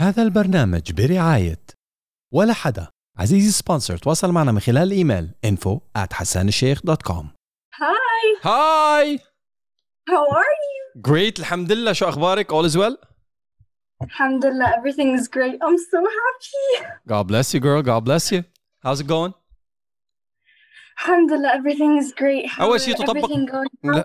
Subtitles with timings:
[0.00, 1.60] هذا البرنامج برعاية
[2.32, 2.88] ولا حدا.
[3.18, 5.80] عزيزي سبونسر تواصل معنا من خلال الإيميل انفو
[6.12, 7.30] @حسان الشيخ دوت كوم
[7.74, 9.18] هاي هاي
[10.08, 10.44] هاو ار
[10.96, 12.96] يو جريت الحمد لله شو أخبارك؟ اول از ويل؟
[14.02, 15.54] الحمد لله everything is great.
[15.54, 16.86] I'm so happy.
[17.08, 17.82] God bless you girl.
[17.82, 18.42] God bless you.
[18.84, 19.32] How's it going?
[20.98, 22.50] الحمد لله everything is great.
[22.50, 23.30] How أول شيء تطبق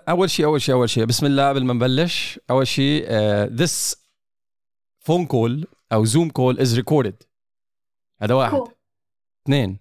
[0.08, 3.46] أول شيء أول شيء أول شيء بسم الله قبل ما نبلش أول شيء uh, آه،
[3.46, 3.96] this
[4.98, 7.26] فون كول أو zoom call is recorded
[8.22, 8.70] هذا واحد Cool.
[9.44, 9.78] اثنين.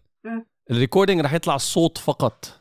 [0.71, 2.59] الريكوردينج رح يطلع الصوت فقط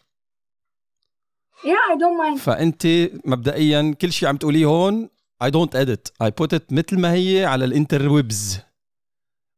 [1.64, 2.38] Yeah, I don't mind.
[2.40, 2.86] فأنت
[3.24, 5.08] مبدئيا كل شيء عم تقوليه هون
[5.44, 8.60] I don't edit I put it مثل ما هي على الانترويبز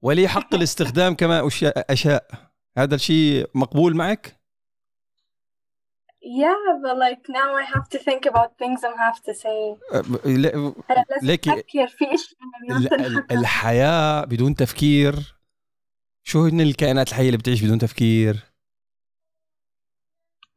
[0.02, 1.48] ولي حق الاستخدام كما
[1.90, 2.24] أشياء
[2.78, 4.43] هذا الشيء مقبول معك؟
[6.24, 9.76] Yeah, but like now I have to think about things I have to say.
[9.92, 12.04] أه، أنا لازم ليكي أفكر في
[12.70, 15.36] ال- الحياة بدون تفكير
[16.22, 18.44] شو هن الكائنات الحية اللي بتعيش بدون تفكير؟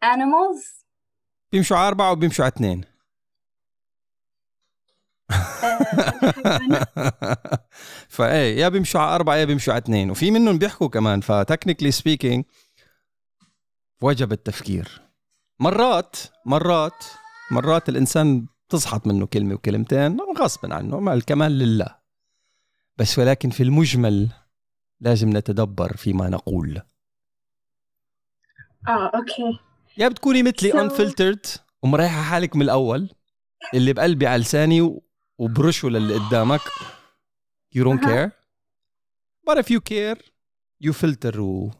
[0.05, 0.83] animals.
[1.51, 2.83] بيمشوا على أربعة وبيمشوا على اثنين
[8.09, 12.45] فايه يا بيمشوا على أربعة يا بيمشوا على اثنين وفي منهم بيحكوا كمان فتكنيكلي سبيكينج
[14.01, 15.06] وجب التفكير
[15.59, 17.03] مرات مرات
[17.51, 21.95] مرات الإنسان تسحط منه كلمة وكلمتين غصبا عنه مع الكمال لله.
[22.97, 24.29] بس ولكن في المجمل
[24.99, 26.81] لازم نتدبر فيما نقول.
[28.87, 29.59] آه أوكي.
[29.97, 33.09] يا بتكوني مثلي So- unfiltered ومريحة حالك من الأول
[33.73, 34.99] اللي بقلبي على لساني
[35.37, 36.61] وبرشه للي قدامك.
[37.75, 38.31] You don't care.
[39.49, 40.19] But if you care
[40.83, 41.71] you filter و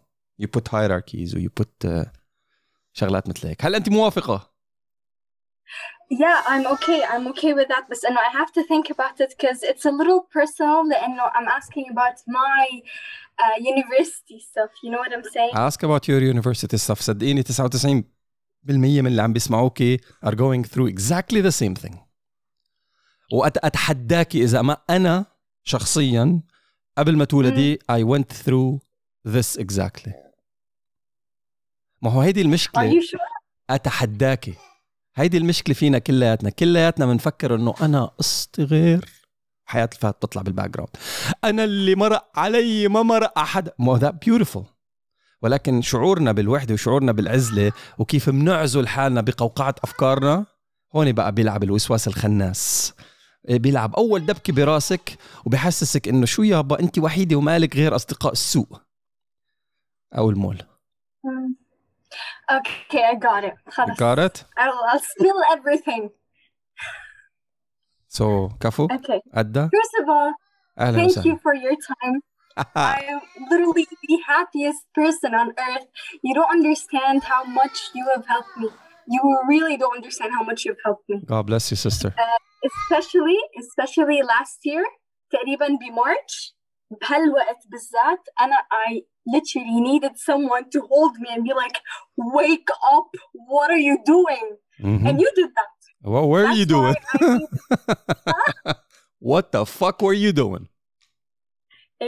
[0.42, 2.06] you put hierarchies و you put uh,
[2.98, 4.58] شغلات مثل هيك هل أنت موافقة؟
[6.10, 7.04] Yeah, I'm okay.
[7.04, 7.84] I'm okay with that.
[7.90, 10.90] But I have to think about it because it's a little personal.
[10.90, 12.66] لأنه I'm asking about my
[13.44, 14.72] uh, university stuff.
[14.84, 15.54] You know what I'm saying?
[15.54, 17.86] ask about your university stuff صدقيني 99%
[18.70, 21.98] من اللي عم بيسمعوكي are going through exactly the same thing
[23.34, 25.26] وأتحداكي إذا ما أنا
[25.64, 26.42] شخصيا
[26.98, 28.80] قبل ما تولدي I went through
[29.26, 30.27] this exactly
[32.02, 32.82] ما هو هيدي المشكلة.
[33.70, 34.54] أتحداكي.
[35.16, 36.50] هيدي المشكلة فينا كلياتنا.
[36.50, 39.06] كلياتنا بنفكر إنه أنا قصتي غير
[39.66, 40.90] حياة الفات بتطلع بالباك جراوند
[41.44, 43.70] أنا اللي مرق علي ما مرق أحد.
[43.80, 44.66] ما ذات بيوتيفول
[45.42, 50.46] ولكن شعورنا بالوحدة وشعورنا بالعزلة وكيف بنعزل حالنا بقوقعة أفكارنا
[50.96, 52.94] هون بقى بيلعب الوسواس الخناس.
[53.50, 58.82] إيه، بيلعب أول دبكة براسك وبحسسك إنه شو يابا انت وحيدة ومالك غير أصدقاء السوق
[60.18, 60.58] أو المول.
[61.28, 61.57] Um,
[62.53, 63.55] Okay, I got it.
[63.71, 63.97] خلاص.
[63.99, 64.45] got it?
[64.57, 66.11] I'll, I'll spill everything.
[68.09, 69.21] So كفو Okay.
[69.35, 70.35] أدى First of all,
[70.79, 72.21] أهلا thank وسهلا you for your time.
[72.77, 75.87] I am literally the happiest person on earth.
[76.23, 78.69] You don't understand how much you have helped me.
[79.15, 81.17] You really don't understand how much you've helped me.
[81.33, 82.15] God bless you sister
[82.69, 84.85] especially especially last year
[85.31, 86.55] تقريبا بمارش
[87.01, 88.57] بهالوقت بالذات أنا
[88.89, 89.01] I
[89.35, 91.77] literally needed someone to hold me and be like
[92.39, 93.09] wake up
[93.53, 94.47] what are you doing
[94.81, 95.07] Mhm.
[95.09, 95.71] and you did that
[96.15, 96.95] What were you That's doing?
[96.95, 98.77] why I need-
[99.33, 100.65] What the fuck were you doing?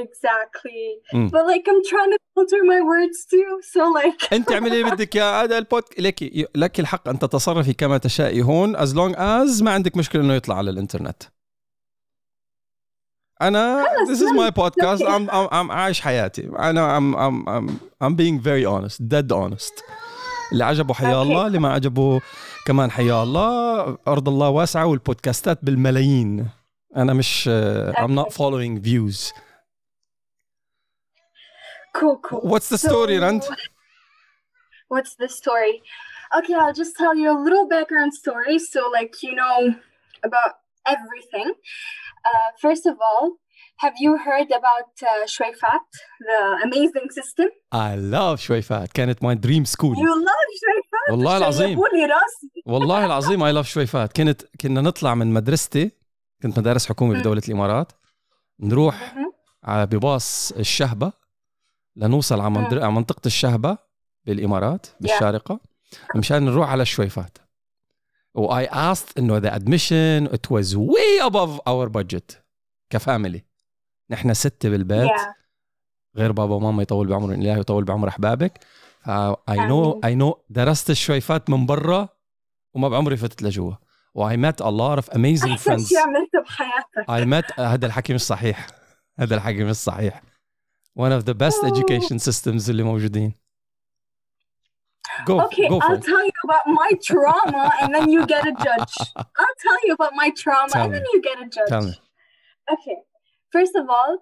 [0.02, 0.82] exactly
[1.14, 1.28] Mm.
[1.34, 5.16] but like I'm trying to filter my words too so like انت اعملي اللي بدك
[5.16, 6.22] اياه هذا البود لك
[6.56, 10.56] لك الحق ان تتصرفي كما تشائي هون as long as ما عندك مشكله انه يطلع
[10.56, 11.22] على الانترنت
[13.42, 15.06] انا خلص، this is my podcast okay.
[15.08, 17.72] I'm, I'm, I'm عايش حياتي انا I'm, I'm, I'm,
[18.04, 19.82] I'm being very honest dead honest
[20.52, 21.16] اللي عجبه حيا Okay.
[21.16, 22.20] الله اللي ما عجبه
[22.66, 26.48] كمان حيا الله ارض الله واسعه والبودكاستات بالملايين
[26.97, 29.32] انا مش uh, I'm not following views
[31.97, 33.42] cool cool what's the story So- Rand
[34.94, 35.75] What's the story?
[36.38, 39.56] Okay, I'll just tell you a little background story so, like, you know
[40.28, 40.52] about
[40.94, 41.48] everything.
[42.25, 43.25] Uh, first of all,
[43.84, 45.86] have you heard about uh, Shweifat,
[46.30, 47.48] the amazing system?
[47.71, 49.95] I love شويفات كانت my dream school.
[49.95, 51.12] You love Shweifat?
[51.12, 51.80] والله العظيم.
[51.80, 52.63] راسي.
[52.66, 55.92] والله العظيم اي لاف شويفات كنت كنا نطلع من مدرستي.
[56.44, 57.19] كنت مدارس حكومي.
[57.19, 57.92] بدولة الإمارات.
[58.60, 59.15] نروح
[59.68, 61.12] بباص الشهبة.
[61.95, 63.77] لنوصل على, منطقة الشهبة
[64.25, 65.60] بالإمارات بالشارقة.
[66.15, 67.38] مشان نروح على الشويفات
[68.35, 72.35] و I asked إنه the admission it was way above our budget
[72.89, 73.45] كفاميلي.
[74.09, 75.09] نحن ستة بالبيت.
[75.09, 75.39] Yeah.
[76.15, 78.63] غير بابا وماما يطول بعمر الله ويطول بعمر أحبابك.
[79.01, 82.09] ف I know I know درست الشويفات من برا
[82.73, 83.73] وما بعمري فتت لجوا.
[84.15, 85.87] و I met a lot of amazing friends.
[85.87, 87.09] شيء عملته بحياتك.
[87.09, 88.67] I met هذا الحكي مش صحيح.
[89.19, 90.21] هذا الحكي مش صحيح.
[90.99, 91.67] One of the best Oh.
[91.67, 93.33] education systems اللي موجودين.
[95.25, 98.51] Go Okay, go I'll it tell you about my trauma and then you get a
[98.63, 98.94] judge.
[99.15, 101.67] I'll tell you about my trauma Tell and then you get a judge.
[101.69, 102.00] tell me
[102.71, 102.97] Okay.
[103.51, 104.19] First of all,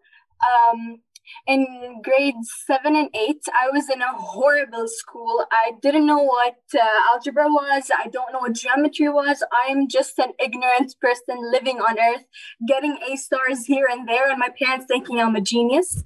[0.48, 1.02] um,
[1.46, 5.46] in grades seven and eight, I was in a horrible school.
[5.52, 6.80] I didn't know what uh,
[7.12, 7.92] algebra was.
[7.94, 9.44] I don't know what geometry was.
[9.52, 12.24] I am just an ignorant person living on earth,
[12.68, 16.04] getting A stars here and there, and my parents thinking I'm a genius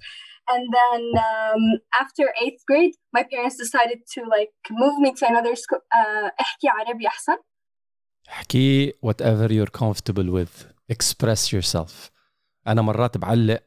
[0.55, 1.63] And then um,
[2.03, 5.81] after eighth grade, my parents decided to like move me to another school.
[5.95, 7.37] Uh, احكي عربي أحسن.
[8.29, 12.11] احكي whatever you're comfortable with express yourself
[12.67, 13.61] انا مرات بعلق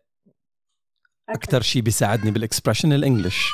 [1.30, 1.36] Okay.
[1.36, 3.48] اكثر شيء بيساعدني بالاكسبرشن الانجليش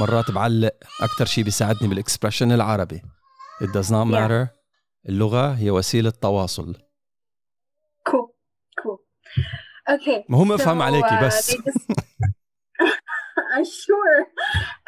[0.00, 3.02] مرات بعلق اكثر شيء بيساعدني بالاكسبرشن العربي
[3.62, 4.14] it does not Yeah.
[4.14, 4.48] matter
[5.08, 6.74] اللغه هي وسيله تواصل
[8.10, 8.28] Cool.
[8.82, 8.98] Cool.
[9.90, 10.24] Okay.
[10.28, 12.23] مهم افهم So, عليكي uh, بس they just- I'm
[13.65, 14.27] sure.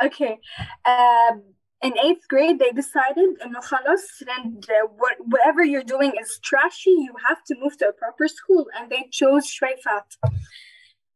[0.04, 0.40] Okay.
[0.86, 1.44] Um,
[1.82, 4.66] in eighth grade, they decided, eh, and
[5.26, 8.66] whatever you're doing is trashy, you have to move to a proper school.
[8.78, 10.32] And they chose Shweifat.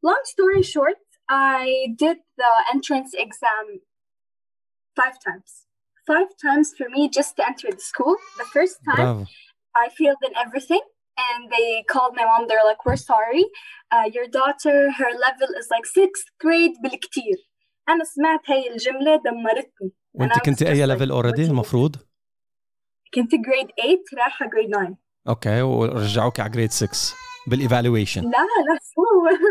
[0.04, 0.98] Long story short,
[1.30, 3.82] I did the entrance exam
[4.96, 5.66] five times.
[6.06, 8.16] Five times for me just to enter the school.
[8.38, 9.26] The first time, Bravo.
[9.76, 10.82] I failed in everything.
[11.26, 12.42] And they called my mom.
[12.50, 13.44] They're like, "We're sorry.
[13.96, 17.38] Uh, your daughter, her level is like sixth grade بالكتير."
[17.90, 19.92] أنا سمعت هاي الجملة دمرتني.
[20.18, 21.96] was كنت like, ليفل you- المفروض
[23.14, 24.98] كنت grade 8 رايحة grade 9.
[25.28, 27.14] أوكي ورجعوك على جريد 6
[27.48, 28.78] بالايفالويشن لا لا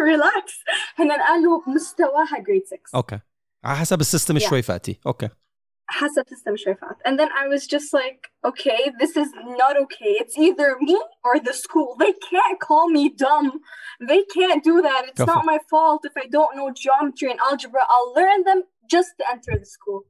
[0.05, 0.55] ريلاكس.
[0.97, 2.79] هن قالوا مستواها grade 6.
[2.95, 3.19] أوكي
[3.65, 4.43] على حسب السيستم Yeah.
[4.49, 5.29] شوي فاتي أوكي
[5.90, 6.98] حسب system شرفات.
[7.06, 9.30] And then I was just like, okay, this is
[9.62, 10.14] not okay.
[10.22, 11.96] It's either me or the school.
[12.00, 13.60] They can't call me dumb.
[14.12, 15.02] They can't do that.
[15.10, 15.52] It's Go for not it.
[15.54, 17.82] my fault if I don't know geometry and algebra.
[17.90, 20.02] I'll learn them just to enter the school.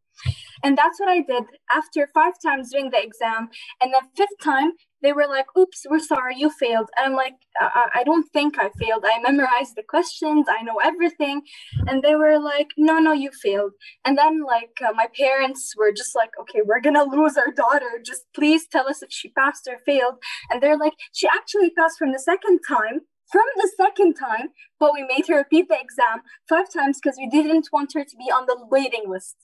[0.62, 3.48] And that's what I did after five times doing the exam.
[3.82, 4.72] And the fifth time,
[5.02, 6.90] they were like, oops, we're sorry, you failed.
[6.96, 9.04] And I'm like, I, I- don't think I failed.
[9.06, 11.42] I memorized the questions, I know everything.
[11.86, 13.72] And they were like, no, no, you failed.
[14.04, 17.90] And then, like, uh, my parents were just like, okay, we're gonna lose our daughter.
[18.04, 20.16] Just please tell us if she passed or failed.
[20.50, 23.00] And they're like, she actually passed from the second time.
[23.30, 24.48] From the second time,
[24.80, 28.16] but we made her repeat the exam five times because we didn't want her to
[28.16, 29.36] be on the waiting list.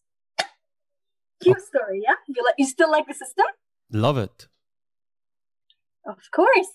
[1.44, 2.20] Cute story, yeah?
[2.28, 3.46] You like you still like the system?
[4.06, 4.38] love it
[6.14, 6.72] Of course.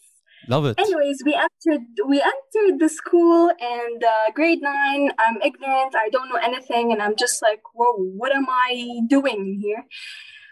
[0.49, 5.05] love it Anyways, we entered we entered the school and uh, grade nine.
[5.25, 5.93] I'm ignorant.
[6.05, 8.73] I don't know anything, and I'm just like, whoa, what am I
[9.15, 9.83] doing here?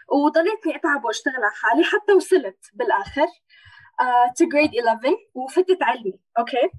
[0.09, 3.27] وضليتني اتعب واشتغل على حالي حتى وصلت بالاخر
[4.01, 6.69] uh, to grade 11 وفتت علمي okay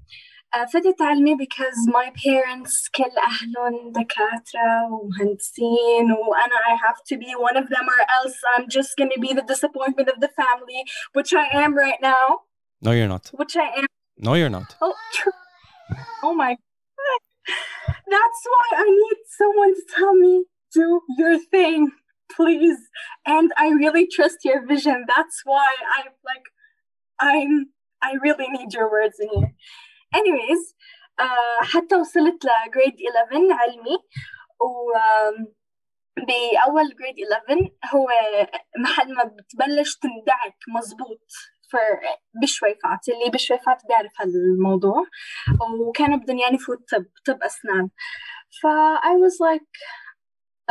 [0.55, 7.31] uh, فتت علمي because my parents كل اهلهم دكاتره ومهندسين وانا I have to be
[7.35, 10.81] one of them or else I'm just gonna be the disappointment of the family
[11.13, 12.25] which I am right now
[12.81, 13.85] no you're not which I am
[14.27, 15.39] no you're not Oh, tr-
[16.23, 17.21] oh my god.
[18.15, 20.33] That's why I need someone to tell me,
[20.73, 21.91] do your thing,
[22.37, 22.79] please.
[23.25, 25.05] And I really trust your vision.
[25.13, 25.99] That's why I
[26.29, 26.45] like
[27.19, 27.53] I'm
[28.01, 29.53] I really need your words in here.
[30.15, 30.61] Anyways,
[31.21, 33.97] uh, حتى وصلت لجريد 11 علمي
[34.61, 35.57] و um,
[36.17, 38.07] بأول جريد 11 هو
[38.79, 41.31] محل ما بتبلش تندعك مزبوط
[41.71, 42.07] for
[42.41, 45.05] بشويفات اللي بشويفات بيعرف هالموضوع
[45.87, 47.89] وكانوا بدهم يعني فوت طب طب أسنان
[48.61, 48.67] ف
[49.03, 49.71] I was like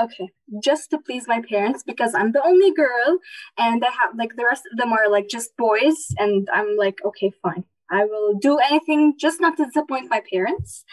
[0.05, 0.29] okay
[0.69, 3.11] just to please my parents because I'm the only girl
[3.59, 6.99] and I have like the rest of them are like just boys and I'm like
[7.09, 10.85] okay fine I will do anything just not to disappoint my parents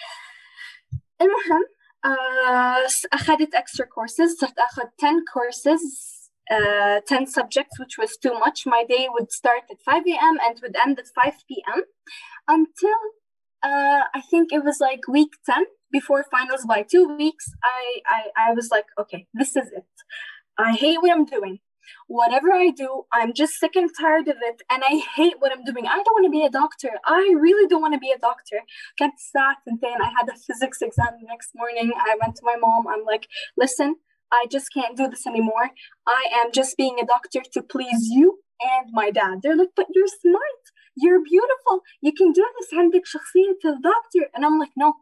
[1.21, 1.63] المهم
[2.05, 5.81] uh, أخذت extra courses صرت أخذ 10 courses
[6.51, 10.38] uh, 10 subjects which was too much my day would start at 5 a.m.
[10.45, 11.83] and would end at 5 p.m.
[12.47, 13.00] until
[13.63, 18.21] uh, I think it was like week 10 before finals by two weeks I, I,
[18.50, 19.91] I was like okay this is it
[20.57, 21.59] I hate what I'm doing
[22.07, 25.63] whatever I do I'm just sick and tired of it and I hate what I'm
[25.63, 28.17] doing I don't want to be a doctor I really don't want to be a
[28.17, 28.59] doctor
[28.97, 32.55] كانت الساعة ثنتين I had a physics exam the next morning I went to my
[32.55, 33.95] mom I'm like listen
[34.31, 35.69] I just can't do this anymore
[36.07, 39.88] I am just being a doctor to please you and my dad they're like but
[39.93, 40.63] you're smart
[40.95, 44.93] you're beautiful you can do this عندك شخصية الدكتور and I'm like no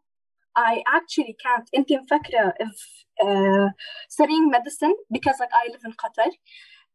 [0.55, 3.69] I actually can't انت مفكرة if uh,
[4.10, 6.31] studying medicine because like I live in Qatar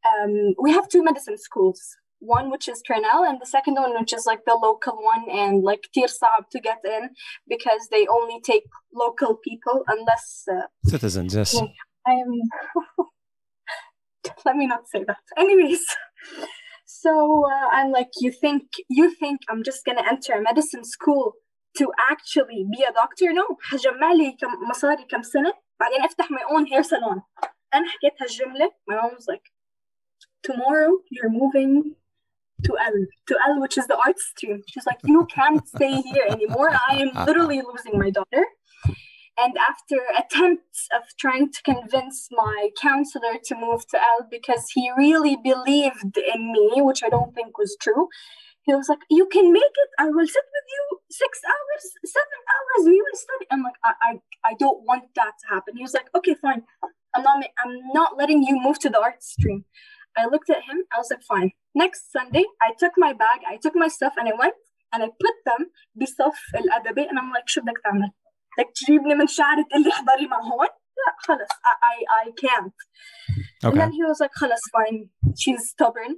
[0.09, 1.81] um, we have two medicine schools
[2.19, 5.63] one which is Cornell and the second one which is like the local one and
[5.63, 7.11] like كتير صعب to get in
[7.49, 11.55] because they only take local people unless uh, citizens yes
[12.07, 12.33] I'm
[14.47, 15.85] let me not say that anyways
[16.87, 21.35] so uh, I'm like you think you think I'm just gonna enter a medicine school
[21.79, 26.45] to actually be a doctor no هجمع لي كم مصاري كم سنة بعدين افتح my
[26.55, 27.21] own hair salon
[27.75, 29.47] انا حكيت هالجملة my mom was like
[30.44, 31.96] tomorrow you're moving
[32.64, 32.94] to L,
[33.28, 34.62] to L, which is the art stream.
[34.68, 36.72] She's like, you can't stay here anymore.
[36.90, 38.46] I am literally losing my daughter.
[39.40, 44.92] And after attempts of trying to convince my counselor to move to L because he
[44.96, 48.08] really believed in me, which I don't think was true,
[48.64, 49.90] he was like, You can make it.
[49.98, 52.86] I will sit with you six hours, seven hours.
[52.86, 53.48] We will study.
[53.52, 55.76] I'm like, I, I, I don't want that to happen.
[55.78, 56.64] He was like, Okay, fine.
[57.16, 59.66] I'm not, I'm not letting you move to the art stream.
[60.17, 60.79] I looked at him.
[60.93, 61.53] I was like, fine.
[61.75, 64.55] Next Sunday, I took my bag, I took my stuff, and I went
[64.93, 68.11] and I put them بصف الأدبي and I'm like شو بدك تعمل؟
[68.59, 72.73] بدك تجيبني من شعري تقول لي احضري مع هون؟ لا خلص I, I, I can't.
[73.63, 75.09] And okay then he was like خلص fine.
[75.37, 76.15] She's stubborn.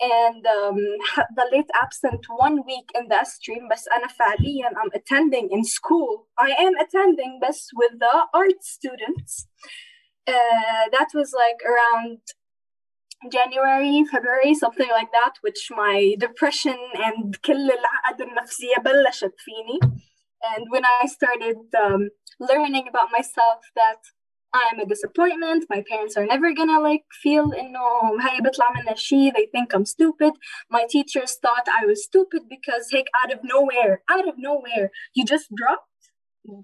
[0.00, 0.78] And um,
[1.38, 6.28] the late absent one week in the stream بس أنا فعليا I'm attending in school.
[6.38, 9.46] I am attending بس with the art students.
[10.28, 12.20] Uh, that was like around
[13.32, 19.80] January, February, something like that, which my depression and كل العقد النفسية بلشت فيني.
[20.54, 24.00] And when I started um, learning about myself that
[24.52, 29.30] I'm a disappointment, my parents are never gonna like feel إنه هاي بيطلع منها شي,
[29.30, 30.32] they think I'm stupid.
[30.70, 35.24] My teachers thought I was stupid because heck out of nowhere, out of nowhere, you
[35.24, 35.88] just dropped.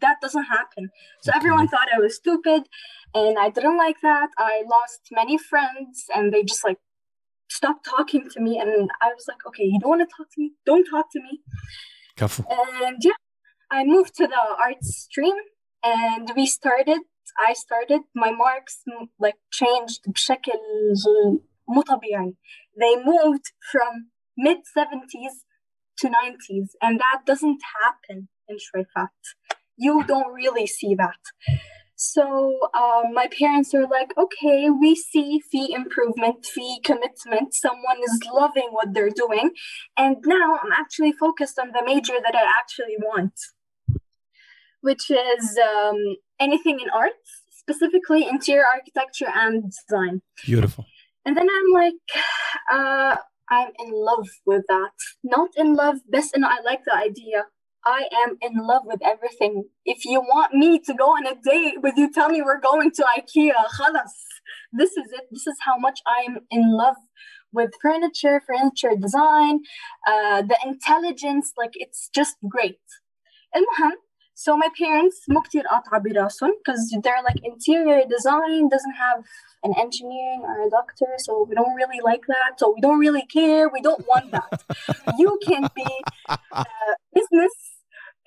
[0.01, 0.89] that doesn't happen.
[1.22, 1.38] So okay.
[1.38, 2.63] everyone thought I was stupid
[3.13, 4.29] and I didn't like that.
[4.38, 6.77] I lost many friends and they just like
[7.50, 10.41] stopped talking to me and I was like, okay, you don't want to talk to
[10.41, 11.41] me, don't talk to me.
[12.15, 12.46] Careful.
[12.50, 13.12] And yeah,
[13.72, 15.36] I moved to the arts stream
[15.84, 17.00] and we started
[17.38, 18.81] I started my marks
[19.19, 20.60] like changed بشكل
[21.69, 22.36] مو طبيعي.
[22.79, 25.43] They moved from mid 70s
[26.00, 29.10] to 90s and that doesn't happen in Shweifat.
[29.77, 31.19] You don't really see that.
[31.96, 37.55] So um, my parents are like, okay, we see fee improvement, fee commitment.
[37.55, 39.51] Someone is loving what they're doing.
[39.98, 43.34] And now I'm actually focused on the major that I actually want,
[44.81, 50.22] which is um, anything in arts, specifically interior architecture and design.
[50.46, 50.86] beautiful
[51.25, 51.93] And then I'm like,
[52.72, 53.15] uh,
[53.50, 54.91] I'm in love with that.
[55.24, 57.48] Not in love, best, and I like the idea.
[57.87, 59.64] I am in love with everything.
[59.85, 62.92] If you want me to go on a date with you, tell me we're going
[62.92, 63.52] to IKEA.
[63.78, 64.14] خلاص.
[64.73, 65.26] This is it.
[65.30, 66.97] This is how much I'm in love
[67.52, 69.61] with furniture, furniture design,
[70.06, 71.52] uh, the intelligence.
[71.56, 72.80] Like it's just great.
[73.56, 73.92] المهم,
[74.35, 79.25] so my parents مو كتير قاطعة براسهم because they're like interior design doesn't have
[79.64, 82.59] an engineering or a doctor, so we don't really like that.
[82.59, 83.68] So we don't really care.
[83.68, 84.62] We don't want that.
[85.18, 85.87] you can be
[86.28, 86.64] uh,
[87.14, 87.54] business,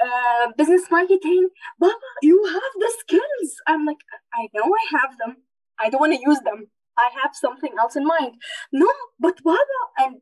[0.04, 1.48] uh, business marketing.
[1.78, 3.54] Baba, you have the skills.
[3.66, 3.98] I'm like,
[4.34, 5.36] I know I have them.
[5.80, 6.68] I don't want to use them.
[6.98, 8.34] I have something else in mind.
[8.72, 8.88] No,
[9.18, 9.58] but Baba,
[9.98, 10.20] and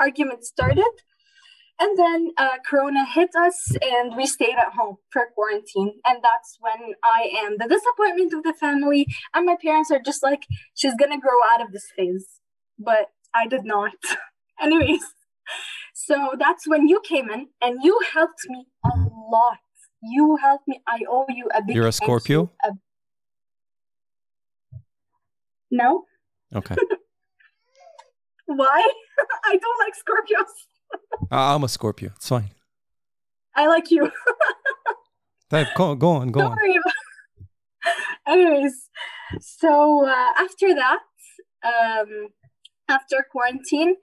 [0.00, 0.92] argument started.
[1.80, 6.00] And then uh, Corona hit us, and we stayed at home for quarantine.
[6.04, 9.06] And that's when I am the disappointment of the family.
[9.34, 10.42] And my parents are just like,
[10.74, 12.26] she's gonna grow out of this phase.
[12.78, 13.92] But I did not.
[14.60, 15.02] Anyways,
[16.00, 18.96] so that's when you came in and you helped me a
[19.32, 19.58] lot.
[20.00, 20.80] You helped me.
[20.86, 21.74] I owe you a big.
[21.74, 22.52] You're a Scorpio.
[22.62, 22.70] A...
[25.72, 26.04] No.
[26.54, 26.76] Okay.
[28.46, 28.92] Why?
[29.44, 31.28] I don't like Scorpios.
[31.32, 32.12] I'm a Scorpio.
[32.14, 32.50] It's fine.
[33.56, 34.08] I like you.
[35.50, 36.58] that, go, go on, go don't on.
[38.24, 38.88] Anyways,
[39.40, 41.00] so uh, after that,
[41.64, 42.28] um,
[42.89, 43.95] after quarantine,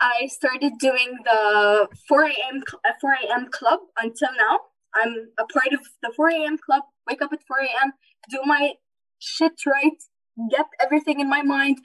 [0.00, 2.62] I started doing the 4 a.m.
[2.68, 3.48] cl- uh, 4 a.m.
[3.50, 4.60] club until now.
[4.94, 6.58] I'm a part of the 4 a.m.
[6.58, 6.82] club.
[7.08, 7.92] Wake up at 4 a.m.
[8.30, 8.74] Do my
[9.18, 9.98] shit right.
[10.50, 11.78] Get everything in my mind.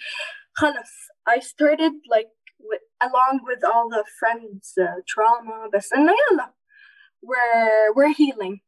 [0.60, 0.92] خلص.
[1.28, 2.30] I started like
[2.60, 6.54] with, along with all the friends uh, trauma بس إنه يلا
[7.24, 8.62] we're we're healing.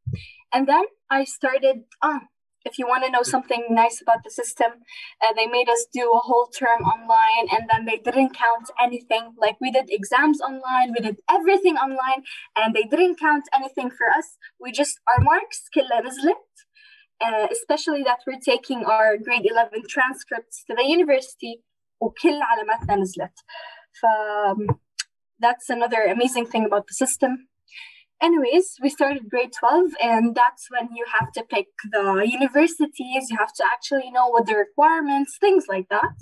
[0.52, 2.22] And then I started, ah,
[2.68, 4.72] if you want to know something nice about the system,
[5.22, 9.34] uh, they made us do a whole term online and then they didn't count anything.
[9.38, 12.24] Like we did exams online, we did everything online,
[12.56, 14.36] and they didn't count anything for us.
[14.60, 16.36] We just, our marks كلها نزلت.
[17.20, 21.62] Uh, especially that we're taking our grade 11 transcripts to the university
[22.00, 23.38] وكل علاماتنا نزلت.
[24.04, 24.80] Um,
[25.38, 27.47] that's another amazing thing about the system.
[28.21, 33.37] Anyways, we started grade 12, and that's when you have to pick the universities, you
[33.37, 36.13] have to actually know what the requirements, things like that.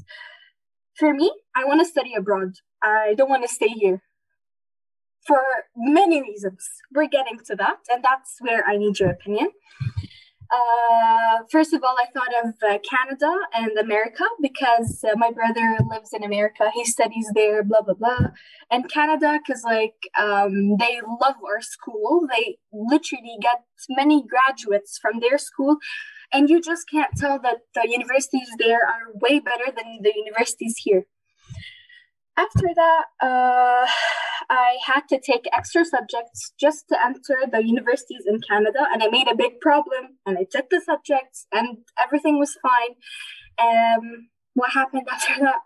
[0.95, 2.55] For me, I want to study abroad.
[2.83, 4.03] I don't want to stay here
[5.25, 5.41] for
[5.75, 6.69] many reasons.
[6.93, 9.49] We're getting to that, and that's where I need your opinion.
[10.49, 15.77] Uh, first of all, I thought of uh, Canada and America because uh, my brother
[15.89, 16.71] lives in America.
[16.73, 18.27] He studies there, blah blah blah.
[18.71, 22.27] And Canada, because like um, they love our school.
[22.29, 25.77] They literally get many graduates from their school,
[26.31, 30.75] and you just can't tell that the universities there are way better than the universities
[30.77, 31.07] here
[32.36, 33.86] after that, uh,
[34.50, 39.08] I had to take extra subjects just to enter the universities in Canada, and I
[39.08, 40.18] made a big problem.
[40.26, 42.94] And I took the subjects, and everything was fine.
[43.58, 45.60] Um, what happened after that?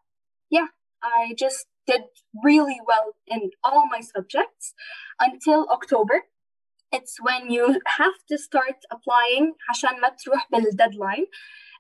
[0.51, 0.67] Yeah,
[1.03, 2.03] I just did
[2.45, 4.75] really well in all my subjects
[5.21, 6.25] until October.
[6.93, 11.27] It's when you have to start applying عشان ما تروح بالdeadline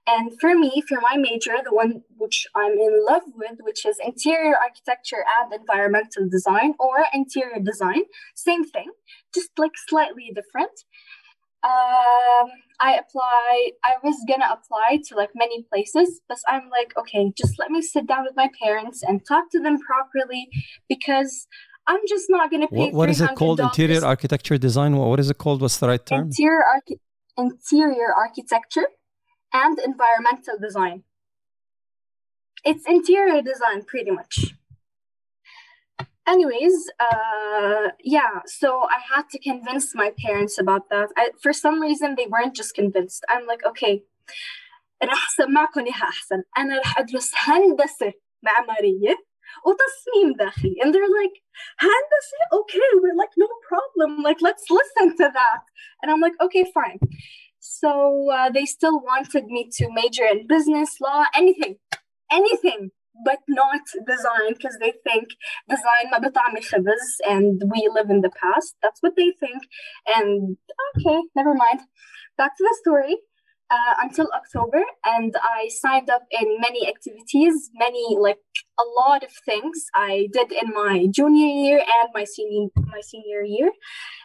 [0.08, 3.98] and for me, for my major, the one which I'm in love with, which is
[4.04, 8.04] interior architecture and environmental design or interior design,
[8.36, 8.92] same thing,
[9.34, 10.72] just like slightly different.
[11.64, 12.50] Um,
[12.82, 13.72] I apply.
[13.86, 17.84] I was gonna apply to like many places, but I'm like, okay, just let me
[17.84, 20.50] sit down with my parents and talk to them properly
[20.90, 21.48] because
[21.86, 22.86] I'm just not gonna pay.
[22.86, 23.60] What, what is it called?
[23.60, 24.98] Interior architecture design.
[24.98, 25.62] What, what is it called?
[25.62, 26.30] What's the right term?
[26.30, 27.00] Interior archi-
[27.38, 28.88] interior architecture
[29.53, 31.05] and environmental design.
[32.65, 34.55] It's interior design, pretty much.
[36.29, 41.11] Anyways, uh, yeah, so I had to convince my parents about that.
[41.17, 43.25] I, for some reason, they weren't just convinced.
[43.29, 44.03] I'm like, okay,
[45.03, 49.17] راح سمعكم اياها احسن انا راح ادرس هندسه معماريه
[49.67, 51.43] وتصميم داخلي and they're like
[51.79, 55.63] هندسه okay we're like no problem like let's listen to that
[56.03, 57.01] and I'm like okay fine
[57.61, 61.77] so uh, they still wanted me to major in business, law, anything,
[62.31, 62.91] anything,
[63.25, 65.29] but not design because they think
[65.69, 68.77] design ما بطعمي خبز and we live in the past.
[68.83, 69.63] That's what they think.
[70.07, 70.57] And
[70.97, 71.81] okay, never mind.
[72.39, 73.17] Back to the story.
[73.72, 78.44] Uh, until October, and I signed up in many activities, many like
[78.78, 83.44] a lot of things I did in my junior year and my senior my senior
[83.44, 83.72] year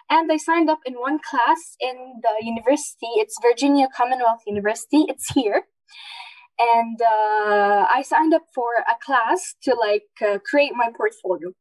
[0.09, 3.09] and I signed up in one class in the university.
[3.17, 5.05] It's Virginia Commonwealth University.
[5.09, 5.63] It's here.
[6.59, 11.53] And uh, I signed up for a class to like uh, create my portfolio.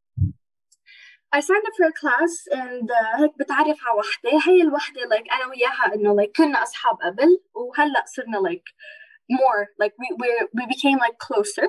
[1.33, 5.33] I signed up for a class and uh, هيك بتعرف على وحدة هي الوحدة like
[5.33, 8.65] أنا وياها إنه like كنا أصحاب قبل وهلا صرنا like
[9.31, 11.69] more like we we we became like closer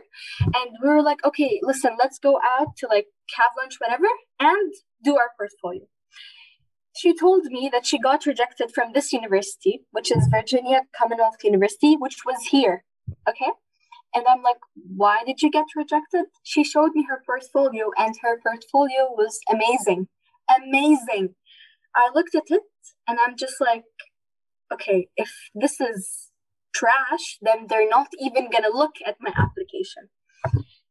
[0.57, 4.73] and we were like okay listen let's go out to like have lunch whatever and
[5.03, 5.85] do our portfolio
[6.95, 11.95] she told me that she got rejected from this university, which is Virginia Commonwealth University,
[11.95, 12.83] which was here.
[13.27, 13.51] Okay.
[14.15, 16.25] And I'm like, why did you get rejected?
[16.43, 20.07] She showed me her portfolio, and her portfolio was amazing.
[20.49, 21.35] Amazing.
[21.95, 22.63] I looked at it
[23.07, 23.83] and I'm just like,
[24.73, 26.31] okay, if this is
[26.73, 30.09] trash, then they're not even going to look at my application.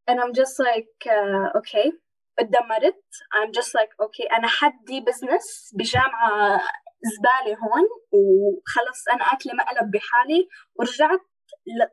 [0.06, 1.92] And I'm just like, uh, okay,
[2.40, 3.02] اتدمرت
[3.34, 6.60] I'm just like okay أنا حدي بزنس بجامعة
[7.02, 11.20] زبالة هون وخلص أنا أكلة مقلب بحالي ورجعت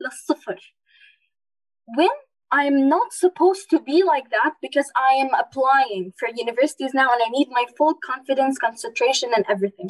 [0.01, 0.75] للصفر
[1.95, 2.09] when
[2.51, 7.21] I'm not supposed to be like that because I am applying for universities now and
[7.25, 9.89] I need my full confidence, concentration and everything.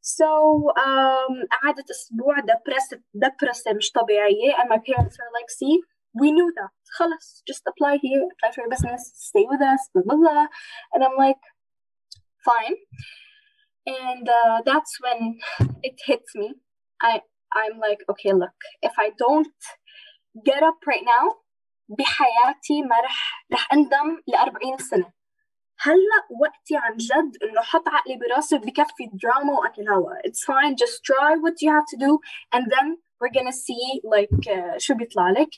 [0.00, 5.80] So um, قعدت أسبوع depressed depressed مش طبيعية and my parents are like see
[6.14, 6.70] we knew that.
[6.98, 10.46] خلاص, just apply here, apply for a business, stay with us, blah, blah, blah.
[10.92, 11.42] And I'm like,
[12.44, 12.76] fine.
[13.86, 15.38] And uh, that's when
[15.82, 16.54] it hits me.
[17.02, 17.22] I,
[17.54, 19.48] I'm like, okay, look, if I don't
[20.45, 21.43] get up right now,
[21.89, 25.13] بحياتي ما رح رح اندم ل 40 سنه
[25.79, 30.97] هلا وقتي عن جد انه حط عقلي براسي بكفي دراما واكل هوا it's fine just
[31.03, 32.11] try what you have to do
[32.55, 32.87] and then
[33.19, 35.49] we're gonna see like uh, شو بيطلع لك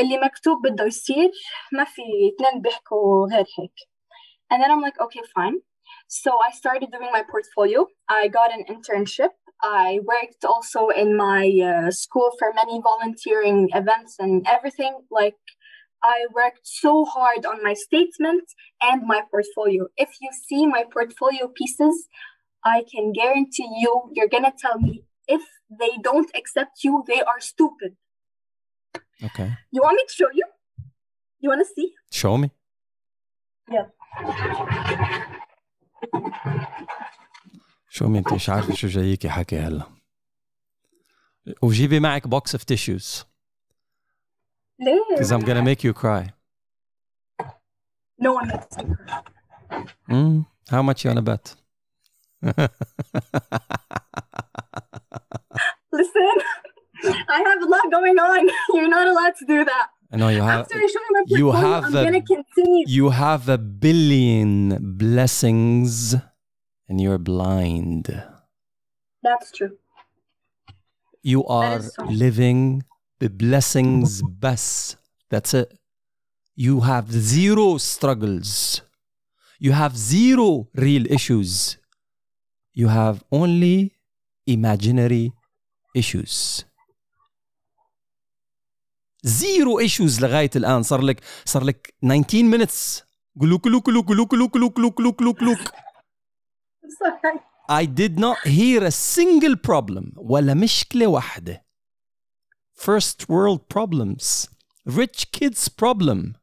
[0.00, 1.30] اللي مكتوب بده يصير
[1.72, 3.74] ما في اثنين بيحكوا غير هيك
[4.52, 5.56] and then I'm like okay fine
[6.08, 11.48] so I started doing my portfolio I got an internship I worked also in my
[11.48, 15.00] uh, school for many volunteering events and everything.
[15.10, 15.36] Like,
[16.02, 18.44] I worked so hard on my statement
[18.82, 19.86] and my portfolio.
[19.96, 22.08] If you see my portfolio pieces,
[22.62, 27.22] I can guarantee you, you're going to tell me if they don't accept you, they
[27.22, 27.96] are stupid.
[29.22, 29.52] Okay.
[29.70, 30.44] You want me to show you?
[31.40, 31.94] You want to see?
[32.10, 32.50] Show me.
[33.70, 33.86] Yeah.
[37.93, 39.83] شو مي انت مش عارفه شو جايكي حكي هلا
[41.61, 43.23] وجيبي معك box of tissues
[44.79, 46.31] ليه؟ because I'm gonna make you cry
[48.21, 49.23] No one makes me cry.
[50.11, 51.45] mm, how much you wanna bet
[55.99, 56.35] Listen,
[57.35, 58.41] I have a lot going on.
[58.75, 59.87] You're not allowed to do that.
[60.13, 62.25] I know you have After I show you my you portfolio, have I'm a- gonna
[62.35, 62.83] continue.
[62.97, 64.49] you have a billion
[65.03, 65.93] blessings
[66.87, 68.05] and you're blind
[69.23, 69.73] That's true.
[71.31, 72.03] you are is so.
[72.23, 72.83] living
[73.19, 74.95] the blessings best
[75.31, 75.69] that's it
[76.55, 78.51] you have zero struggles
[79.65, 80.47] you have zero
[80.85, 81.51] real issues
[82.81, 83.77] you have only
[84.47, 85.25] imaginary
[85.95, 86.63] issues
[89.27, 93.03] zero issues لغايه الان صار لك صار لك 19 minutes
[93.41, 95.82] قلوك قلوك قلوك قلوك قلوك قلوك قلوك قلوك قلوك قلوك I'm
[96.97, 97.39] sorry.
[97.69, 101.63] I did not hear a single problem ولا مشكلة واحدة.
[102.73, 104.49] First world problems.
[104.85, 106.35] Rich kids problem.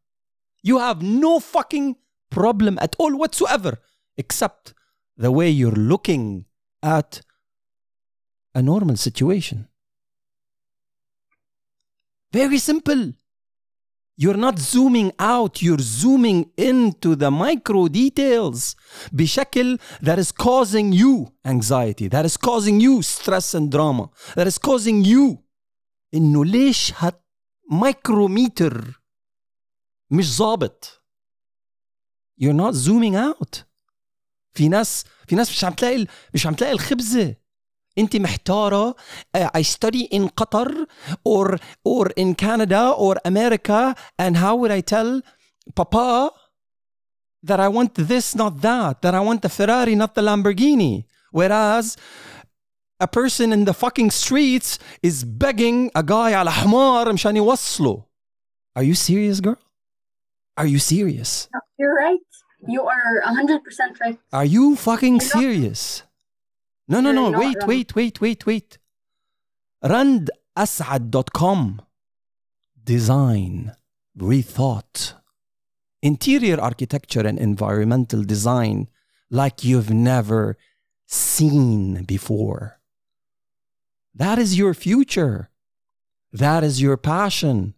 [0.63, 1.97] You have no fucking
[2.31, 3.79] problem at all whatsoever
[4.17, 4.75] except
[5.17, 6.45] the way you're looking
[6.83, 7.23] at
[8.55, 9.69] a normal situation.
[12.33, 13.15] Very simple.
[14.21, 18.75] You're not zooming out, you're zooming into the micro details
[19.13, 24.59] بشكل that is causing you anxiety, that is causing you stress and drama, that is
[24.59, 25.39] causing you
[26.15, 27.27] انه ليش هات
[27.71, 29.03] مايكروميتر
[30.11, 31.03] مش ظابط
[32.43, 33.63] you're not zooming out
[34.53, 37.35] في ناس في ناس مش عم تلاقي مش عم تلاقي الخبزه
[37.99, 38.95] انت محتاره
[39.37, 40.71] uh, I study in Qatar
[41.25, 41.47] or
[41.85, 45.23] or in Canada or America and how would I tell
[45.75, 46.31] papa
[47.49, 50.95] that I want this not that that I want the Ferrari not the Lamborghini
[51.39, 51.97] whereas
[53.01, 58.05] a person in the fucking streets is begging a guy على حمار مشان يوصله
[58.79, 59.57] Are you serious girl?
[60.59, 61.49] Are you serious?
[61.79, 62.21] You're right.
[62.75, 64.19] You are 100% right.
[64.33, 66.03] Are you fucking You're not- serious?
[66.91, 67.31] No, no, You're no.
[67.31, 67.69] not Wait, wrong.
[67.69, 68.79] wait, wait, wait, wait.
[69.85, 71.83] randasad.com.
[72.85, 73.73] Design,
[74.17, 75.15] rethought,
[76.03, 78.89] interior architecture and environmental design
[79.29, 80.57] like you've never
[81.07, 82.79] seen before.
[84.15, 85.51] That is your future.
[86.33, 87.75] That is your passion.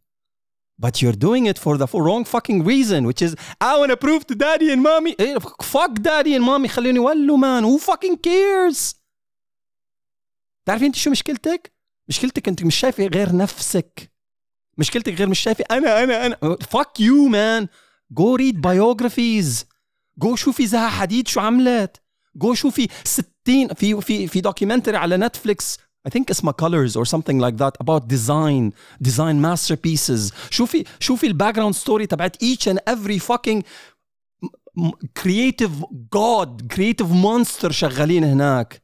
[0.78, 4.26] But you're doing it for the wrong fucking reason, which is I want to prove
[4.28, 5.16] to daddy and mommy.
[5.18, 7.64] Eh, fuck daddy and mommy خليني يولوا man.
[7.64, 8.94] Who fucking cares?
[10.65, 11.73] تعرفين انت شو مشكلتك؟
[12.09, 14.11] مشكلتك انت مش شايفة غير نفسك.
[14.77, 16.37] مشكلتك غير مش شايفة أنا أنا أنا
[16.75, 17.67] fuck you man.
[18.19, 19.65] Go read biographies.
[20.25, 22.01] Go شوفي زها حديد شو عملت.
[22.43, 23.23] Go شوفي 60
[23.73, 28.07] في في في دوكيومنتري على نتفليكس I think اسمها colors or something like that about
[28.07, 28.73] design
[29.07, 33.61] design masterpieces شوفي شوفي الباك جراوند ستوري تبعت each and every fucking
[35.19, 35.71] creative
[36.15, 38.82] god creative monster شغالين هناك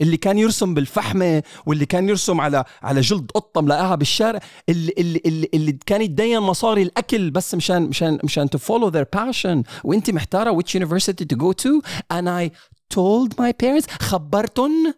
[0.00, 5.20] اللي كان يرسم بالفحمه واللي كان يرسم على على جلد قطة ملاقاها بالشارع اللي اللي
[5.26, 9.62] اللي, اللي كان يتدين مصاري الأكل بس مشان مشان مشان to follow their passion.
[9.84, 11.82] وأنت محتارة which university to go to.
[12.12, 12.50] And I
[12.94, 14.94] told my parents خبرتن؟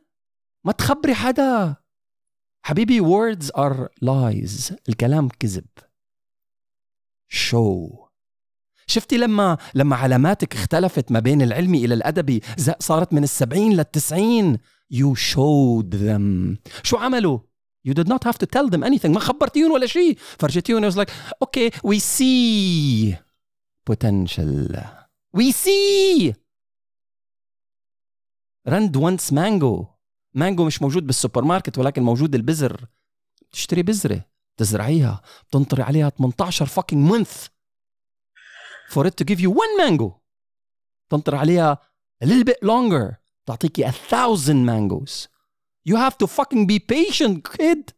[0.64, 1.76] ما تخبري حدا.
[2.62, 4.74] حبيبي words are lies.
[4.88, 5.66] الكلام كذب.
[7.32, 8.06] Show.
[8.86, 12.42] شفتي لما لما علاماتك اختلفت ما بين العلمي إلى الأدبي
[12.78, 14.58] صارت من السبعين للتسعين؟
[14.92, 17.38] You showed them شو عملوا
[17.88, 20.96] You did not have to tell them anything ما خبرتيهم ولا شيء فرجيتيهم it was
[20.96, 21.10] like
[21.44, 23.14] okay we see
[23.90, 24.76] potential
[25.36, 26.34] we see
[28.68, 29.86] رند once مانجو
[30.34, 32.86] مانجو مش موجود بالسوبر ماركت ولكن موجود البذر
[33.52, 34.24] تشتري بذرة
[34.56, 35.22] تزرعيها
[35.52, 37.48] تنطري عليها 18 fucking month
[38.94, 40.10] for it to give you one mango
[41.10, 41.78] تنطر عليها
[42.24, 45.27] a little bit longer تعطيكي a thousand mangoes
[45.89, 47.93] you have to fucking be patient kid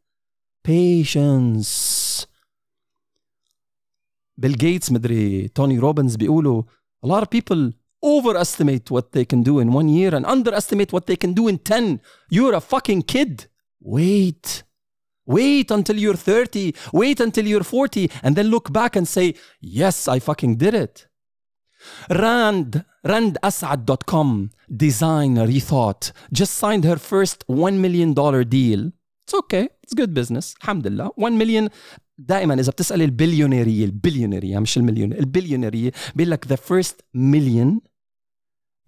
[0.68, 2.26] patience
[4.38, 6.64] بيل جيتس مدري توني روبنز بيقولوا
[7.06, 7.72] a lot of people
[8.06, 11.58] overestimate what they can do in one year and underestimate what they can do in
[11.58, 12.00] 10
[12.32, 13.46] you're a fucking kid
[13.82, 14.64] wait
[15.26, 16.76] Wait until you're 30.
[16.92, 18.12] Wait until you're 40.
[18.24, 21.07] And then look back and say, yes, I fucking did it.
[22.10, 24.50] Rand, randasad.com,
[24.84, 28.14] design rethought, just signed her first $1 million
[28.50, 28.92] deal.
[29.26, 29.70] It's okay.
[29.84, 30.56] It's good business.
[30.64, 31.12] Alhamdulillah.
[31.18, 31.70] $1 million
[32.18, 37.82] دائما اذا بتسالي البليونيريه البليونيريه مش المليون البليونيريه بيقول لك ذا فيرست مليون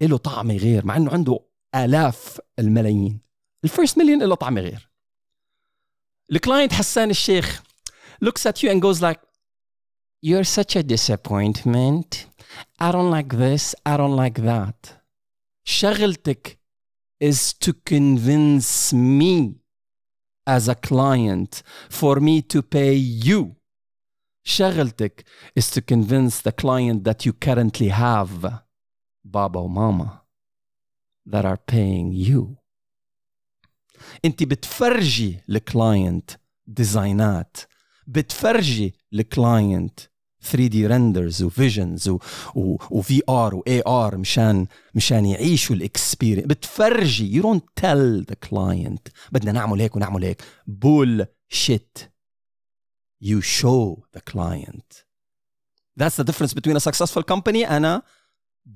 [0.02, 1.40] له طعم غير مع انه عنده
[1.74, 3.20] الاف الملايين
[3.64, 4.90] الفيرست مليون له طعم غير
[6.32, 7.62] الكلاينت حسان الشيخ
[8.24, 9.20] looks at you and goes like
[10.22, 12.26] you're such a disappointment
[12.78, 14.92] I don't like this I don't like that
[15.64, 16.56] شغلتك
[17.20, 19.56] is to convince me
[20.46, 23.56] as a client for me to pay you.
[24.44, 25.24] شغلتك
[25.56, 28.62] is to convince the client that you currently have,
[29.24, 30.22] Baba or Mama,
[31.24, 32.56] that are paying you.
[34.24, 36.30] انت بتفرجي الكلاينت
[36.66, 37.56] ديزاينات
[38.06, 40.00] بتفرجي الكلاينت
[40.42, 42.10] 3 دي ريندرز وفيجنز
[42.90, 49.52] وفي ار واي ار مشان مشان يعيشوا الاكسبيرينس بتفرجي يو دونت تيل ذا كلاينت بدنا
[49.52, 51.98] نعمل هيك ونعمل هيك بول شيت
[53.24, 55.04] you show the client
[56.00, 58.02] that's the difference between a successful company and a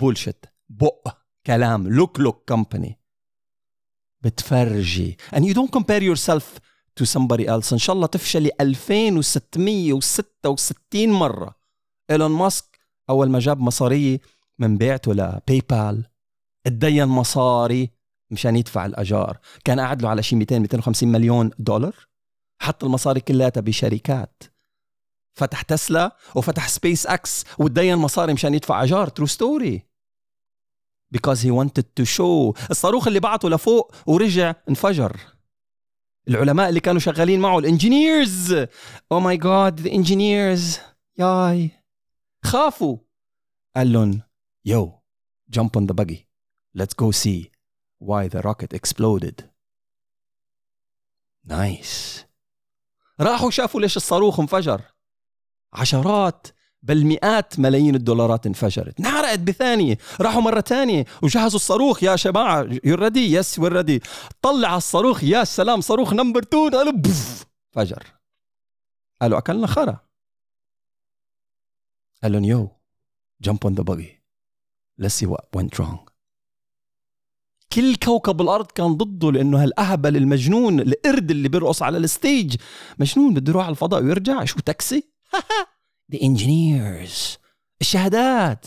[0.03, 1.09] bullshit بق
[1.47, 2.93] كلام look look company
[4.21, 6.59] بتفرجي and you don't compare yourself
[7.00, 7.74] to somebody else.
[7.74, 11.56] إن شاء الله تفشلي 2666 مرة.
[12.12, 12.80] إيلون ماسك
[13.10, 14.20] أول ما جاب مصاريه
[14.60, 16.06] من بيعته لباي بال
[16.66, 17.90] اتدين مصاري
[18.32, 19.38] مشان يدفع الأجار.
[19.66, 21.96] كان قاعد له على شي 200 250 مليون دولار.
[22.62, 24.44] حط المصاري كلها بشركات.
[25.34, 29.08] فتح تسلا وفتح سبيس إكس وتدين مصاري مشان يدفع أجار.
[29.08, 29.86] ترو ستوري
[31.18, 32.54] because he wanted to show.
[32.72, 35.35] الصاروخ اللي بعته لفوق ورجع انفجر.
[36.28, 38.54] العلماء اللي كانوا شغالين معه الإنجينيرز.
[39.12, 40.80] أو ماي جاد ذا انجينيرز
[41.18, 41.72] ياي.
[42.44, 42.98] خافوا.
[43.76, 44.22] قال لهم
[44.66, 45.02] يو
[45.58, 46.26] jump on the buggy.
[46.78, 47.52] Let's go see
[48.00, 49.46] why the rocket exploded.
[51.46, 52.26] نايس
[53.20, 54.82] راحوا شافوا ليش الصاروخ انفجر.
[55.74, 56.48] عشرات
[56.86, 59.00] بل مئات ملايين الدولارات انفجرت.
[59.00, 64.02] انحرقت بثانية راحوا مرة تانية وجهزوا الصاروخ يا جماعة يور ريدي يس وير ريدي
[64.42, 68.04] طلع الصاروخ يا سلام صاروخ نمبر 2 قالوا بوف فجر.
[69.22, 70.00] قالوا أكلنا خرا.
[72.24, 72.72] قال لهم يو
[73.48, 74.22] jump on the buggy.
[75.02, 76.00] Let's see what went wrong.
[77.74, 82.56] كل كوكب الأرض كان ضده لأنه هالأهبل المجنون القرد اللي بيرقص على الستيج
[83.00, 85.04] مجنون بده يروح على الفضاء ويرجع شو تاكسي؟
[86.14, 87.38] the engineers.
[87.82, 88.66] الشهادات.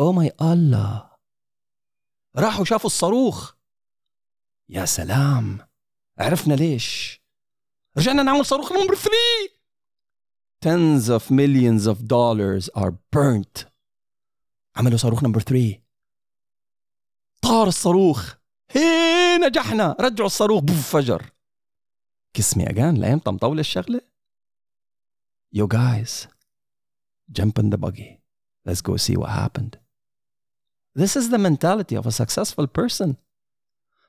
[0.00, 1.10] أو ماي الله
[2.36, 3.54] راحوا شافوا الصاروخ.
[4.68, 5.58] يا سلام.
[6.18, 7.20] عرفنا ليش.
[7.98, 9.10] رجعنا نعمل صاروخ نمبر 3
[10.64, 13.66] tens of millions of dollars are burnt.
[14.76, 15.82] عملوا صاروخ نمبر 3
[17.42, 18.34] طار الصاروخ.
[18.70, 19.96] هي نجحنا.
[20.00, 20.60] رجعوا الصاروخ.
[20.60, 21.30] بوف فجر.
[22.34, 24.00] كسمي اجان لايمتى مطولة الشغلة.
[25.56, 26.33] Yo guys.
[27.32, 28.20] Jump in the buggy.
[28.66, 29.78] Let's go see what happened.
[30.94, 33.16] This is the mentality of a successful person.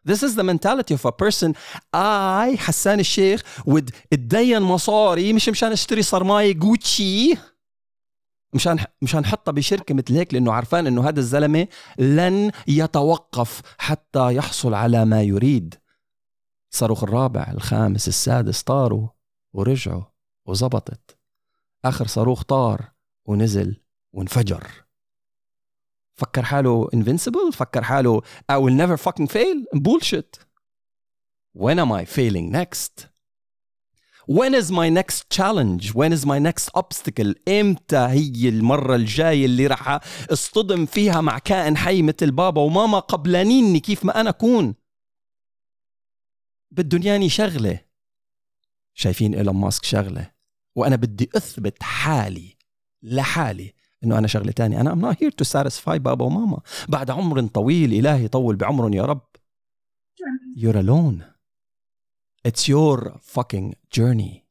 [0.04, 1.56] This is the mentality of a person.
[1.94, 7.36] I حسان الشيخ would اتدين مصاري مش مشان أشتري صرماية جوتشي
[8.54, 11.68] مشان مشان أحطها بشركة مثل هيك لأنه عارفان إنه هذا الزلمة
[12.00, 15.76] لن يتوقف حتى يحصل على ما يريد.
[16.72, 19.08] الصاروخ الرابع الخامس السادس طاروا
[19.54, 20.04] ورجعوا
[20.46, 21.18] وزبطت.
[21.86, 22.95] آخر صاروخ طار
[23.26, 23.82] ونزل
[24.14, 24.86] وانفجر.
[26.16, 30.40] فكر حاله invincible فكر حاله I will never fucking fail bullshit.
[31.54, 33.08] When am I failing next?
[34.28, 39.68] When is my next challenge when is my next obstacle إمتى هي المرة الجاية اللي
[39.68, 40.00] راح
[40.32, 44.76] اصطدم فيها مع كائن حي مثل بابا وماما قبلانيني كيف ما أنا أكون؟
[46.72, 47.80] بدهم ياني شغلة.
[48.94, 50.32] شايفين إيلون ماسك شغلة.
[50.76, 52.55] وأنا بدي أثبت حالي.
[53.06, 54.82] لحالي إنه أنا شغلة تانية.
[54.82, 59.06] أنا I'm not here to satisfy بابا وماما بعد عمر طويل إلهي يطول بعمرهم يا
[59.06, 59.22] رب.
[60.58, 61.24] You're alone.
[62.48, 64.46] It's your fucking journey.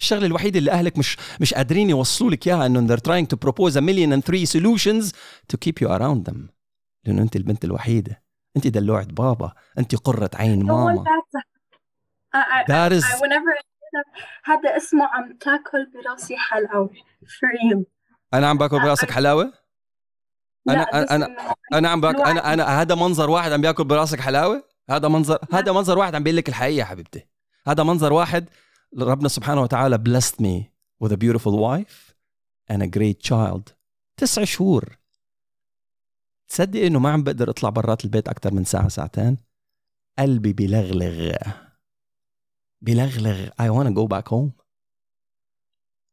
[0.00, 3.76] الشغلة الوحيدة اللي أهلك مش مش قادرين يوصلوا لك إياها إنه they're trying to propose
[3.76, 5.12] a million and three solutions
[5.52, 6.36] to keep you around them.
[7.04, 8.22] لأنه أنت البنت الوحيدة.
[8.56, 9.52] أنت دلوعة بابا.
[9.78, 11.04] أنت قرة عين ماما.
[12.34, 13.04] I, I, That is-
[14.44, 16.36] هذا اسمه عم تاكل براسي
[17.24, 17.84] for you.
[18.34, 19.52] أنا عم باكل براسك حلاوة؟
[20.66, 22.22] لا، أنا أنا أنا عم باكل.
[22.22, 26.22] أنا أنا هذا منظر واحد عم بياكل براسك حلاوة؟ هذا منظر هذا منظر واحد عم
[26.22, 27.26] بيقول لك الحقيقة يا حبيبتي.
[27.66, 28.48] هذا منظر واحد
[28.98, 30.70] ربنا سبحانه وتعالى blessed me
[31.04, 32.14] with a beautiful wife
[32.72, 33.72] and a great child.
[34.16, 34.98] تسع شهور.
[36.48, 39.38] تصدق إنه ما عم بقدر أطلع برات البيت أكثر من ساعة ساعتين؟
[40.18, 41.36] قلبي بلغلغ.
[42.82, 44.50] بلغلغ I to go back home.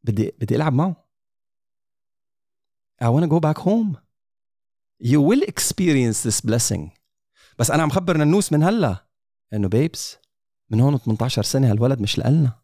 [0.04, 1.10] بدي بدي ألعب معه.
[3.02, 3.98] I to go back home.
[5.04, 6.90] You will experience this blessing.
[7.60, 9.06] بس أنا عم خبر ننوس من هلا
[9.54, 10.18] إنه بيبس
[10.70, 12.62] من هون 18 سنة هالولد مش لنا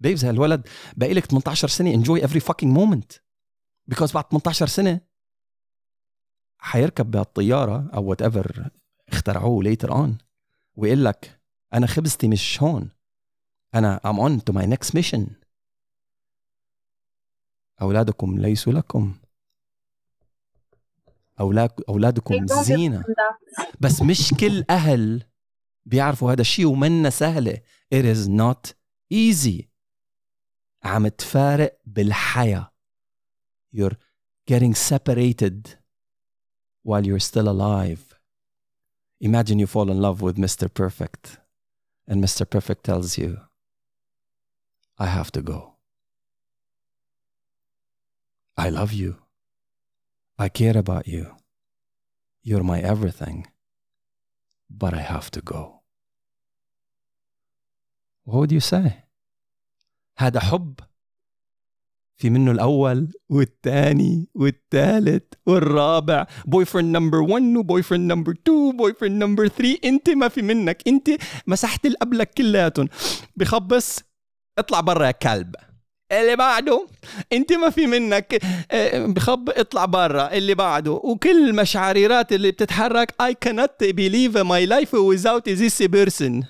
[0.00, 3.18] بيبز هالولد باقي لك 18 سنة enjoy every fucking moment.
[3.90, 5.00] Because بعد 18 سنة
[6.58, 8.70] حيركب بهالطيارة أو وات ايفر
[9.08, 10.24] اخترعوه later on
[10.74, 11.37] ويقول لك
[11.74, 12.90] أنا خبزتي مش هون
[13.74, 15.20] أنا I'm on to my next mission
[17.82, 19.14] اولادكم ليسوا لكم
[23.02, 23.66] do that.
[23.80, 25.22] بس مش كل أهل
[25.86, 27.60] بيعرفوا هذا الشيء ومنا سهلة
[27.94, 28.72] it is not
[29.14, 29.64] easy
[30.84, 32.72] عم تفارق بالحياة
[33.76, 33.94] you're
[34.50, 35.68] getting separated
[36.84, 38.18] while you're still alive
[39.20, 40.68] imagine you fall in love with Mr.
[40.72, 41.38] Perfect
[42.07, 42.49] and Mr.
[42.49, 43.39] Perfect tells you
[44.97, 45.75] I have to go
[48.57, 49.17] I love you
[50.37, 51.35] I care about you
[52.41, 53.47] you're my everything
[54.69, 55.81] but I have to go
[58.25, 59.03] what would you say
[60.17, 60.79] هذا حب
[62.18, 66.26] في منه الأول والثاني والثالث والرابع.
[66.46, 70.42] بوي فريند نمبر 1 وبوي فريند نمبر 2 بوي فريند نمبر 3 انت ما في
[70.42, 70.82] منك.
[70.88, 71.10] انت
[71.46, 72.88] مسحت اللي قبلك كلياتهم
[73.36, 73.98] بخبص.
[74.58, 75.54] اطلع برا يا كلب.
[76.12, 76.86] اللي بعده.
[77.32, 78.44] انت ما في منك.
[78.94, 79.50] بخب.
[79.50, 80.32] اطلع برا.
[80.32, 80.92] اللي بعده.
[80.92, 83.14] وكل المشعريرات اللي بتتحرك.
[83.22, 86.44] I cannot believe my life without this person.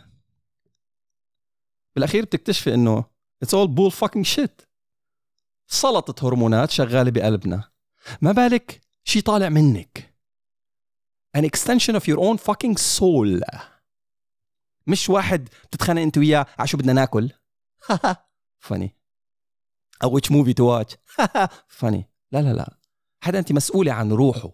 [1.96, 3.04] بالأخير بتكتشفي إنه
[3.44, 4.67] it's all bull fucking shit.
[5.68, 7.70] سلطة هرمونات شغالة بقلبنا.
[8.22, 10.14] ما بالك شي طالع منك؟
[11.38, 13.58] An extension of your own fucking soul.
[14.86, 17.30] مش واحد بتتخانق انت وياه على شو بدنا ناكل.
[18.68, 18.88] Funny.
[20.02, 20.94] أو which movie to watch.
[21.80, 22.02] Funny.
[22.32, 22.78] لا لا لا.
[23.24, 24.50] حدا انت مسؤولة عن روحه.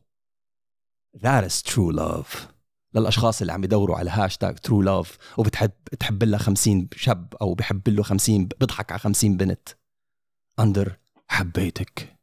[1.17, 2.37] That is true love.
[2.95, 7.89] للأشخاص اللي عم يدوروا على هاشتاج ترو لاف وبتحب تحب لها 50 شاب أو بحب
[7.89, 9.69] له 50 بيضحك على 50 بنت.
[10.59, 10.97] اندر
[11.29, 12.17] حبيتك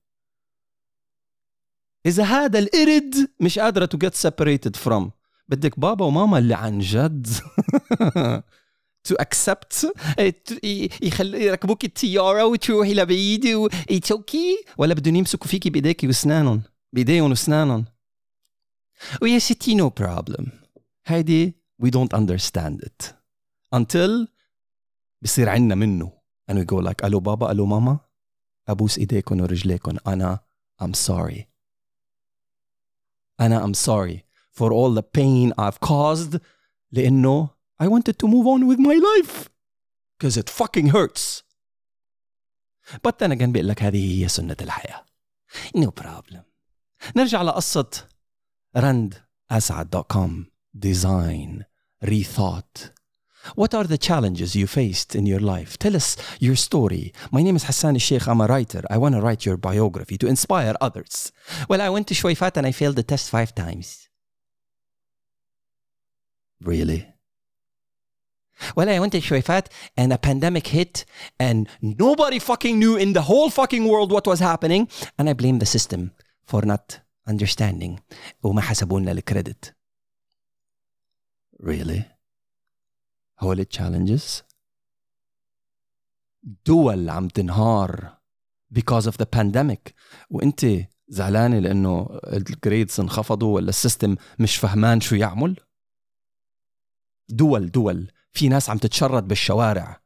[2.06, 5.12] إذا هذا القرد مش قادرة تو جيت سيبريتد فروم
[5.48, 7.28] بدك بابا وماما اللي عن جد.
[9.04, 9.94] تو اكسبت
[11.02, 13.46] يخلي يركبوك التياره وتروحي لبعيد
[14.12, 16.62] أوكي ولا بدهم يمسكوا فيكي بإيديكي وأسنانهم.
[16.94, 17.86] بإيديهم وأسنانهم.
[19.22, 20.52] ويا ستي نو بروبلم
[21.06, 23.14] هيدي we don't understand it.
[23.76, 24.28] Until
[25.22, 26.12] بصير عنا منه.
[26.52, 28.00] And we go like ألو بابا ألو ماما؟
[28.69, 30.39] ابوس ايديكم ورجليكم انا
[30.83, 31.41] I'm sorry
[33.41, 34.19] انا I'm sorry
[34.59, 36.39] for all the pain I've caused
[36.93, 37.49] لانه
[37.83, 39.49] I wanted to move on with my life
[40.19, 41.43] because it fucking hurts
[43.03, 45.05] but then again بيقول لك هذه هي سنة الحياة
[45.77, 46.41] no problem
[47.17, 48.09] نرجع لقصة
[48.77, 49.15] رند
[49.51, 50.31] أسعد.com
[50.87, 51.65] design
[52.05, 52.91] rethought
[53.56, 55.78] What are the challenges you faced in your life?
[55.78, 57.14] Tell us your story.
[57.32, 58.28] My name is Hassan Sheikh.
[58.28, 58.82] I'm a writer.
[58.90, 61.32] I want to write your biography to inspire others.
[61.68, 64.10] Well, I went to Shweifat and I failed the test five times.
[66.62, 67.08] Really?
[68.76, 71.06] Well, I went to Shweifat and a pandemic hit
[71.40, 74.88] and nobody fucking knew in the whole fucking world what was happening.
[75.18, 76.12] And I blame the system
[76.46, 78.00] for not understanding.
[78.44, 79.24] وما حسبونا
[81.60, 82.11] Really?
[83.42, 84.44] هول challenges.
[86.66, 88.18] دول عم تنهار
[88.80, 89.92] because of the pandemic.
[90.30, 90.66] وانت
[91.08, 95.60] زعلانة لأنه الجريدز انخفضوا ولا السيستم مش فهمان شو يعمل؟
[97.30, 98.12] دول دول.
[98.32, 100.02] في ناس عم تتشرد بالشوارع.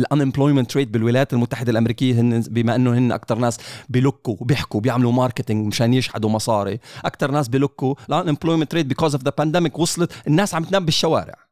[0.00, 5.66] الانemployment ريت بالولايات المتحدة الأمريكية هن بما أنه هن أكثر ناس بلكوا وبيحكوا بيعملوا ماركتينج
[5.66, 7.94] مشان يشحدوا مصاري أكثر ناس بلكوا.
[7.94, 10.26] الانemployment ريت because of the pandemic وصلت.
[10.26, 11.47] الناس عم تنام بالشوارع.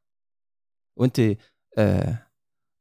[0.97, 1.37] وانت
[1.79, 2.19] آه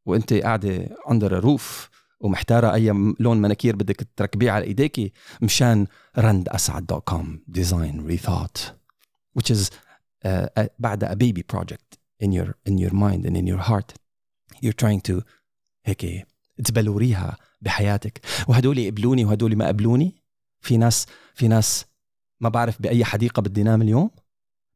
[0.06, 5.87] وانت قاعدة اندر روف ومحتارة أي لون مناكير بدك تركبيه على إيديكي مشان
[6.17, 8.75] رند أسعد دوت كوم ديزاين ريثوت
[9.40, 9.69] which is
[10.25, 13.94] uh, بعد a baby project in your in your mind and in your heart.
[14.62, 15.21] You're trying to
[15.85, 16.27] هيك
[16.65, 18.21] تبلوريها بحياتك.
[18.48, 20.23] وهدول يقبلوني وهدول ما قبلوني؟
[20.62, 21.85] في ناس في ناس
[22.42, 24.12] ما بعرف بأي حديقة بدي نام اليوم؟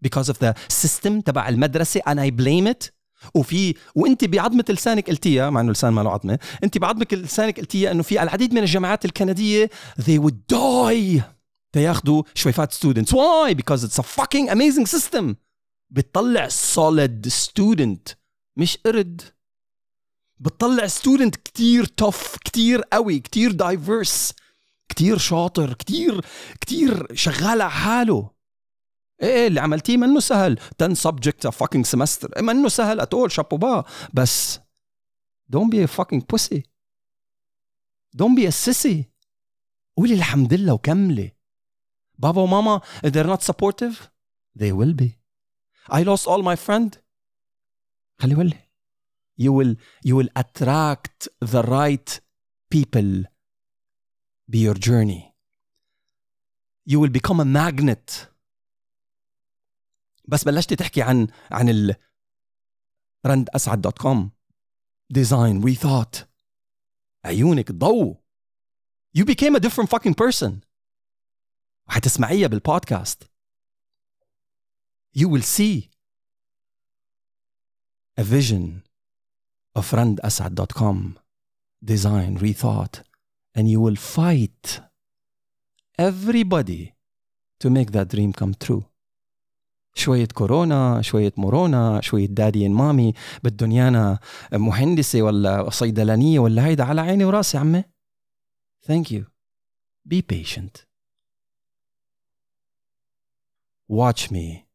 [0.07, 0.53] Because of the
[0.83, 2.91] system تبع المدرسة and I blame it
[3.35, 7.91] وفي وانت بعظمة لسانك قلتيها مع إنه لسان ما له عظمة انت بعظمة لسانك قلتيها
[7.91, 9.69] إنه في العديد من الجامعات الكندية
[10.01, 11.21] they would die
[11.71, 13.11] تياخذوا شويفات students.
[13.13, 13.53] Why?
[13.53, 15.35] Because it's a fucking amazing system.
[15.89, 18.15] بتطلع solid student.
[18.57, 19.21] مش قرد.
[20.39, 24.33] بتطلع ستودنت كتير توف كتير قوي كتير دايفيرس
[24.89, 26.21] كتير شاطر كتير
[26.61, 28.29] كتير شغال على حاله.
[29.21, 34.59] إيه اللي عملتيه منه سهل 10 subject a fucking semester منه سهل اتول شابوبا بس
[35.55, 36.61] don't be a fucking pussy
[38.17, 39.03] don't be a sissy
[39.97, 41.35] قولي الحمد لله وكملي
[42.17, 43.95] بابا وماما they're not supportive
[44.59, 45.09] they will be
[45.91, 46.97] I lost all my friend
[48.21, 48.69] خلي ولي
[49.41, 52.19] you will you will attract the right
[52.75, 53.25] people
[54.51, 55.33] be your journey
[56.91, 58.28] you will become a magnet
[60.29, 61.95] بس بلشتي تحكي عن عن ال
[63.25, 64.31] رند اسعد دوت كوم
[65.09, 66.27] ديزاين وي ثوت
[67.25, 68.15] عيونك ضو
[69.17, 70.51] you became a different fucking person
[71.87, 73.23] وحتسمعيها بالبودكاست
[75.17, 75.89] you will see
[78.19, 78.83] a vision
[79.75, 81.17] of randasad.com
[81.83, 82.95] design rethought
[83.55, 84.81] and you will fight
[85.97, 86.93] everybody
[87.59, 88.88] to make that dream come true
[89.93, 93.13] شوية كورونا شوية مورونا شوية دادي مامي
[93.43, 94.19] بدهم يانا
[94.53, 97.83] مهندسة ولا صيدلانية ولا هيدا على عيني وراسي عمي
[98.87, 99.23] thank you
[100.13, 100.85] be patient
[103.87, 104.65] watch me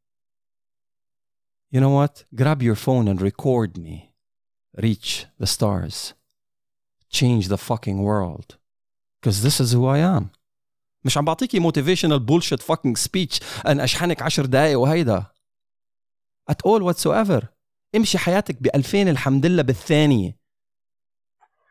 [1.73, 3.97] you know what grab your phone and record me
[4.87, 6.15] reach the stars
[7.11, 8.49] change the fucking world
[9.21, 10.31] because this is who I am
[11.05, 15.27] مش عم بعطيكي motivational bullshit fucking speech ان اشحنك عشر دقايق وهيدا
[16.53, 17.45] at all whatsoever
[17.97, 20.37] امشي حياتك ب 2000 الحمد لله بالثانية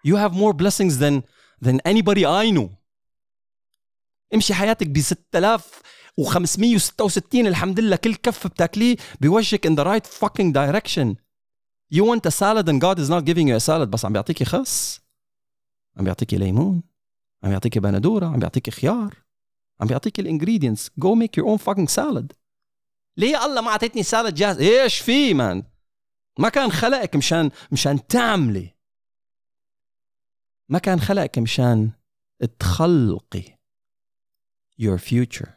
[0.07, 1.21] you have more blessings than
[1.65, 2.69] than anybody I know
[4.34, 11.15] امشي حياتك ب 6566 الحمد لله كل كف بتاكليه بيوجهك in the right fucking direction
[11.95, 14.45] you want a salad and God is not giving you a salad بس عم بيعطيكي
[14.45, 15.01] خس
[15.97, 16.84] عم بيعطيكي ليمون
[17.43, 19.22] عم بيعطيكي بندوره عم بيعطيكي خيار
[19.84, 22.34] عم بيعطيك الانجريدينتس جو ميك يور اون فاكينج سالاد
[23.17, 25.63] ليه الله ما أعطيتني سالاد جاهز؟ إيش في مان
[26.39, 28.75] ما كان خلقك مشان مشان تعملي.
[30.69, 31.91] ما كان خلقك مشان
[32.59, 33.57] تخلقي
[34.81, 35.49] your future.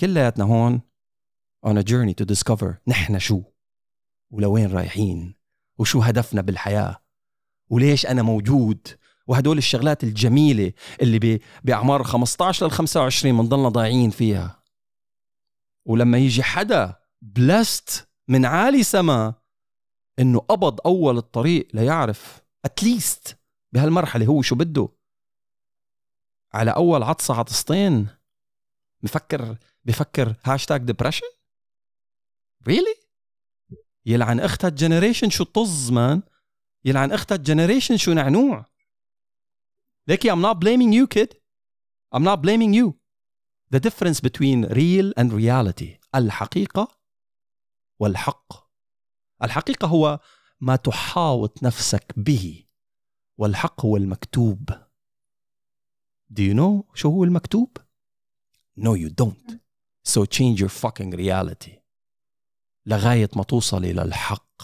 [0.00, 0.80] كلياتنا هون
[1.66, 3.42] on a journey to discover نحن شو
[4.30, 5.34] ولوين رايحين
[5.78, 7.02] وشو هدفنا بالحياة
[7.70, 8.88] وليش أنا موجود
[9.28, 10.72] وهدول الشغلات الجميلة
[11.02, 11.40] اللي.
[11.64, 14.62] بأعمار 15 لل 25 بنضلنا ضايعين فيها.
[15.86, 19.34] ولما يجي حدا بلست من عالي سما
[20.18, 23.38] إنه قبض أول الطريق ليعرف اتليست
[23.72, 24.88] بهالمرحلة هو شو بده.
[26.54, 28.08] على أول عطسة عطستين
[29.02, 31.26] بفكر بفكر هاشتاج ديبرشن
[32.66, 32.94] ريلي
[34.06, 36.22] يلعن أختها الجنريشن شو طز مان
[36.84, 38.64] يلعن أختها الجنريشن شو نعنوع.
[40.08, 41.36] Vicky, I'm not blaming you, kid.
[42.12, 42.96] I'm not blaming you.
[43.70, 46.88] The difference between real and reality الحقيقة
[47.98, 48.52] والحق
[49.42, 50.20] الحقيقة هو
[50.60, 52.64] ما تحاوط نفسك به
[53.38, 54.70] والحق هو المكتوب
[56.32, 57.78] Do you know شو هو المكتوب؟
[58.80, 59.58] No you don't
[60.04, 61.72] So change your fucking reality
[62.86, 64.62] لغاية ما توصل إلى الحق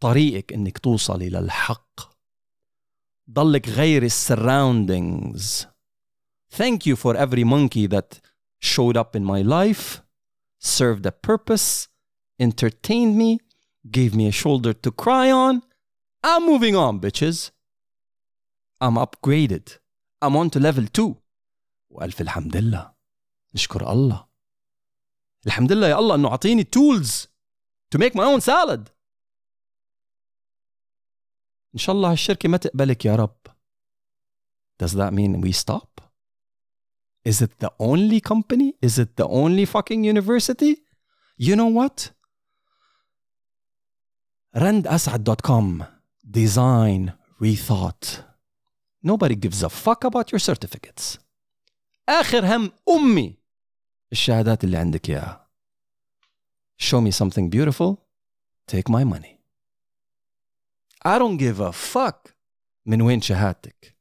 [0.00, 2.13] طريقك إنك توصل إلى الحق
[3.31, 5.65] ضلك غير surroundings
[6.51, 8.19] thank you for every monkey that
[8.59, 10.01] showed up in my life
[10.59, 11.87] served a purpose
[12.39, 13.39] entertained me
[13.91, 15.61] gave me a shoulder to cry on
[16.23, 17.51] i'm moving on bitches
[18.81, 19.65] i'm upgraded
[20.21, 21.15] i'm on to level 2
[21.89, 22.91] والف الحمد لله
[23.55, 24.27] نشكر الله
[25.45, 27.27] الحمد لله يا الله انه اعطيني tools
[27.95, 28.89] to make my own salad
[31.73, 33.37] ان شاء الله هالشركه ما تقبلك يا رب
[34.83, 36.01] does that mean we stop
[37.29, 40.73] is it the only company is it the only fucking university
[41.37, 42.11] you know what
[44.55, 45.83] randasad.com
[46.39, 48.23] design rethought
[49.03, 51.17] nobody gives a fuck about your certificates
[52.09, 53.37] اخر هم امي
[54.11, 55.49] الشهادات اللي عندك اياها
[56.81, 57.95] show me something beautiful
[58.71, 59.32] take my money
[61.06, 62.34] I don't give a fuck
[62.86, 63.96] من وين شهادتك.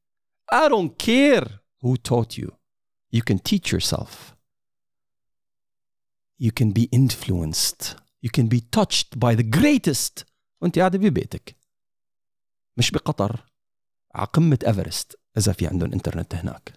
[0.54, 1.48] I don't care
[1.82, 2.52] who taught you.
[3.12, 4.36] You can teach yourself.
[6.40, 7.96] You can be influenced.
[8.22, 10.26] You can be touched by the greatest.
[10.62, 11.56] وأنت قاعدة ببيتك
[12.78, 13.46] مش بقطر.
[14.16, 16.74] على قمة ايفرست إذا في عندهم انترنت هناك.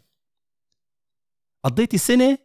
[1.64, 2.39] قضيتي سنة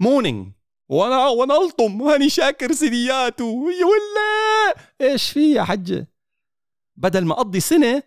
[0.00, 0.52] مونينج
[0.88, 2.00] وأنا وأنا ألطم.
[2.00, 4.74] وهاني شاكر سيدياته ولا!
[5.00, 6.15] إيش في يا حجة؟
[6.95, 8.03] بدل ما اقضي سنه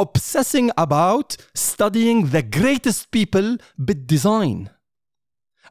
[0.00, 4.68] obsessing about studying the greatest people بالديزاين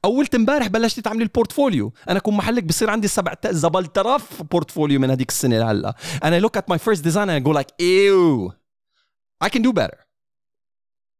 [0.06, 5.30] اولت امبارح بلشت تعملي البورتفوليو انا كون محلك بصير عندي سبع زبلترف بورتفوليو من هذيك
[5.30, 8.52] السنه لهلا انا look at my first design and I go like ew
[9.46, 10.00] I can do better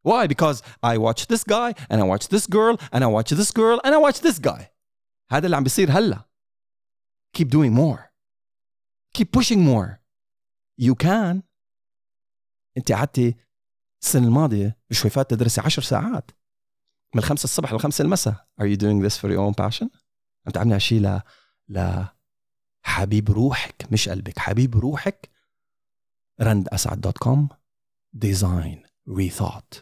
[0.04, 3.52] why because I watch this guy and I watch this girl and I watch this
[3.52, 4.64] girl and I watch this guy
[5.32, 6.30] هذا اللي عم بيصير هلا
[7.38, 8.00] keep doing more
[9.18, 10.00] keep pushing more
[10.81, 11.43] You can.
[12.77, 13.35] انت قعدتي
[14.03, 16.31] السنة الماضية بشوي فات تدرسي 10 ساعات.
[17.15, 18.49] من الخمسة الصبح للخمسة المساء.
[18.61, 19.89] Are you doing this for your own passion?
[20.47, 21.21] عم تعملي هالشيء ل
[21.69, 22.05] ل
[22.83, 24.39] حبيب روحك مش قلبك.
[24.39, 25.31] حبيب روحك.
[26.41, 27.49] رند اسعد دوت كوم
[28.13, 29.79] ديزاين rethought.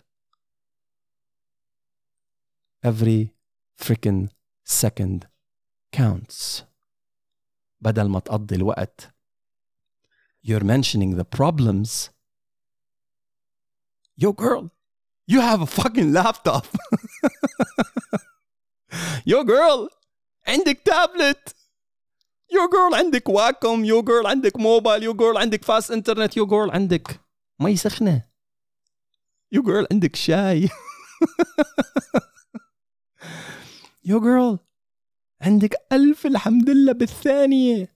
[2.86, 3.28] Every
[3.84, 4.28] freaking
[4.68, 5.26] second
[5.97, 6.62] counts.
[7.80, 9.12] بدل ما تقضي الوقت
[10.43, 12.11] you're mentioning the problems.
[14.16, 14.70] Yo girl
[15.26, 16.66] you have a fucking laptop.
[19.24, 19.88] Yo girl
[20.47, 21.55] عندك تابلت
[22.53, 26.70] يو جيرل عندك واكم يو جيرل عندك موبايل يو جيرل عندك فاست انترنت يو جيرل
[26.70, 27.20] عندك
[27.61, 28.24] مي سخنه
[29.53, 30.68] يو جيرل عندك شاي
[34.05, 34.59] يو جيرل
[35.43, 37.91] عندك ألف الحمد لله بالثانية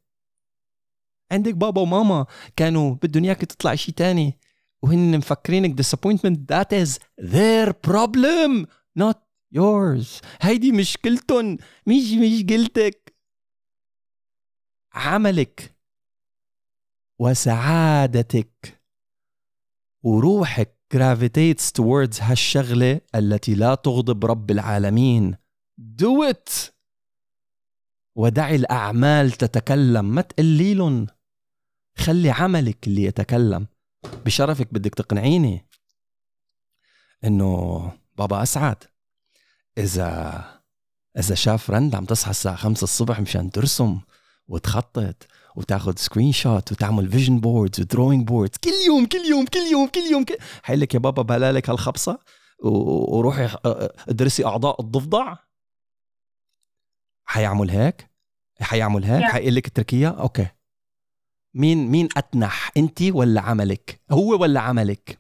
[1.33, 4.39] عندك بابا وماما كانوا بدهم اياك تطلع شيء تاني
[4.83, 8.67] وهن مفكرينك disappointment that is their problem
[8.99, 9.17] not
[9.55, 10.23] yours.
[10.41, 13.15] هيدي مشكلتهم مش مشكلتك
[14.95, 15.77] عملك
[17.19, 18.83] وسعادتك
[20.03, 25.37] وروحك gravitates towards هالشغلة التي لا تغضب رب العالمين.
[25.81, 26.71] Do it!
[28.17, 30.05] ودعي الأعمال تتكلم.
[30.05, 31.07] ما تقلي لهم
[31.99, 33.67] خلي عملك اللي يتكلم
[34.25, 35.67] بشرفك بدك تقنعيني
[37.25, 38.85] إنه بابا أسعد.
[39.79, 40.45] إذا
[41.19, 44.01] إذا شاف رند عم تصحى الساعة 5 الصبح مشان ترسم
[44.49, 45.27] وتخطط
[45.57, 50.01] وتاخذ سكرين شوت وتعمل فيجن بوردز ودروينج بوردز كل يوم كل يوم كل يوم كل
[50.13, 50.37] يوم كل...
[50.63, 52.19] حيلك يا بابا بلالك هالخبصة
[52.63, 53.49] وروحي
[54.09, 55.37] ادرسي أعضاء الضفدع.
[57.25, 58.11] حيعمل هيك؟
[58.61, 59.33] حيعمل هيك؟ Yeah.
[59.33, 60.49] حيقول لك اتركيها؟ أوكي.
[61.57, 65.19] مين مين اتنح انت ولا عملك هو ولا عملك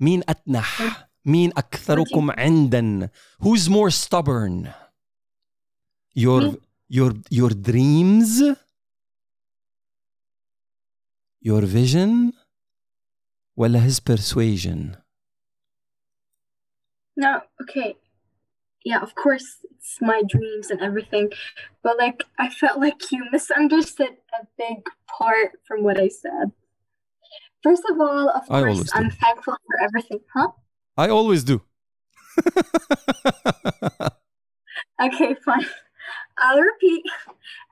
[0.00, 3.10] مين اتنح مين اكثركم عندا
[3.42, 4.68] who's more stubborn
[6.18, 6.56] your
[6.90, 8.56] your your dreams
[11.44, 12.32] your vision
[13.56, 15.02] ولا his persuasion
[17.24, 17.32] No,
[17.62, 17.90] okay.
[18.84, 21.30] Yeah, of course, it's my dreams and everything.
[21.82, 26.52] But like, I felt like you misunderstood a big part from what I said.
[27.62, 28.90] First of all, of I course.
[28.94, 30.20] I'm thankful for everything.
[30.34, 30.48] Huh?
[30.96, 31.62] I always do
[35.02, 35.66] Okay, fine.
[36.38, 37.02] I'll repeat.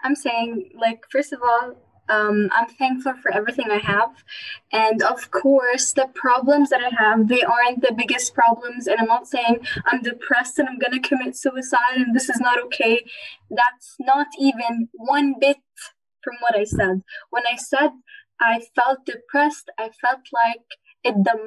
[0.03, 1.75] I'm saying, like, first of all,
[2.11, 4.11] um, I'm thankful for everything I have.
[4.73, 8.87] And of course, the problems that I have, they aren't the biggest problems.
[8.87, 12.41] And I'm not saying I'm depressed and I'm going to commit suicide and this is
[12.41, 13.05] not okay.
[13.51, 15.59] That's not even one bit
[16.23, 17.03] from what I said.
[17.31, 17.91] When I said
[18.41, 20.65] I felt depressed, I felt like
[21.05, 21.39] it the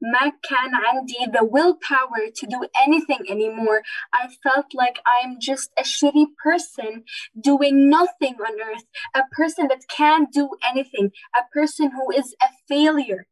[0.00, 3.80] ما كان عندي the willpower to do anything anymore.
[4.12, 7.04] I felt like I'm just a shitty person
[7.40, 8.84] doing nothing on earth,
[9.14, 11.10] a person that can't do anything,
[11.40, 13.22] a person who is a failure.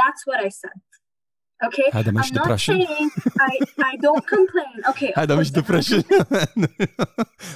[0.00, 0.78] That's what I said.
[1.64, 1.90] Okay?
[1.92, 3.58] هذا مش I'm not depression saying I,
[3.92, 4.74] I don't complain.
[4.88, 5.12] Okay.
[5.12, 6.68] of هذا course مش I don't depression complain.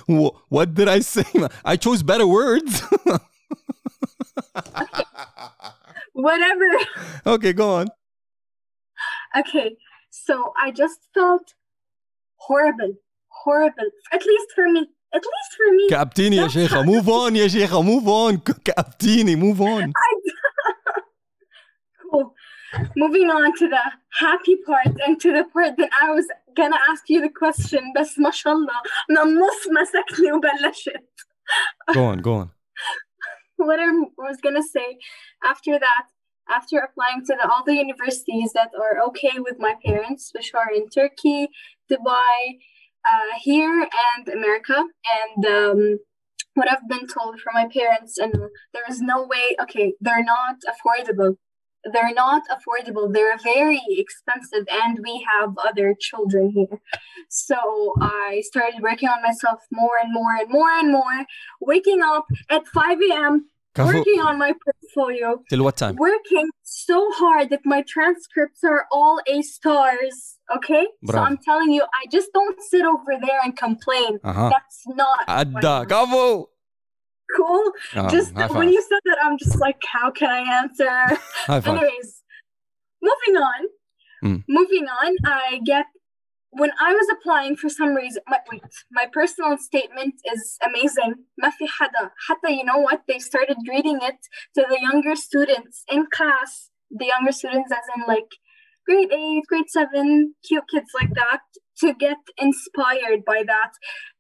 [0.21, 1.25] Wh- what did I say
[1.65, 2.83] I chose better words
[6.13, 6.69] Whatever.
[7.27, 7.87] okay go on
[9.41, 9.77] Okay.
[10.11, 11.55] So I just felt
[12.37, 12.93] horrible.
[13.45, 13.89] Horrible.
[14.13, 14.83] At least for me.
[15.15, 15.89] At least for me.
[15.91, 19.93] كأبتيني يا شيخة move on يا شيخة move on ك- كأبتيني move on
[22.11, 22.35] Cool.
[22.97, 23.83] Moving on to the
[24.21, 26.27] happy part and to the part that I was
[26.57, 28.75] gonna ask you the question بس ما شاء الله
[29.11, 31.05] من النص مسكني وبلشت.
[31.93, 32.51] go on go on
[33.57, 33.89] What I
[34.29, 34.89] was gonna say
[35.53, 36.05] after that,
[36.50, 40.72] after applying to the, all the universities that are okay with my parents, which are
[40.74, 41.50] in Turkey,
[41.92, 42.58] Dubai,
[43.06, 44.84] uh, here, and America,
[45.20, 46.00] and um,
[46.56, 48.34] what I've been told from my parents, and
[48.74, 49.56] there is no way.
[49.62, 51.38] Okay, they're not affordable.
[51.94, 53.12] They're not affordable.
[53.14, 56.80] They're very expensive, and we have other children here.
[57.30, 61.26] So I started working on myself more and more and more and more,
[61.62, 63.50] waking up at 5 a.m.
[63.86, 65.42] Working on my portfolio.
[65.50, 65.96] Till what time?
[65.96, 70.38] Working so hard that my transcripts are all A stars.
[70.56, 70.88] Okay?
[71.04, 71.18] Bravo.
[71.18, 74.20] So I'm telling you, I just don't sit over there and complain.
[74.24, 74.50] Uh-huh.
[74.50, 75.20] That's not.
[75.28, 76.46] Adda, Kafu!
[77.36, 77.72] Cool.
[77.96, 81.20] Oh, just when you said that, I'm just like, how can I answer?
[81.70, 82.24] Anyways,
[83.04, 83.68] moving on.
[84.24, 84.44] Mm.
[84.50, 85.86] Moving on, I get
[86.57, 88.23] when I was applying for some reason.
[88.29, 91.15] My, wait, my personal statement is amazing.
[91.43, 93.03] ما في حدا حتى you know what?
[93.09, 94.19] They started reading it
[94.55, 96.71] to the younger students in class.
[96.91, 98.31] The younger students, as in like
[98.87, 101.41] grade eight, grade seven, cute kids like that,
[101.81, 103.73] to get inspired by that.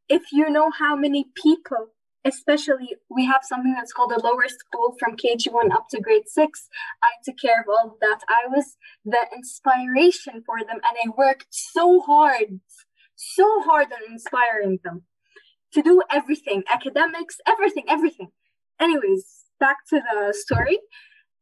[0.08, 1.88] If you know how many people
[2.25, 6.67] especially we have something that's called a lower school from KG1 up to grade 6
[7.03, 8.19] I took care of all of that.
[8.27, 12.59] I was the inspiration for them and I worked so hard
[13.15, 15.03] so hard on inspiring them
[15.73, 18.29] to do everything academics everything everything.
[18.79, 20.79] Anyways back to the story.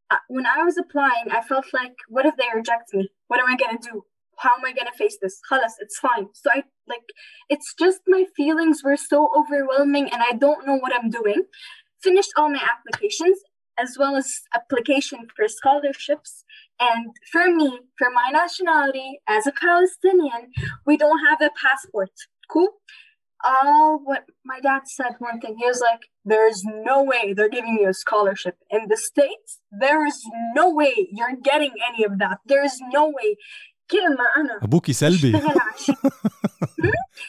[0.10, 3.10] Uh, when I was applying I felt like what if they reject me?
[3.28, 4.04] What am I gonna do
[4.38, 5.40] how am I gonna face this?
[5.52, 6.28] Khalas, it's fine.
[6.34, 7.04] So I like
[7.50, 11.44] it's just my feelings were so overwhelming and I don't know what I'm doing.
[12.02, 13.40] Finished all my applications
[13.80, 16.44] as well as application for scholarships.
[16.80, 20.52] And for me, for my nationality as a Palestinian,
[20.86, 22.12] we don't have a passport.
[22.50, 22.70] Cool.
[23.46, 25.58] All what my dad said one thing.
[25.60, 28.58] He was like, There's no way they're giving you a scholarship.
[28.72, 30.20] In the States, there is
[30.56, 32.40] no way you're getting any of that.
[32.46, 33.36] There is no way
[33.91, 35.97] كلمة أنا ابوكي سلبي اشتغل على شيء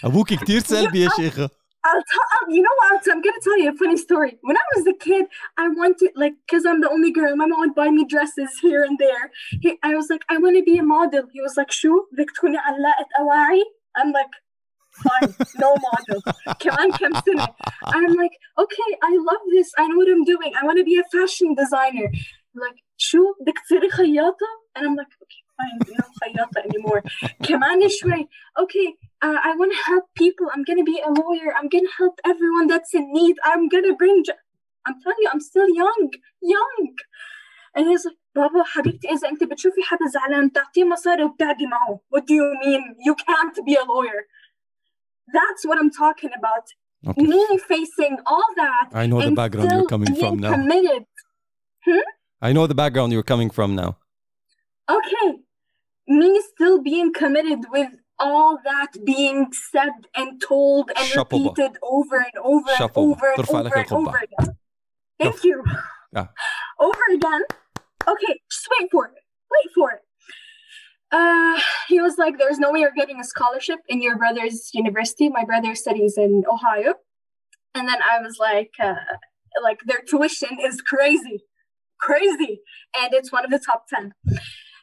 [0.03, 1.49] ابوكي كتير سلبي يا شيخه
[1.85, 4.31] I'll tell you know what I'm gonna tell you a funny story.
[4.47, 5.25] When I was a kid,
[5.57, 8.83] I wanted like because I'm the only girl, my mom would buy me dresses here
[8.87, 9.25] and there.
[9.63, 11.23] He, I was like, I want to be a model.
[11.33, 13.63] He was like, شو بدك تكوني علاقة أواعي?
[13.97, 14.33] I'm like,
[15.03, 15.29] fine,
[15.63, 16.19] no model.
[16.59, 17.47] كمان كم سنة.
[17.85, 19.69] I'm like, okay, I love this.
[19.77, 20.51] I know what I'm doing.
[20.61, 22.09] I want to be a fashion designer.
[22.55, 24.47] Like, شو بدك تصيري خياطة?
[24.75, 27.01] And I'm like, okay, fine, you're not خياطة anymore.
[27.43, 28.27] كمان شوي.
[28.59, 28.87] Okay,
[29.25, 30.45] uh, I want to help people.
[30.53, 31.49] I'm gonna be a lawyer.
[31.57, 33.35] I'm gonna help everyone that's in need.
[33.43, 34.23] I'm gonna bring.
[34.27, 34.41] Jo-
[34.85, 36.03] I'm telling you, I'm still young,
[36.55, 36.79] young.
[37.75, 41.99] And he's like, بابا حبيبتي إذا أنت بتشوفي حدا زعلان تعطيه مصاري وبتقعدي معه.
[42.09, 42.81] What do you mean?
[43.07, 44.19] You can't be a lawyer.
[45.37, 46.65] That's what I'm talking about.
[47.09, 47.41] okay Me
[47.71, 51.03] facing all that I know the and background still you're coming being from now committed.
[52.47, 53.89] I know the background you're coming from now
[54.97, 55.27] Okay,
[56.07, 57.89] me still being committed with
[58.19, 61.47] all that being said and told and Chapeau bas.
[61.49, 63.17] repeated over and over and Chapeau bas.
[63.17, 64.07] over and ترفع over لك and القبعة.
[64.07, 64.57] over again.
[65.19, 65.47] Thank Chapeau.
[65.47, 65.63] you.
[66.13, 66.27] Yeah.
[66.79, 67.41] Over again.
[68.07, 69.13] Okay, just wait for it.
[69.55, 70.01] Wait for it.
[71.11, 75.29] Uh, he was like, "There's no way you're getting a scholarship in your brother's university.
[75.29, 76.95] My brother studies in Ohio."
[77.75, 78.95] And then I was like, uh,
[79.67, 81.37] "Like their tuition is crazy,
[81.99, 82.61] crazy,
[82.99, 84.13] and it's one of the top ten.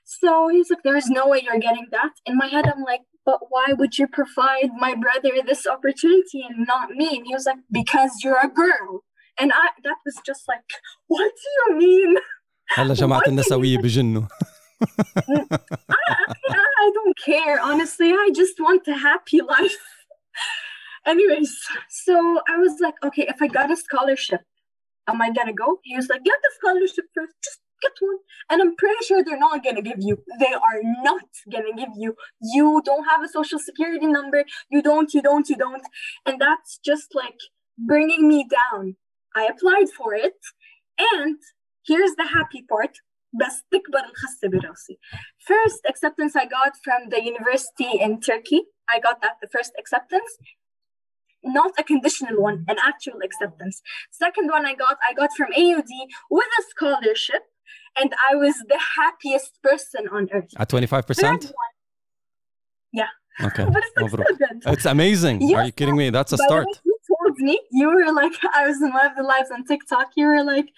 [0.04, 3.40] So he's like, "There's no way you're getting that." In my head, I'm like, "But
[3.48, 7.62] why would you provide my brother this opportunity and not me?" And he was like,
[7.70, 9.04] "Because you're a girl."
[9.38, 10.68] And I, that was just like,
[11.06, 12.16] "What do you mean?"
[12.72, 14.22] هلا جماعة Why النسوية بجنوا
[14.80, 15.46] I,
[16.84, 18.12] I don't care, honestly.
[18.12, 19.76] I just want a happy life.
[21.06, 21.52] Anyways,
[21.88, 24.42] so I was like, okay, if I got a scholarship,
[25.08, 25.78] am I gonna go?
[25.82, 28.18] He was like, get the scholarship first, just get one.
[28.50, 30.22] And I'm pretty sure they're not gonna give you.
[30.38, 32.14] They are not gonna give you.
[32.40, 34.44] You don't have a social security number.
[34.70, 35.82] You don't, you don't, you don't.
[36.26, 37.38] And that's just like
[37.78, 38.96] bringing me down.
[39.34, 40.40] I applied for it.
[40.98, 41.38] And
[41.86, 42.96] here's the happy part.
[43.32, 44.98] بس تكبر الخسة براسي.
[45.38, 48.62] First acceptance I got from the university in Turkey.
[48.88, 50.30] I got that the first acceptance.
[51.42, 53.80] Not a conditional one, an actual acceptance.
[54.10, 55.92] Second one I got, I got from AUD
[56.30, 57.44] with a scholarship,
[57.97, 60.49] and I was the happiest person on earth.
[60.57, 61.51] At 25%?
[62.91, 63.07] Yeah.
[63.41, 63.67] Okay.
[64.67, 65.41] it's amazing.
[65.41, 65.59] Yes.
[65.59, 66.09] Are you kidding me?
[66.09, 66.67] That's a start.
[66.85, 70.11] You told me you were like, I was in one of the lives on TikTok.
[70.15, 70.69] You were like,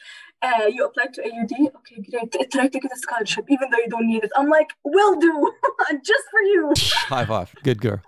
[0.42, 1.52] uh, you applied to AUD.
[1.52, 2.52] Okay, great.
[2.52, 4.32] Try to get a scholarship, even though you don't need it.
[4.36, 5.52] I'm like, will do,
[6.04, 6.74] just for you.
[6.78, 7.54] High five.
[7.64, 8.02] Good girl.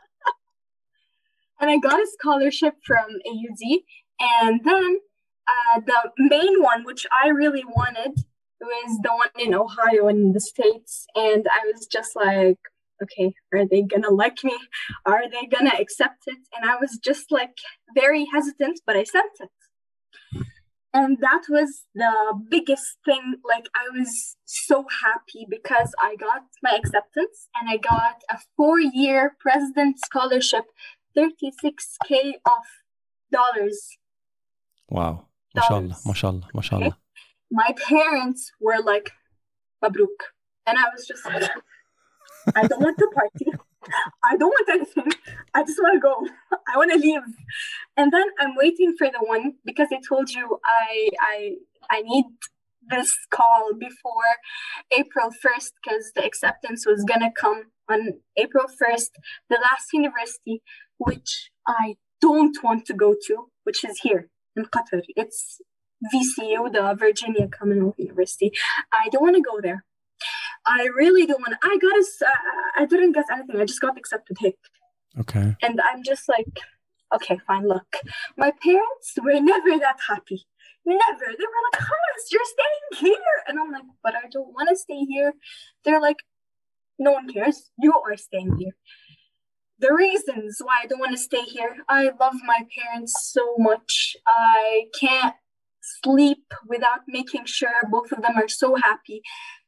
[1.59, 3.79] and I got a scholarship from AUD,
[4.19, 4.99] and then
[5.47, 8.23] uh, the main one, which I really wanted,
[8.61, 11.05] was the one in Ohio in the States.
[11.15, 12.59] And I was just like,
[13.01, 14.57] okay, are they gonna like me?
[15.05, 16.39] Are they gonna accept it?
[16.55, 17.57] And I was just like
[17.95, 19.49] very hesitant, but I sent it.
[20.93, 22.13] And that was the
[22.49, 23.35] biggest thing.
[23.47, 28.79] Like, I was so happy because I got my acceptance and I got a four
[28.79, 30.65] year president scholarship,
[31.15, 32.63] 36K of
[33.31, 33.97] dollars.
[34.89, 35.25] Wow.
[35.55, 36.87] MashaAllah, MashaAllah, MashaAllah.
[36.87, 36.95] Okay
[37.51, 39.11] my parents were like,
[39.83, 40.07] Mabruk.
[40.67, 41.49] And I was just like,
[42.55, 43.51] I don't want to party.
[44.23, 45.11] I don't want anything.
[45.53, 46.57] I just want to go.
[46.71, 47.21] I want to leave.
[47.97, 51.55] And then I'm waiting for the one because I told you I I
[51.89, 52.25] I need
[52.87, 54.29] this call before
[54.91, 59.09] April 1st because the acceptance was gonna come on April 1st.
[59.49, 60.61] The last university
[60.97, 65.01] which I don't want to go to, which is here in Qatar.
[65.15, 65.61] It's
[66.13, 68.51] VCU, the Virginia Commonwealth University.
[68.93, 69.85] I don't want to go there.
[70.65, 71.55] I really don't want.
[71.63, 72.25] I got a.
[72.25, 73.59] Uh, I didn't get anything.
[73.59, 74.37] I just got accepted.
[74.39, 74.55] Hey.
[75.19, 75.55] Okay.
[75.61, 76.59] And I'm just like,
[77.15, 77.67] okay, fine.
[77.67, 77.97] Look,
[78.37, 80.45] my parents were never that happy.
[80.85, 81.25] Never.
[81.25, 83.43] They were like, Hamas, you're staying here.
[83.47, 85.33] And I'm like, but I don't want to stay here.
[85.83, 86.17] They're like,
[86.97, 87.71] no one cares.
[87.79, 88.75] You are staying here.
[89.79, 94.17] The reasons why I don't want to stay here I love my parents so much.
[94.27, 95.35] I can't
[96.03, 99.21] sleep without making sure both of them are so happy.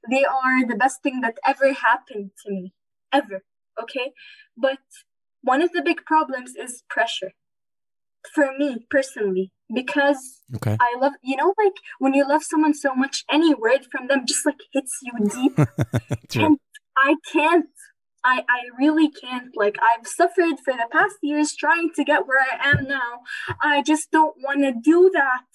[0.09, 2.73] They are the best thing that ever happened to me,
[3.13, 3.43] ever.
[3.81, 4.13] Okay.
[4.57, 4.79] But
[5.41, 7.31] one of the big problems is pressure
[8.33, 10.77] for me personally because Okay.
[10.79, 14.25] I love, you know, like when you love someone so much, any word from them
[14.25, 15.57] just like hits you deep.
[16.35, 16.57] And
[16.97, 17.67] I can't.
[18.23, 19.49] I, I really can't.
[19.55, 23.21] Like, I've suffered for the past years trying to get where I am now.
[23.63, 25.45] I just don't want to do that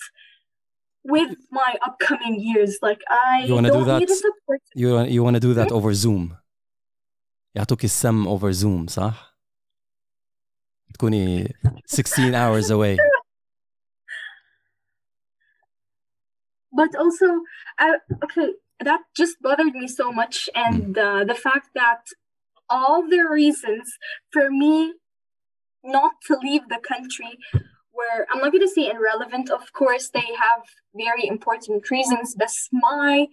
[1.06, 2.78] with my upcoming years.
[2.82, 4.14] Like, I You wanna do don't need that?
[4.14, 4.62] a support.
[4.76, 6.38] You you want to do that over Zoom
[7.56, 9.36] يعطوك السم over Zoom صح؟
[10.94, 11.54] تكوني
[11.86, 12.98] 16 hours away
[16.74, 17.28] But also,
[17.78, 20.50] I, okay, that just bothered me so much.
[20.56, 22.04] And uh, the fact that
[22.70, 23.86] all the reasons
[24.32, 24.94] for me
[25.84, 27.38] not to leave the country
[27.97, 29.51] were, I'm not going to say irrelevant.
[29.51, 30.63] Of course, they have
[30.95, 32.35] very important reasons.
[32.37, 33.27] But my,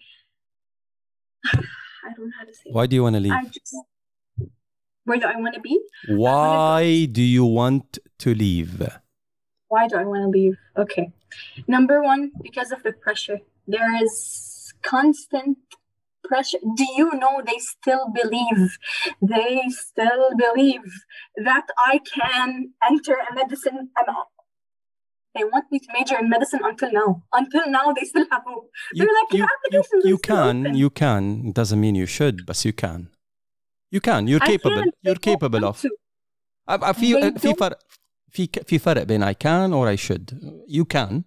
[1.45, 2.74] I don't know how to say it.
[2.74, 3.51] Why do you want to leave?
[3.51, 3.76] Just,
[5.05, 5.80] where do I want to be?
[6.07, 8.82] Why do you want to leave?
[9.68, 10.57] Why do I want to leave?
[10.78, 11.11] Okay.
[11.68, 13.39] Number one, because of the pressure.
[13.68, 15.57] There is constant
[16.24, 16.59] pressure.
[16.76, 18.78] Do you know they still believe?
[19.22, 20.86] They still believe
[21.43, 23.89] that I can enter a medicine.
[25.35, 27.22] I'm, they want me to major in medicine until now.
[27.33, 28.70] Until now, they still have hope.
[28.93, 30.74] You, They're like, you, your you, applications you are still can, open.
[30.83, 31.22] you can.
[31.49, 33.09] It doesn't mean you should, but you can.
[33.91, 34.26] You can.
[34.26, 34.76] You're I capable.
[34.76, 34.95] can't.
[35.03, 35.83] They You're don't capable want of.
[35.83, 35.91] to.
[36.66, 37.79] I, I في They في don't- فرق
[38.33, 40.39] في في فرق بين I can or I should.
[40.66, 41.24] You can.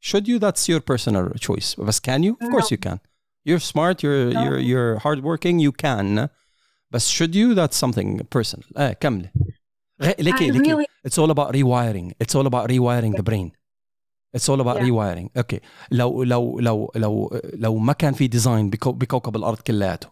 [0.00, 0.38] Should you?
[0.38, 1.74] That's your personal choice.
[1.76, 2.36] But can you?
[2.40, 2.74] Of course No.
[2.74, 3.00] you can.
[3.44, 4.02] You're smart.
[4.02, 4.42] You're No.
[4.44, 5.58] you're you're hardworking.
[5.60, 6.28] You can.
[6.90, 7.54] But should you?
[7.54, 8.66] That's something personal.
[8.76, 9.30] Eh, كملي.
[10.02, 10.74] غ- ليكي I ليكي.
[10.74, 12.12] really, It's all about rewiring.
[12.24, 13.50] It's all about rewiring the brain.
[14.36, 14.88] It's all about Yeah.
[14.88, 15.28] rewiring.
[15.42, 15.60] Okay.
[15.90, 20.08] لو لو لو لو لو ما كان في ديزاين بكو بكوكب الارض كلياته.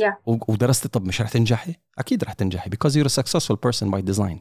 [0.00, 0.14] Yeah.
[0.26, 4.00] و- ودرستي طب مش رح تنجحي؟ اكيد رح تنجحي because you're a successful person by
[4.00, 4.38] design.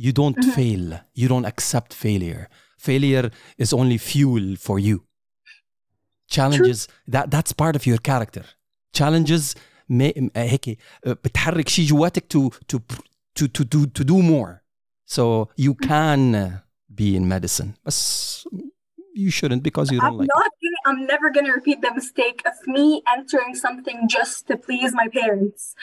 [0.00, 0.50] You don't Mhm.
[0.56, 1.00] fail.
[1.20, 2.46] You don't accept failure.
[2.88, 3.28] Failure
[3.62, 4.96] is only fuel for you.
[6.36, 6.78] Challenges
[7.14, 8.44] that that's part of your character.
[8.98, 9.56] Challenges may,
[10.36, 12.78] هيك بتحرك شيء جواتك to to
[13.38, 14.62] to to do to do more.
[15.06, 16.62] So you can
[16.94, 17.74] be in medicine.
[17.84, 18.48] بس
[19.14, 22.40] you shouldn't because you don't I'm like not gonna, I'm never gonna repeat the mistake
[22.50, 25.74] of me entering something just to please my parents.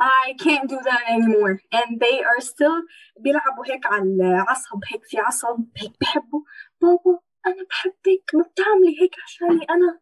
[0.00, 1.54] I can't do that anymore.
[1.78, 2.78] And they are still
[3.20, 6.40] بيلعبوا هيك على العصب هيك في عصب هيك بحبوا
[6.82, 10.00] بابا أنا بحبك ما بتعملي هيك عشاني أنا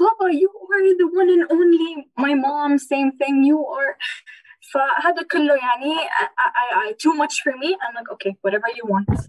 [0.00, 3.96] بابا you are the one and only my mom same thing you are
[4.72, 8.84] فهذا كله يعني I, I, I, too much for me I'm like okay whatever you
[8.86, 9.28] want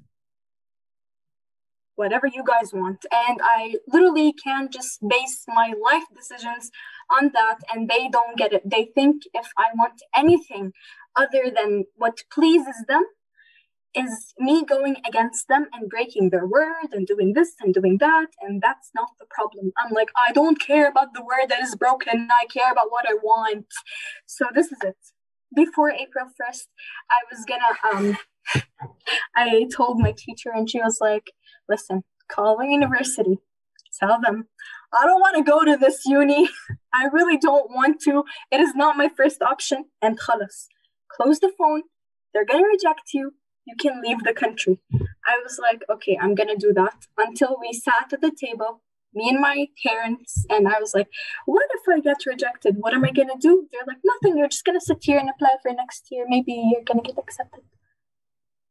[2.00, 3.06] whatever you guys want.
[3.12, 6.72] And I literally can just base my life decisions
[7.12, 8.64] on that, and they don't get it.
[8.76, 10.72] They think if I want anything
[11.24, 13.04] other than what pleases them,
[13.95, 18.27] is me going against them and breaking their word and doing this and doing that.
[18.41, 19.73] And that's not the problem.
[19.79, 22.29] I'm like, I don't care about the word that is broken.
[22.31, 23.67] I care about what I want.
[24.27, 24.97] So this is it.
[25.55, 26.67] Before April 1st,
[27.11, 28.63] I was gonna, um,
[29.37, 31.31] I told my teacher, and she was like,
[31.69, 33.39] listen, call the university,
[34.01, 34.49] tell them,
[34.93, 36.49] I don't want to go to this uni.
[36.93, 38.25] I really don't want to.
[38.51, 39.87] It is not my first option.
[40.03, 40.67] And khalas,
[41.09, 41.83] close the phone.
[42.33, 43.33] They're to reject you.
[43.67, 44.79] You can leave the country.
[45.27, 48.83] I was like, okay, I'm going to do that until we sat at the table,
[49.15, 50.45] me and my parents.
[50.51, 51.09] And I was like,
[51.47, 52.77] what if I get rejected?
[52.79, 53.69] What am I going to do?
[53.73, 54.37] They're like, nothing.
[54.37, 56.27] You're just going to sit here and apply for next year.
[56.29, 57.65] Maybe you're going to get accepted.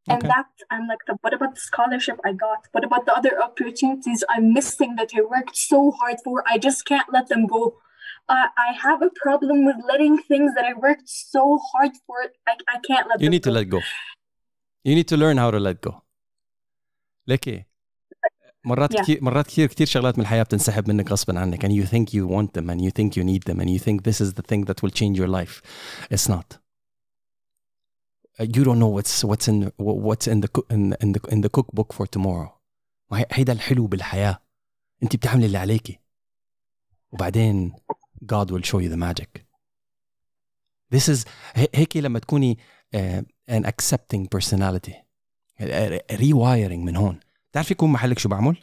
[0.07, 2.67] And that I'm like, the, what about the scholarship I got?
[2.73, 6.43] What about the other opportunities I'm missing that I worked so hard for?
[6.47, 7.77] I just can't let them go.
[8.27, 12.15] Uh, I have a problem with letting things that I worked so hard for.
[12.47, 13.79] I, I can't let You need to let go.
[14.88, 15.94] You need to learn how to let go.
[17.26, 17.64] ليكي
[18.64, 19.02] مرات Yeah.
[19.02, 22.26] كثير مرات كثير كثير شغلات من الحياة بتنسحب منك غصبا عنك and you think you
[22.26, 24.64] want them and you think you need them and you think this is the thing
[24.64, 25.62] that will change your life.
[26.10, 26.58] It's not.
[28.40, 29.58] Uh, You don't know what's what's in
[30.08, 32.50] what's in the coo- in, in the in the cookbook for tomorrow.
[33.10, 34.38] وهي- هيدا الحلو بالحياة.
[35.02, 35.98] انت بتعملي اللي عليكي.
[37.12, 37.72] وبعدين
[38.24, 39.44] God will show you the magic.
[40.94, 41.24] This is
[41.54, 42.58] هي- هيك لما تكوني
[42.96, 44.94] uh, an accepting personality.
[46.10, 47.20] rewiring من هون.
[47.52, 48.56] تعرف يكون محلك شو بعمل؟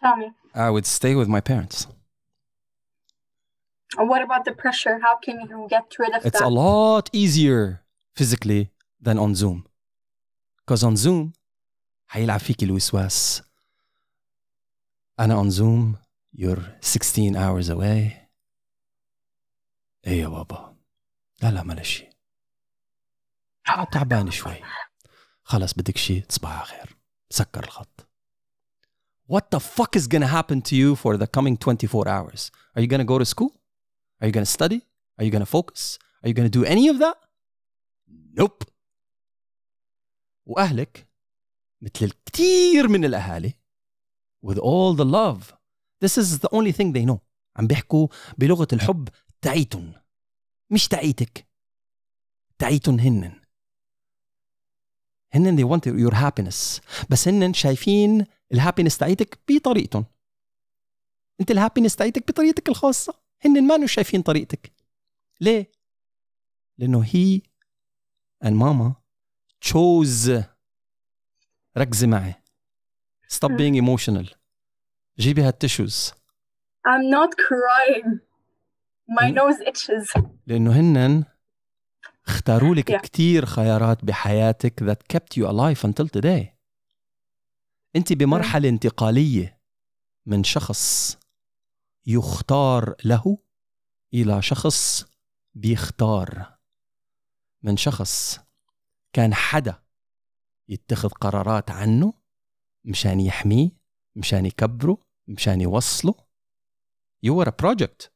[0.00, 0.32] Tell me.
[0.54, 1.86] I would stay with my parents.
[3.98, 4.98] And what about the pressure?
[5.06, 6.46] How can you get rid of It's that?
[6.46, 7.82] a lot easier
[8.14, 8.70] physically
[9.00, 9.66] than on Zoom.
[10.60, 11.32] Because on Zoom
[12.08, 13.42] حيلعب فيك الوسواس.
[15.20, 15.96] أنا on Zoom
[16.38, 18.26] you're 16 hours away.
[20.06, 20.76] إيه يا بابا.
[21.42, 22.09] لا لا ما شيء.
[23.91, 24.61] تعبان شوي.
[25.43, 26.97] خلص بدك شيء تصبح على خير.
[27.29, 28.07] سكر الخط.
[29.31, 32.51] What the fuck is gonna happen to you for the coming 24 hours?
[32.75, 33.51] Are you gonna go to school?
[34.21, 34.81] Are you gonna study?
[35.17, 35.97] Are you gonna focus?
[36.21, 37.17] Are you gonna do any of that?
[38.33, 38.63] Nope.
[40.45, 41.07] وأهلك
[41.81, 43.53] مثل الكثير من الأهالي
[44.45, 45.53] with all the love
[46.03, 47.19] this is the only thing they know
[47.55, 48.07] عم بيحكوا
[48.37, 49.09] بلغة الحب
[49.41, 49.93] تعيتن
[50.69, 51.47] مش تعيتك
[52.57, 53.40] تعيتن هنن
[55.33, 56.81] هنن they want your happiness.
[57.09, 60.05] بس هنن شايفين الهابينس تعيتك بطريقتهم.
[61.41, 63.13] انت الهابينس تعيتك بطريقتك الخاصة.
[63.45, 64.71] هنن ما شايفين طريقتك.
[65.41, 65.71] ليه؟
[66.77, 67.41] لأنه هي
[68.45, 68.95] and ماما
[69.65, 70.43] chose
[71.77, 72.33] ركزي معي.
[73.27, 74.35] Stop being emotional.
[75.19, 76.13] جيبي هالتشوز
[76.87, 78.19] I'm not crying.
[79.07, 80.23] My nose itches.
[80.47, 81.23] لأنه هنن
[82.27, 83.01] اختاروا لك Yeah.
[83.01, 86.45] كتير خيارات بحياتك that kept you alive until today.
[87.95, 89.61] انت بمرحلة انتقالية
[90.25, 91.17] من شخص
[92.05, 93.37] يختار له
[94.13, 95.05] إلى شخص
[95.53, 96.57] بيختار.
[97.63, 98.39] من شخص
[99.13, 99.83] كان حدا
[100.69, 102.13] يتخذ قرارات عنه
[102.85, 103.69] مشان يحميه
[104.15, 104.97] مشان يكبره
[105.27, 106.13] مشان يوصله.
[107.25, 108.09] You were a project.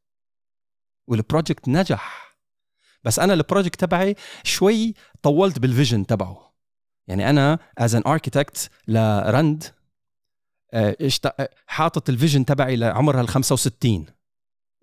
[1.07, 2.24] والبروجكت نجح.
[3.05, 6.53] بس أنا البروجكت تبعي شوي طولت بالفيجن تبعه.
[7.07, 9.63] يعني أنا as an architect لرند
[10.73, 10.97] آه،
[11.39, 14.05] آه، حاطط الفيجن تبعي لعمرها ال 65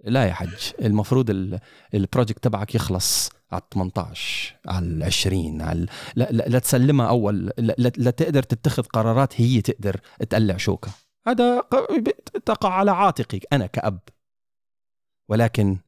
[0.04, 1.60] لا يا حج المفروض ال-
[1.94, 7.74] البروجكت تبعك يخلص على 18 على ال 20 على لا, لا, لا تسلمها أول لا,
[7.78, 10.00] لا, تقدر تتخذ قرارات هي تقدر
[10.30, 10.90] تقلع شوكة.
[11.26, 11.60] هذا
[12.46, 13.98] تقع على عاتقي أنا كأب.
[15.28, 15.78] ولكن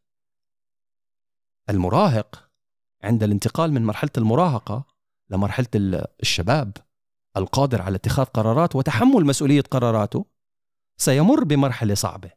[1.70, 2.48] المراهق
[3.02, 4.84] عند الانتقال من مرحلة المراهقة
[5.30, 6.76] لمرحلة ال- الشباب
[7.36, 10.26] القادر على اتخاذ قرارات وتحمل مسؤولية قراراته
[10.96, 12.30] سيمر بمرحلة صعبة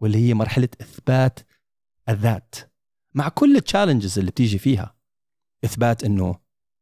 [0.00, 1.40] واللي هي مرحلة إثبات
[2.08, 2.54] الذات.
[3.14, 4.94] مع كل التشالنجز اللي بتيجي فيها
[5.64, 6.34] إثبات إنه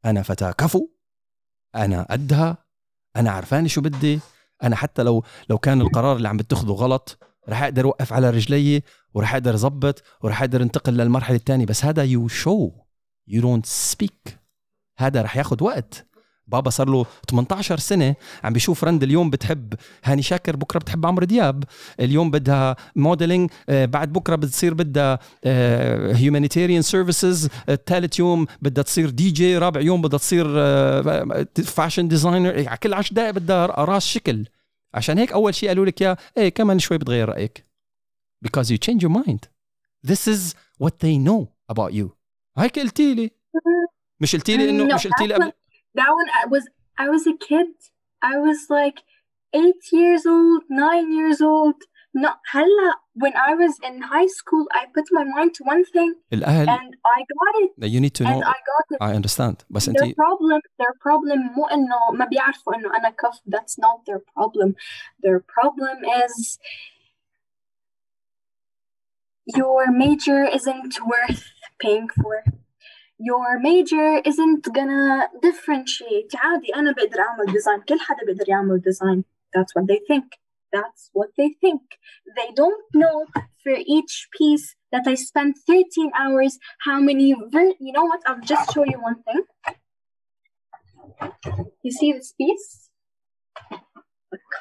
[0.04, 0.88] أنا فتاة كفو
[1.74, 2.58] أنا قدها
[3.16, 4.20] أنا عرفاني شو بدي
[4.62, 7.18] أنا حتى لو لو كان القرار اللي عم بتأخذه غلط
[7.48, 8.82] رح أقدر أوقف على رجلي
[9.14, 11.66] ورح أقدر أظبط ورح أقدر أنتقل للمرحلة الثانية.
[11.66, 12.70] بس هذا يو شو
[13.28, 14.38] يو دونت سبيك
[14.98, 16.04] هذا رح ياخذ وقت.
[16.46, 21.24] بابا صار له 18 سنة عم بيشوف رند اليوم بتحب هاني شاكر بكرة بتحب عمرو
[21.24, 21.64] دياب.
[22.00, 25.18] اليوم بدها موديلينج بعد بكرة بتصير بدها
[26.16, 27.48] هيومانيتيريان سيرفيسز
[27.86, 30.44] ثالث يوم بدها تصير دي جي رابع يوم بدها تصير
[31.64, 34.46] فاشن ديزاينر كل 10 دقائق بدها راس شكل.
[34.94, 37.67] عشان هيك أول شيء قالوا لك يا إيه كمان شوي بتغير رأيك.
[38.41, 39.41] because you change your mind
[40.03, 42.09] this is what they know about you
[42.57, 43.31] هيك قلتي لي
[44.19, 45.51] مش قلتي لي انه No, مش قلتي لي that قبل
[45.95, 46.63] That one, I was,
[46.97, 47.71] I was a kid.
[48.31, 48.97] I was like
[49.53, 51.79] eight years old, nine years old.
[52.15, 52.89] No, hella.
[53.23, 56.95] When I was in high school, I put my mind to one thing الاهل and
[57.17, 58.99] I got it, you need to and know I got it.
[59.01, 63.39] I understand بس Their انت problem, their problem مو إنه ما بيعرفوا إنه أنا كف.
[63.47, 64.75] That's not their problem.
[65.25, 66.59] Their problem is
[69.47, 71.43] your major isn't worth
[71.79, 72.43] paying for.
[73.19, 76.31] Your major isn't gonna differentiate.
[76.35, 77.83] عادي أنا بقدر أعمل design.
[77.89, 79.23] كل حدا بيقدر يعمل design.
[79.55, 80.25] That's what they think.
[80.73, 81.81] That's what they think.
[82.37, 83.25] They don't know
[83.63, 88.41] for each piece that I spent 13 hours how many ver- you know what I'll
[88.41, 89.43] just show you one thing
[91.83, 92.89] You see this piece?
[94.31, 94.51] Look.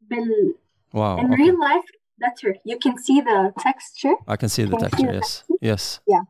[0.00, 0.54] Bel-
[0.92, 1.18] Wow.
[1.18, 1.42] in okay.
[1.42, 2.50] real life, better.
[2.64, 4.14] You can see the texture.
[4.28, 5.12] I can see the Can you see texture.
[5.12, 5.44] the Yes.
[5.70, 6.00] Yes.
[6.12, 6.24] Yeah.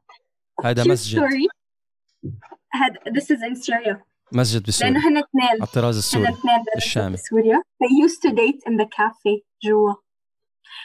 [0.64, 1.46] هذا True مسجد story.
[2.72, 3.96] had this is in Syria.
[4.32, 7.12] مسجد بالسوري لأنه هن اثنين على الطراز هن السوري اثنين درسوا الشامي.
[7.14, 7.62] بسوريا.
[7.82, 9.94] They used to date in the cafe جوا.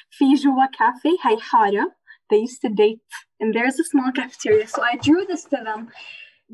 [0.10, 1.96] في جوا cafe هي حارة.
[2.34, 3.00] They used to date
[3.40, 4.68] and there's a small cafeteria.
[4.68, 5.82] So I drew this to them.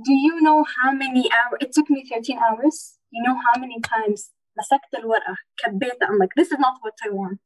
[0.07, 1.59] Do you know how many hours?
[1.61, 2.77] It took me 13 hours.
[3.11, 6.07] You know how many times مسكت الورقة كبيتها.
[6.07, 7.45] I'm like, this is not what I want.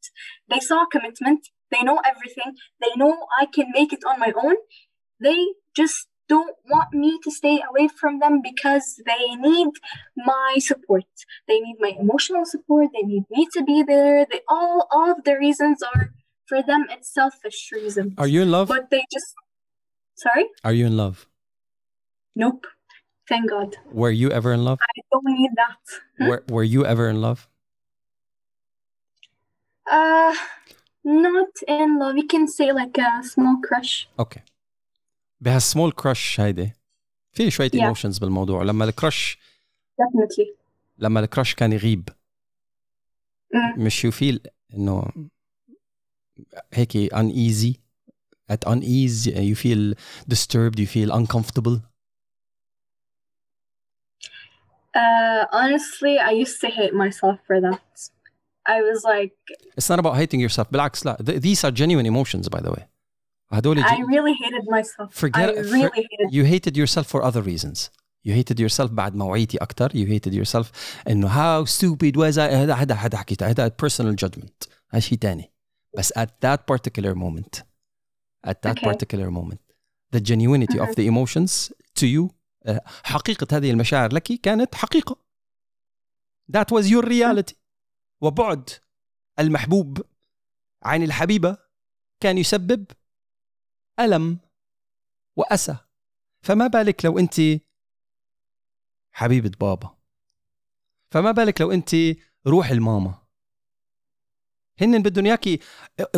[0.49, 1.41] They saw commitment.
[1.71, 2.51] They know everything.
[2.83, 4.55] They know I can make it on my own.
[5.19, 5.39] They
[5.75, 9.71] just don't want me to stay away from them because they need
[10.17, 11.05] my support.
[11.47, 12.89] They need my emotional support.
[12.93, 14.25] They need me to be there.
[14.31, 16.11] They all all of the reasons are
[16.47, 18.13] for them it's selfish reasons.
[18.17, 18.67] Are you in love?
[18.67, 19.33] But they just
[20.15, 20.45] sorry?
[20.63, 21.27] Are you in love?
[22.35, 22.67] Nope.
[23.31, 23.75] Thank God.
[23.91, 24.79] Were you ever in love?
[24.81, 25.81] I don't need that.
[26.29, 27.39] Were, were you ever in love?
[29.91, 30.33] Uh
[31.03, 32.15] not in love.
[32.17, 34.07] You can say like a small crush.
[34.19, 34.39] اوكي
[35.41, 36.71] بهالسمول كراش هيدي
[37.31, 37.75] في شوية Yeah.
[37.75, 39.37] ايموشنز بالموضوع لما الكراش
[40.01, 40.55] Definitely.
[40.97, 42.09] لما الكراش كان يغيب
[43.55, 43.79] Mm.
[43.79, 45.03] مش يو فيل انه
[46.73, 47.73] هيك uneasy
[48.51, 49.95] at unease you feel
[50.33, 51.79] disturbed you feel uncomfortable
[54.95, 57.81] Uh honestly I used to hate myself for that.
[58.75, 59.35] I was like
[59.77, 62.83] it's not about hating yourself بالعكس لا Th- these are genuine emotions by the way
[63.53, 65.13] هدول I ج- really hated myself.
[65.13, 67.89] Forget- I for- really hated you hated yourself for other reasons
[68.25, 70.65] you hated yourself بعد ما وعيتي اكثر you hated yourself
[71.07, 75.51] انه how stupid was I هذا هذا هذا حكيته هذا personal judgment هذا شيء ثاني
[75.97, 77.61] بس at that particular moment
[78.47, 78.87] at that Okay.
[78.91, 79.59] particular moment
[80.15, 82.33] the genuinity of the emotions to you uh,
[83.04, 85.16] حقيقة هذه المشاعر لك كانت حقيقة.
[86.52, 87.54] That was your reality.
[88.20, 88.70] وبعد
[89.38, 90.02] المحبوب
[90.82, 91.58] عن الحبيبة
[92.20, 92.86] كان يسبب
[94.00, 94.38] ألم
[95.36, 95.76] وأسى.
[96.42, 97.34] فما بالك لو أنت
[99.12, 99.98] حبيبة بابا؟
[101.10, 101.90] فما بالك لو أنت
[102.46, 103.22] روح الماما؟
[104.80, 105.60] هن بدهم إياكي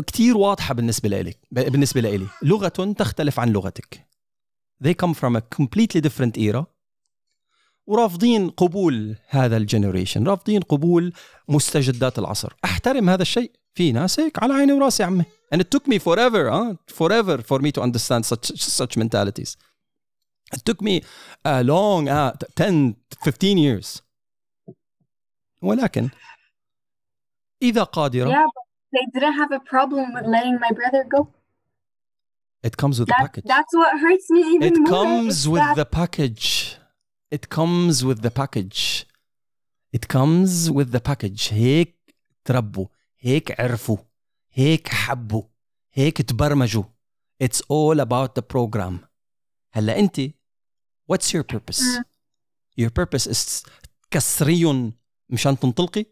[0.06, 2.26] كثير واضحة بالنسبة لإلك بالنسبة لإلي.
[2.42, 4.13] لغة تختلف عن لغتك.
[4.83, 6.65] they come from a completely different era
[7.87, 11.13] ورافضين قبول هذا الجنريشن رافضين قبول
[11.47, 15.23] مستجدات العصر احترم هذا الشيء في ناس هيك على عيني وراسي يا عمي
[15.55, 16.75] and it took me forever huh?
[16.87, 18.45] forever for me to understand such
[18.79, 19.57] such mentalities
[20.55, 21.01] it took me
[21.45, 24.01] a long uh, 10 15 years
[25.61, 26.09] ولكن
[27.61, 28.63] إذا قادرة Yeah, but
[28.93, 31.27] they didn't have a problem with letting my brother go.
[32.67, 34.89] it comes with the That, package that's what hurts me even It more.
[34.95, 36.45] comes is with that- the package.
[37.37, 38.79] It comes with the package.
[39.97, 41.53] It comes with the package.
[41.53, 41.95] هيك
[42.45, 42.87] تربوا
[43.19, 43.97] هيك عرفوا
[44.53, 45.43] هيك حبوا
[45.93, 46.83] هيك تبرمجوا
[47.43, 48.93] It's all about the program
[49.73, 50.21] هلا انت
[51.11, 52.03] what's your purpose مم.
[52.81, 53.63] your purpose is
[54.11, 54.93] كسريهم
[55.29, 56.05] مشان تنطلقي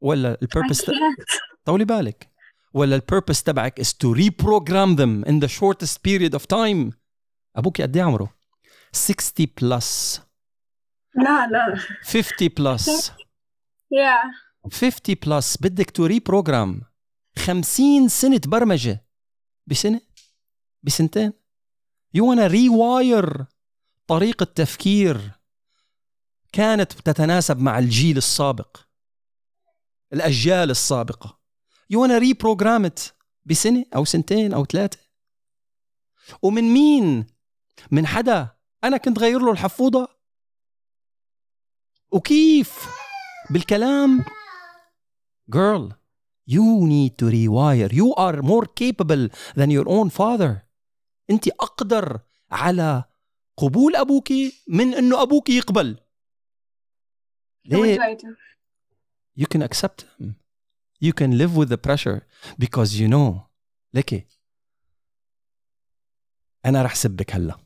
[0.00, 1.40] ولا I البيربس can't.
[1.64, 2.28] طولي بالك
[2.73, 6.93] ولا البيربس تبعك is to reprogram them in the shortest period of time.
[7.55, 8.35] أبوك قد إيه عمره؟
[8.91, 10.19] 60 plus.
[11.15, 11.75] لا لا.
[12.03, 13.11] 50 plus.
[13.93, 14.69] Yeah.
[14.69, 15.57] 50 plus.
[15.61, 16.83] بدك تو reprogram.
[17.37, 19.05] 50 سنة برمجة.
[19.67, 20.01] بسنة؟
[20.83, 21.33] بسنتين.
[22.17, 23.45] You wanna rewire
[24.07, 25.31] طريقة تفكير.
[26.53, 28.77] كانت تتناسب مع الجيل السابق.
[30.13, 31.40] الأجيال السابقة.
[31.91, 32.91] يو وأنا ريبروجرام
[33.45, 34.99] بسنة أو سنتين أو ثلاثة.
[36.41, 37.27] ومن مين؟
[37.91, 38.49] من حدا.
[38.83, 40.07] أنا كنت غير له الحفوضة.
[42.11, 42.87] وكيف؟
[43.49, 44.23] بالكلام.
[45.51, 45.93] Girl
[46.49, 47.91] you need to rewire.
[47.91, 50.67] You are more capable than your own father.
[51.29, 52.19] أنت أقدر
[52.51, 53.03] على
[53.57, 54.31] قبول أبوك
[54.67, 55.97] من إنه أبوك يقبل.
[57.65, 58.17] ليه؟
[59.39, 60.05] you can accept
[61.00, 62.20] you can live with the pressure
[62.58, 63.40] because you know
[63.94, 64.26] لكي
[66.64, 67.58] انا رح سبك هلا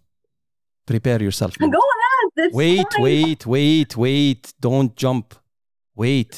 [0.92, 2.26] prepare yourself Go ahead.
[2.36, 3.02] That's wait fine.
[3.04, 5.34] wait wait wait don't jump
[6.00, 6.34] wait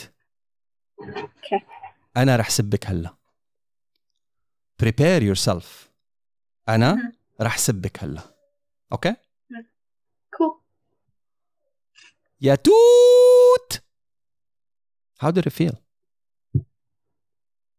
[1.02, 1.60] Okay.
[2.16, 3.16] انا رح سبك هلا
[4.82, 5.64] prepare yourself
[6.68, 7.12] انا مهم.
[7.40, 8.22] رح سبك هلا
[8.92, 9.14] اوكي
[10.36, 10.62] Cool.
[12.40, 13.82] يا توت
[15.24, 15.76] how did it feel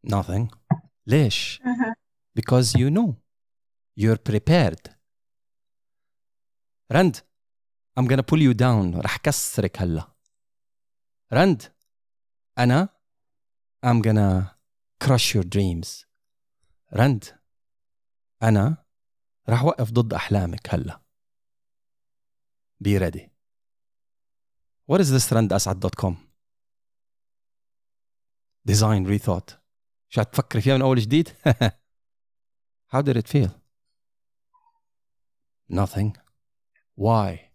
[0.08, 0.48] nothing
[1.08, 1.94] ليش Mhm.
[2.39, 3.14] because you know
[4.00, 4.96] you're prepared
[6.91, 7.16] رند
[8.00, 10.14] I'm gonna pull you down رح كسرك هلا
[11.34, 11.62] رند
[12.58, 12.89] أنا
[13.86, 14.56] I'm gonna
[15.04, 16.06] crush your dreams
[16.94, 17.24] رند
[18.44, 18.86] أنا
[19.50, 21.02] رح وقف ضد أحلامك هلا
[22.84, 23.30] be ready
[24.91, 26.16] what is this randasad.com
[28.66, 29.50] design rethought
[30.09, 31.29] شو تفكري فيها من أول جديد؟
[32.93, 33.51] How did it feel?
[35.69, 36.17] Nothing.
[36.95, 37.51] Why?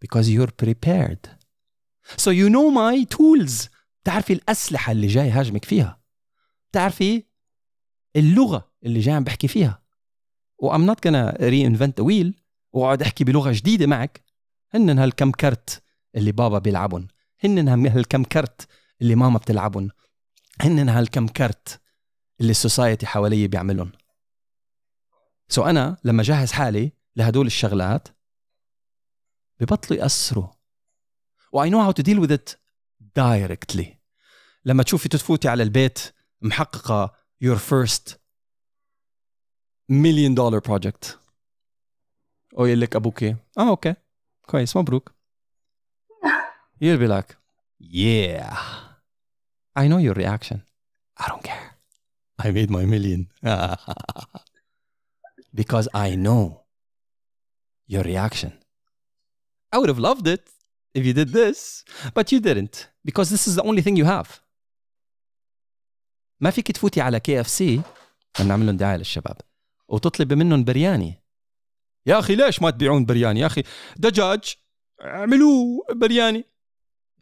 [0.00, 1.22] Because you're prepared.
[2.16, 3.68] So you know my tools.
[4.04, 6.00] تعرفي الأسلحة اللي جاي هاجمك فيها.
[6.72, 7.24] تعرفي
[8.16, 9.82] اللغة اللي جاي عم بحكي فيها.
[10.64, 12.32] I'm not gonna reinvent the wheel
[12.72, 14.24] وأقعد أحكي بلغة جديدة معك.
[14.74, 15.82] هن هالكم كرت
[16.16, 17.08] اللي بابا بيلعبهم
[17.44, 18.68] هن هالكم كرت
[19.02, 19.90] اللي ماما بتلعبهم
[20.60, 21.80] هن هالكم كرت
[22.40, 23.92] اللي السوسايتي حوالي بيعملون
[25.48, 28.08] سو so أنا لما جهز حالي لهدول الشغلات
[29.60, 30.48] ببطلوا يأثروا.
[31.52, 32.50] واي نو هاو تو ديل وذ ات
[33.00, 33.98] دايركتلي
[34.64, 35.98] لما تشوفي تفوتي على البيت
[36.40, 38.20] محققة يور فيرست
[39.88, 41.18] مليون دولار بروجكت
[42.58, 43.94] أو لك أبوك آه أوكي
[44.42, 45.14] كويس مبروك.
[46.80, 47.38] يربي لك
[47.82, 48.93] yeah.
[49.82, 50.58] I know your reaction
[51.22, 51.68] I don't care
[52.44, 53.20] I made my million
[55.60, 56.42] because I know
[57.86, 58.52] your reaction
[59.72, 60.44] I would have loved it
[60.98, 61.58] if you did this
[62.16, 62.76] but you didn't
[63.08, 64.28] because this is the only thing you have
[66.40, 67.82] ما فيك تفوتي على كي اف سي
[68.46, 69.36] نعمل لهم دعايه للشباب
[69.88, 71.22] وتطلبي منهم برياني
[72.06, 73.62] يا أخي ليش ما تبيعون برياني يا أخي
[73.96, 74.54] دجاج
[75.00, 76.44] اعملوه برياني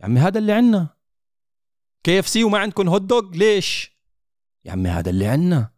[0.00, 0.88] يا عمي هذا اللي عنا
[2.02, 3.96] كي إف سي وما عندكم هوت دوغ ليش؟
[4.64, 5.72] يا عمي هذا اللي عنا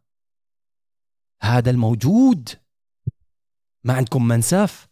[1.43, 2.49] هذا الموجود.
[3.85, 4.89] ما عندكم منسف؟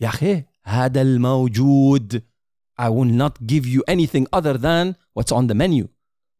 [0.00, 2.30] يا أخي هذا الموجود.
[2.80, 5.88] I will not give you anything other than what's on the menu.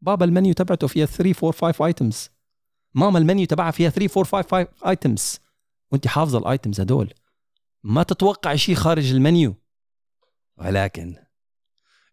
[0.01, 2.31] بابا المنيو تبعته فيها 3 4 5 ايتمز
[2.95, 5.41] ماما المنيو تبعها فيها 3 4 5 ايتمز
[5.93, 7.15] وأنت حافظة الايتمز هدول
[7.83, 9.55] ما تتوقع شيء خارج المنيو.
[10.57, 11.17] ولكن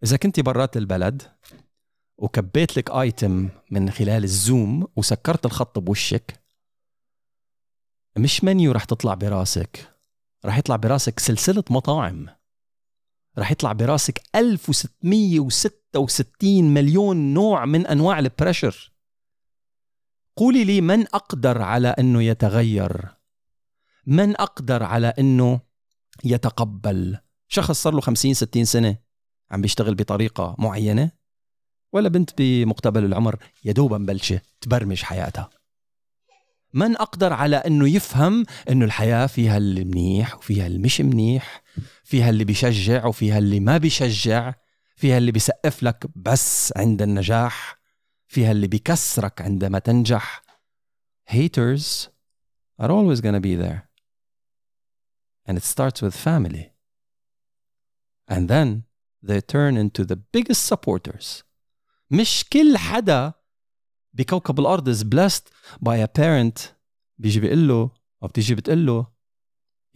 [0.03, 1.21] إذا كنت برات البلد
[2.17, 6.43] وكبيت لك ايتم من خلال الزوم وسكرت الخط بوشك
[8.17, 9.93] مش منيو رح تطلع براسك.
[10.45, 12.27] رح يطلع براسك سلسلة مطاعم.
[13.37, 18.91] رح يطلع براسك 1666 مليون نوع من أنواع البريشر
[20.35, 23.07] قولي لي من أقدر على إنه يتغير؟
[24.05, 25.59] من أقدر على إنه
[26.23, 28.97] يتقبل؟ شخص صار له 50 60 سنة
[29.51, 31.11] عم بيشتغل بطريقة معينة.
[31.93, 33.35] ولا بنت بمقتبل العمر
[33.65, 35.49] يا دوب مبلشه تبرمج حياتها.
[36.73, 41.63] من أقدر على أنه يفهم أنه الحياة فيها المنيح وفيها المش منيح
[42.03, 44.53] فيها اللي بيشجع وفيها اللي ما بيشجع
[44.95, 47.77] فيها اللي بيسقف لك بس عند النجاح
[48.27, 50.41] فيها اللي بيكسرك عندما تنجح.
[51.29, 52.07] Haters
[52.81, 53.89] are always gonna be there.
[55.47, 56.71] And it starts with family.
[58.27, 58.83] And then
[59.23, 61.43] they turn into the biggest supporters.
[62.11, 63.33] مش كل حدا
[64.13, 65.43] بكوكب الأرض is blessed
[65.85, 66.61] by a parent
[67.17, 67.91] بيجي بيقول له
[68.23, 69.07] أو بتيجي بتقول له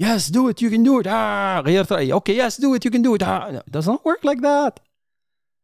[0.02, 1.08] yes do it you can do it.
[1.08, 2.14] آه غيرت رأيي.
[2.14, 3.24] أوكي yes do it you can do it.
[3.24, 3.60] آه.
[3.60, 4.84] it not work like that.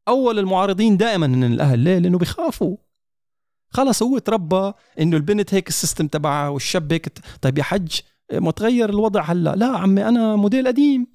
[0.07, 2.77] أول المعارضين دائما هن الأهل ليه؟ لأنه بيخافوا.
[3.69, 7.99] خلص هو تربى إنه البنت هيك السيستم تبعها والشاب هيك طيب يا حج
[8.33, 9.55] ما تغير الوضع هلا.
[9.55, 11.07] لا عمي أنا موديل قديم.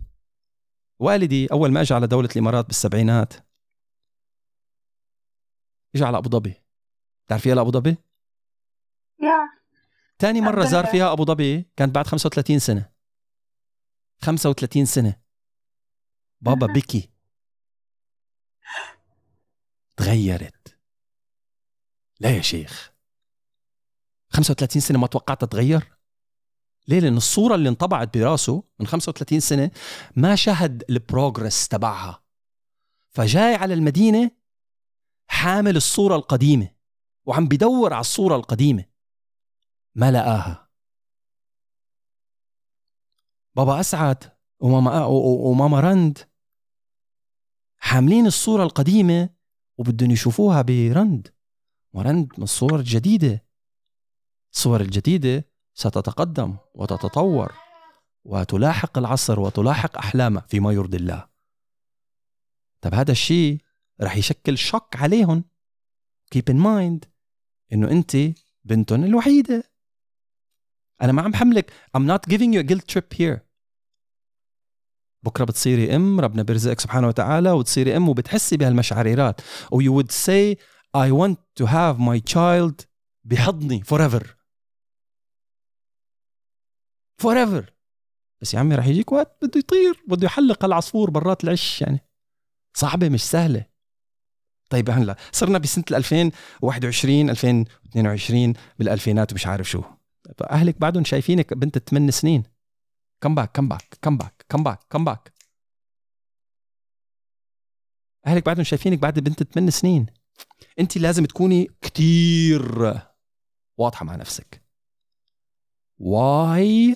[1.00, 3.34] والدي أول ما إجى على دولة الإمارات بالسبعينات
[5.94, 6.54] اجى على أبو ظبي.
[7.28, 7.96] تعرفيها لابو ظبي؟
[9.22, 9.62] Yeah.
[10.18, 12.92] تاني مرة زار فيها أبو ظبي كانت بعد 35 سنة.
[14.22, 15.20] 35 سنة.
[16.40, 16.66] بابا.
[16.66, 17.10] بكي
[19.96, 20.78] تغيرت.
[22.20, 22.92] لا يا شيخ.
[24.28, 25.92] 35 سنة ما توقعتها تتغير؟
[26.88, 29.70] ليه؟ لأن الصورة اللي انطبعت براسه من 35 سنة
[30.16, 32.22] ما شهد البروجرس تبعها.
[33.10, 34.30] فجاي على المدينة
[35.32, 36.70] حامل الصورة القديمة
[37.24, 38.84] وعم بدور على الصورة القديمة.
[39.94, 40.70] ما لقاها.
[43.56, 46.18] بابا أسعد وماما وماما رند
[47.78, 49.30] حاملين الصورة القديمة
[49.78, 51.34] وبدهم يشوفوها برند.
[51.92, 53.46] ورند من الصور الجديدة.
[54.52, 57.52] الصور الجديدة ستتقدم وتتطور
[58.24, 61.28] وتلاحق العصر وتلاحق أحلامها فيما يرضي الله.
[62.80, 63.60] طب هذا الشيء
[64.02, 65.44] رح يشكل شك عليهم.
[66.34, 67.08] Keep in mind
[67.72, 68.16] إنه أنت
[68.64, 69.72] بنتهم الوحيدة.
[71.02, 73.40] أنا ما عم حملك I'm not giving you a guilt trip here.
[75.22, 79.40] بكرة بتصيري أم ربنا بيرزقك سبحانه وتعالى وتصيري أم وبتحسي بهالمشاعريرات
[79.72, 80.56] أو you would say
[80.96, 82.86] I want to have my child
[83.24, 84.22] بحضني forever.
[87.22, 87.70] Forever.
[88.40, 92.00] بس يا عمي رح يجيك وقت بده يطير بده يحلق العصفور برات العش يعني.
[92.74, 93.71] صعبة مش سهلة.
[94.72, 99.82] طيب هلا صرنا بسنة 2021 2022 بالألفينات ومش عارف شو.
[100.50, 102.42] أهلك بعدهم شايفينك بنت 8 سنين.
[103.20, 105.32] كم باك كم باك كم باك كم باك كم باك
[108.26, 110.06] أهلك بعدهم شايفينك بعد بنت 8 سنين.
[110.78, 113.00] أنت لازم تكوني كتير
[113.78, 114.62] واضحة مع نفسك.
[116.00, 116.94] Why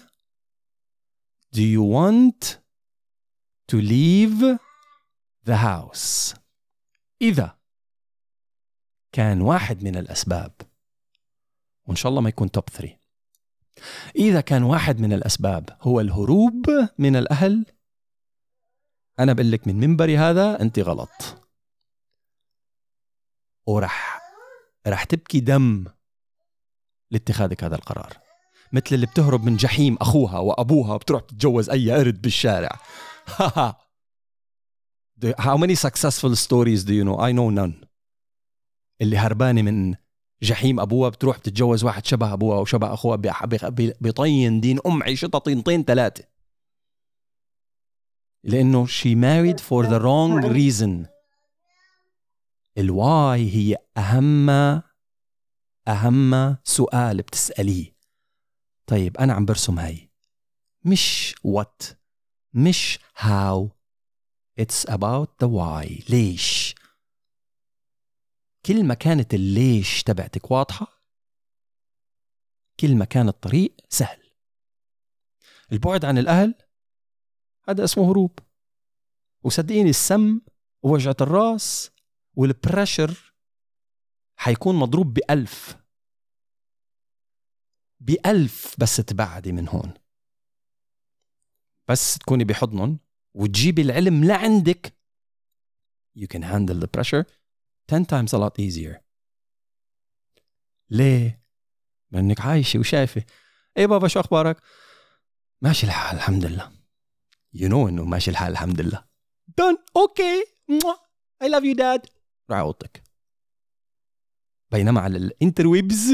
[1.57, 2.57] do you want
[3.73, 4.59] to leave
[5.47, 6.37] the house?
[7.23, 7.59] إذا
[9.13, 10.53] كان واحد من الأسباب.
[11.87, 12.97] وإن شاء الله ما يكون توب 3
[14.17, 16.67] إذا كان واحد من الأسباب هو الهروب
[16.99, 17.67] من الأهل
[19.19, 21.11] أنا بقول لك من منبري هذا أنت غلط.
[23.67, 24.23] ورح
[24.87, 25.85] رح تبكي دم
[27.11, 28.17] لاتخاذك هذا القرار.
[28.73, 32.79] مثل اللي بتهرب من جحيم أخوها وأبوها بتروح تتجوز أي قرد بالشارع.
[35.39, 37.19] How many successful stories do you know?
[37.19, 37.86] I know none.
[39.01, 39.95] اللي هربانة من
[40.43, 43.17] جحيم أبوها بتروح بتتجوز واحد شبه أبوها وشبه أخوها
[44.01, 46.25] بيطين دين أم عيشتها طينتين ثلاثة
[48.45, 51.09] لأنه she married for the wrong reason.
[52.79, 54.51] الواي هي اهم
[55.89, 57.97] أهم سؤال بتسأليه.
[58.87, 60.11] طيب أنا عم برسم هاي.
[60.85, 61.95] مش what
[62.55, 63.69] مش how
[64.61, 66.11] it's about the why.
[66.11, 66.75] ليش؟
[68.67, 71.03] كل ما كانت الليش تبعتك واضحة؟
[72.81, 74.33] كل ما كان الطريق سهل.
[75.73, 76.55] البعد عن الأهل؟
[77.69, 78.39] هذا اسمه هروب.
[79.43, 80.41] وصدقيني السم
[80.83, 81.91] ووجعة الراس
[82.35, 83.35] والبريشر
[84.37, 85.77] حيكون مضروب بألف.
[88.01, 89.95] بألف بس تبعدي من هون.
[91.89, 92.99] بس تكوني بحضنهم
[93.35, 94.97] وتجيبي العلم لعندك.
[96.19, 97.46] You can handle the pressure.
[97.89, 98.97] 10 times a lot easier.
[100.91, 101.43] ليه؟
[102.11, 103.25] لأنك عايشة وشايفة.
[103.77, 104.57] إيه بابا شو أخبارك؟
[105.63, 106.73] ماشي الحال الحمد لله.
[107.57, 109.05] You know إنه ماشي الحال الحمد لله.
[109.61, 109.79] Done.
[109.97, 110.45] أوكي
[111.45, 112.11] I love you dad.
[112.51, 113.03] روح اوضتك
[114.71, 116.13] بينما على الانترويبز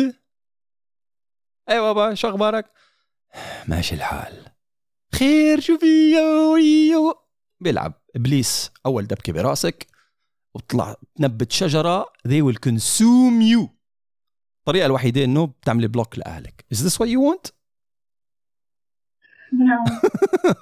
[1.69, 2.73] إيه بابا شو أخبارك؟
[3.69, 4.53] ماشي الحال.
[5.15, 6.15] خير شو في
[7.61, 8.71] بيلعب إبليس.
[8.87, 9.92] أول دبكة براسك.
[10.55, 12.05] وبتطلع تنبت شجرة.
[12.29, 13.69] They will consume you.
[14.59, 16.65] الطريقة الوحيدة إنه بتعملي بلوك لأهلك.
[16.75, 17.51] Is this what you want?
[19.53, 19.79] No.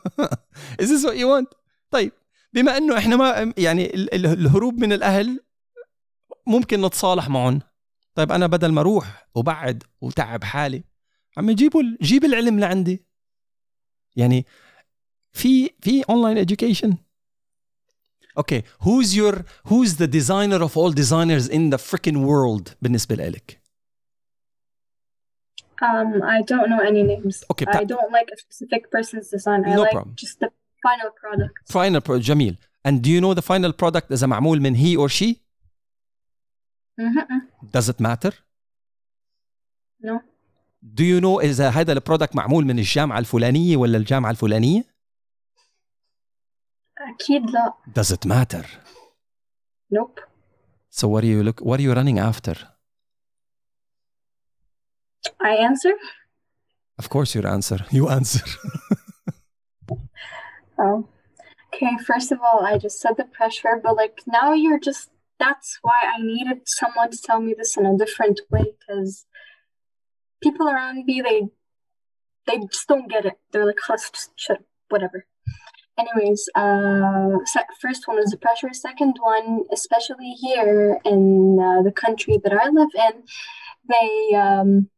[0.83, 1.55] is this what you want?
[1.91, 2.13] طيب
[2.53, 5.41] بما إنه إحنا ما يعني ال- ال- الهروب من الأهل
[6.47, 7.61] ممكن نتصالح معهم.
[8.15, 10.85] طيب أنا بدل ما أروح وبعد وتعب حالي
[11.37, 13.05] عم يجيبوا ال- جيب العلم لعندي.
[14.17, 14.47] يعني
[15.33, 16.95] في في اونلاين education.
[18.40, 19.36] اوكي who's your
[19.70, 23.60] who's the designer of all designers in the freaking world بالنسبه لك
[25.82, 27.36] Um, I don't know any names.
[27.52, 29.60] Okay, I بتاع- don't like a specific person's design.
[29.66, 30.16] I No like problem.
[30.24, 30.50] just the
[30.86, 31.56] final product.
[31.78, 32.58] final pro جميل
[32.88, 35.36] and do you know the final product اذا معمول من he or she
[37.02, 37.40] Mm-hmm.
[37.78, 38.34] does it matter
[40.04, 40.20] No.
[41.00, 44.84] do you know اذا هذا البرودكت معمول من الجامعه الفلانيه ولا الجامعه الفلانيه
[47.00, 47.74] أكيد لا.
[47.94, 48.66] does it matter
[49.92, 50.20] Nope.
[50.90, 52.56] so what are you look what are you running after
[55.42, 55.94] I answer.
[57.00, 58.44] of course your answer you answer
[60.78, 61.08] Oh.
[61.74, 65.10] Okay, first of all, I just said the pressure, but like now you're just
[65.40, 69.26] that's why I needed someone to tell me this in a different way because
[70.44, 71.40] people around me they
[72.48, 73.38] they just don't get it.
[73.52, 75.26] They're like, "Hush, just shut up, whatever.
[76.00, 78.74] Anyways, uh, sec- first one is the pressure.
[78.74, 83.24] Second one, especially here in uh, the country that I live in,
[83.90, 84.90] they um,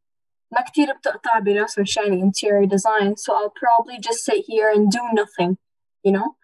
[0.52, 5.02] ما كتير بتقطع براسهم شاني interior design, so I'll probably just sit here and do
[5.14, 5.58] nothing,
[6.04, 6.36] you know.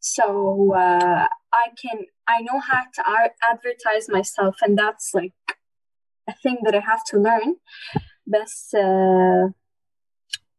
[0.00, 1.98] So uh, I can
[2.28, 5.32] I know how to ar- advertise myself, and that's like
[6.28, 7.56] a thing that I have to learn.
[8.26, 9.48] بس uh,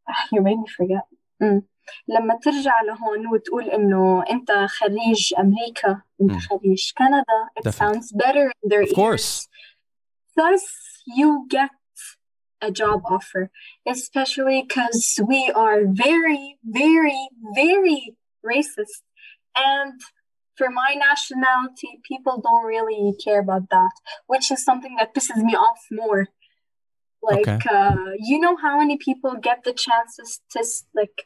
[0.31, 1.05] you made me forget.
[1.41, 1.61] Mm.
[2.07, 6.47] لما ترجع لهون وتقول إنه أنت خريج أمريكا أنت Mm.
[6.49, 7.23] خريج كندا
[7.59, 7.71] it Definitely.
[7.79, 9.29] sounds better in their Of course.
[9.29, 9.47] ears.
[10.35, 10.63] Thus,
[11.17, 11.71] you get
[12.61, 13.43] a job offer,
[13.87, 15.01] especially because
[15.31, 17.21] we are very, very,
[17.61, 18.01] very
[18.51, 19.01] racist.
[19.73, 19.99] And
[20.57, 23.93] for my nationality, people don't really care about that,
[24.31, 26.23] which is something that pisses me off more.
[27.31, 27.59] Like, Okay.
[27.79, 31.17] uh, you know how many people get the chances to s- like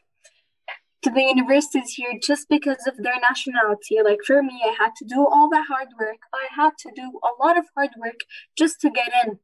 [1.01, 3.97] to the universities here just because of their nationality.
[4.03, 6.17] Like for me, I had to do all the hard work.
[6.33, 8.21] I had to do a lot of hard work
[8.57, 9.39] just to get in.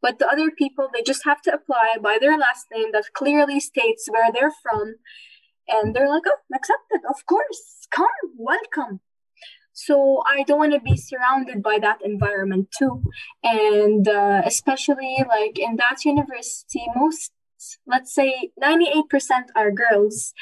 [0.00, 3.60] But the other people, they just have to apply by their last name that clearly
[3.60, 4.96] states where they're from.
[5.66, 9.00] And they're like, oh, accepted, of course, come, welcome.
[9.74, 13.02] So I don't want to be surrounded by that environment too.
[13.42, 17.32] And uh, especially like in that university, most,
[17.85, 20.33] let's say 98% are girls.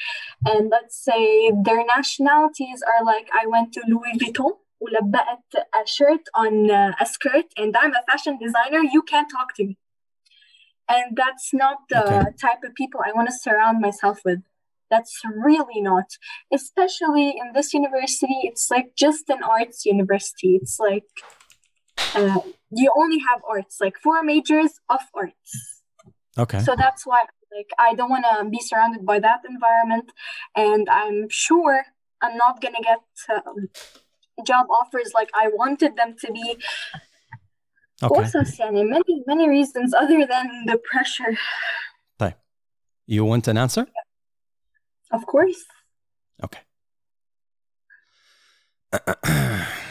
[0.46, 4.54] And let's say their nationalities are like, I went to Louis Vuitton.
[4.80, 9.56] ولبقت a shirt on uh, a skirt and I'm a fashion designer, you can't talk
[9.56, 9.78] to me.
[10.88, 12.32] And that's not the Okay.
[12.40, 14.40] type of people I want to surround myself with.
[14.90, 16.06] That's really not.
[16.54, 20.56] Especially in this university, it's like just an arts university.
[20.62, 21.10] It's like
[22.16, 22.40] uh,
[22.72, 25.71] you only have arts, like four majors of arts.
[26.38, 26.60] Okay.
[26.60, 27.22] So that's why
[27.56, 30.12] like I don't want to be surrounded by that environment,
[30.56, 31.86] and I'm sure
[32.22, 33.02] I'm not gonna get
[33.34, 33.70] um,
[34.46, 36.58] job offers like I wanted them to be.
[38.04, 38.22] Okay.
[38.22, 41.36] قصص يعني many many reasons other than the pressure.
[43.10, 43.88] You want an answer?
[45.12, 45.64] Of course.
[46.44, 46.60] Okay.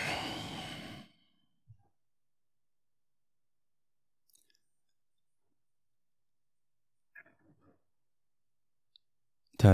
[9.61, 9.73] تا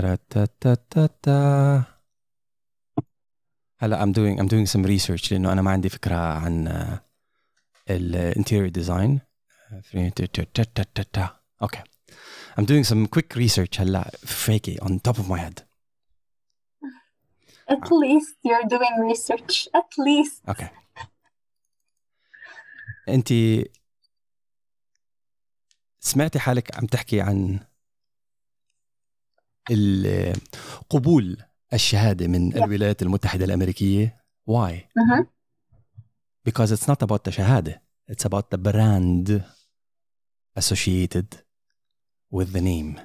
[3.77, 7.05] هلا I'm doing I'm doing some research لانه انا ما عندي فكره عن آه،
[7.89, 9.19] ال interior design
[11.61, 11.83] اوكي
[12.59, 15.63] I'm doing some quick research هلا فيكي on top of my head
[17.69, 19.55] At least you're doing research.
[19.79, 20.47] At least.
[20.49, 20.69] اوكي
[23.09, 23.27] انت
[25.99, 27.66] سمعتي حالك عم تحكي عن ال-
[30.90, 31.36] قبول
[31.72, 32.56] الشهادة من Yeah.
[32.56, 35.24] الولايات المتحدة الأمريكية why Mhm.
[36.48, 37.82] because it's not about the شهاده
[38.12, 39.42] it's about the brand
[40.58, 41.26] associated
[42.34, 43.00] with the name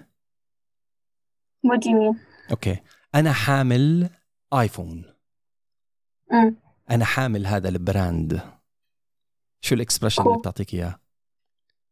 [1.68, 2.16] What do you mean?
[2.52, 2.78] أوكي
[3.16, 4.10] أنا حامل
[4.54, 5.14] ايفون
[6.34, 6.54] Mm.
[6.92, 8.42] أنا حامل هذا البراند
[9.62, 10.28] شو الاكسبرشن Cool.
[10.28, 11.00] اللي بتعطيك إياه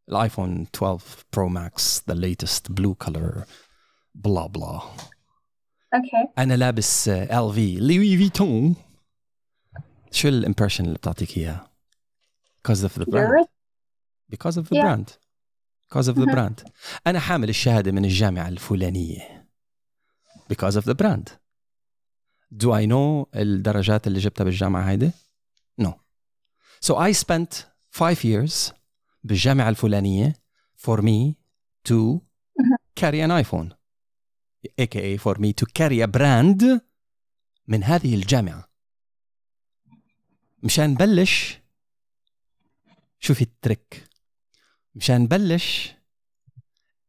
[0.09, 3.45] الآيفون 12 برو ماكس ذا ليتست بلو كلر
[4.15, 4.81] بلا بلا
[5.93, 8.75] أوكي أنا لابس ال في لوي فيتون
[10.11, 11.71] شو الامبرشن اللي بتعطيك اياه؟
[12.61, 13.47] Because of the brand.
[14.29, 14.83] Because of the yeah.
[14.83, 15.17] brand.
[15.89, 16.35] Because of the uh-huh.
[16.35, 16.63] brand.
[17.07, 19.47] أنا حامل الشهادة من الجامعة الفلانية.
[20.53, 21.29] Because of the brand.
[22.53, 25.11] Do I know الدرجات اللي جبتها بالجامعة هيدي؟
[25.81, 25.91] No.
[26.81, 28.73] So I spent five years
[29.23, 30.33] بالجامعة الفلانية
[30.77, 31.35] for me
[31.89, 32.21] to
[32.59, 32.77] uh-huh.
[32.95, 33.80] carry an iPhone.
[34.78, 36.80] aka for me to carry a brand
[37.68, 38.68] من هذه الجامعه
[40.62, 41.58] مشان نبلش
[43.20, 44.08] شوفي الترك
[44.94, 45.92] مشان نبلش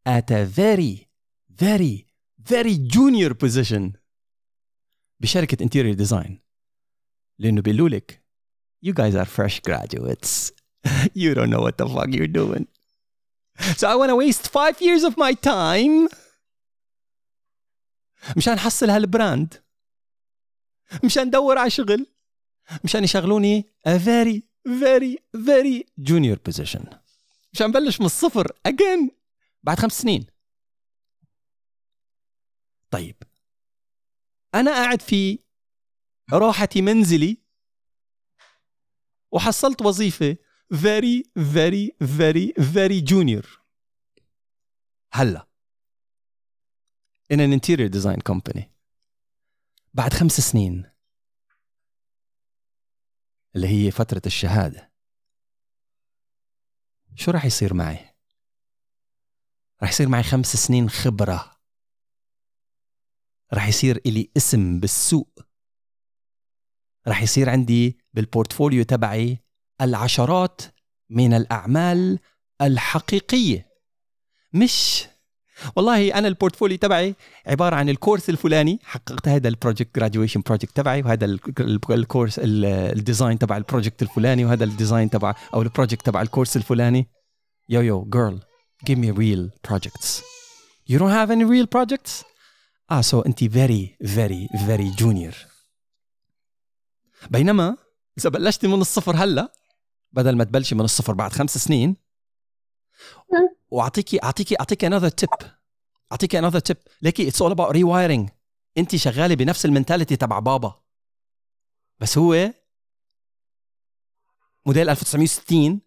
[0.10, 1.08] at a very
[1.62, 2.06] very
[2.50, 3.92] very junior position
[5.20, 6.32] بشركة interior design
[7.40, 8.24] لأنه بيقولوا لك
[8.86, 10.52] you guys are fresh graduates
[11.16, 12.66] you don't know what the fuck you're doing
[13.78, 16.08] so I want to waste five years of my time
[18.37, 19.65] مشان احصل هالبراند.
[21.05, 22.07] مشان ادور على شغل.
[22.85, 26.85] مشان يشغلوني فيري فيري فيري جونيور بوزيشن
[27.53, 29.11] مشان بلش من الصفر اجين
[29.63, 30.27] بعد خمس سنين.
[32.91, 33.17] طيب.
[34.55, 35.39] أنا قاعد في
[36.33, 37.39] روحتي منزلي
[39.33, 40.37] وحصلت وظيفة
[40.81, 41.23] فيري
[41.53, 43.63] فيري فيري فيري جونيور
[45.13, 45.52] هلا.
[47.31, 48.63] In an interior design company.
[49.95, 50.91] بعد خمس سنين.
[53.57, 54.93] اللي هي فترة الشهادة.
[57.15, 58.15] شو راح يصير معي؟
[59.83, 61.61] راح يصير معي خمس سنين خبرة.
[63.53, 65.41] راح يصير إلي اسم بالسوق.
[67.07, 69.39] راح يصير عندي بالبورتفوليو تبعي
[69.81, 70.61] العشرات
[71.11, 72.19] من الأعمال
[72.61, 73.73] الحقيقية.
[74.53, 75.07] مش
[75.77, 77.15] والله أنا البورتفوليو تبعي
[77.47, 82.65] عبارة عن الكورس الفلاني حققت هذا البروجكت جراديويشن بروجكت تبعي وهذا ال- ال- الكورس ال-
[82.99, 87.09] الديزاين تبع البروجكت الفلاني وهذا الديزاين تبع أو البروجكت تبع الكورس الفلاني.
[87.69, 88.41] يو يو جيرل
[88.91, 90.23] give me real projects.
[90.91, 92.25] You don't have any real projects?
[92.91, 95.35] آه سو أنت فيري فيري فيري جونيور
[97.31, 97.77] بينما
[98.19, 99.53] إذا بلشتي من الصفر هلأ
[100.13, 101.97] بدل ما تبلشي من الصفر بعد خمس سنين
[103.71, 105.29] واعطيكي اعطيكي أعطيكي انذر تيب
[106.13, 108.29] أعطيكي انذر تيب ليكي اتس اول اباوت ريوايرنج
[108.79, 110.83] انت شغالة بنفس المنتاليتي تبع بابا.
[112.01, 112.53] بس هو
[114.67, 115.81] موديل 1960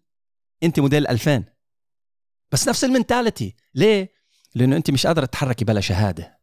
[0.62, 1.44] انت موديل 2000
[2.52, 3.56] بس نفس المنتاليتي.
[3.74, 4.12] ليه؟
[4.54, 6.40] لأنه انت مش قادرة تتحركي بلا شهادة.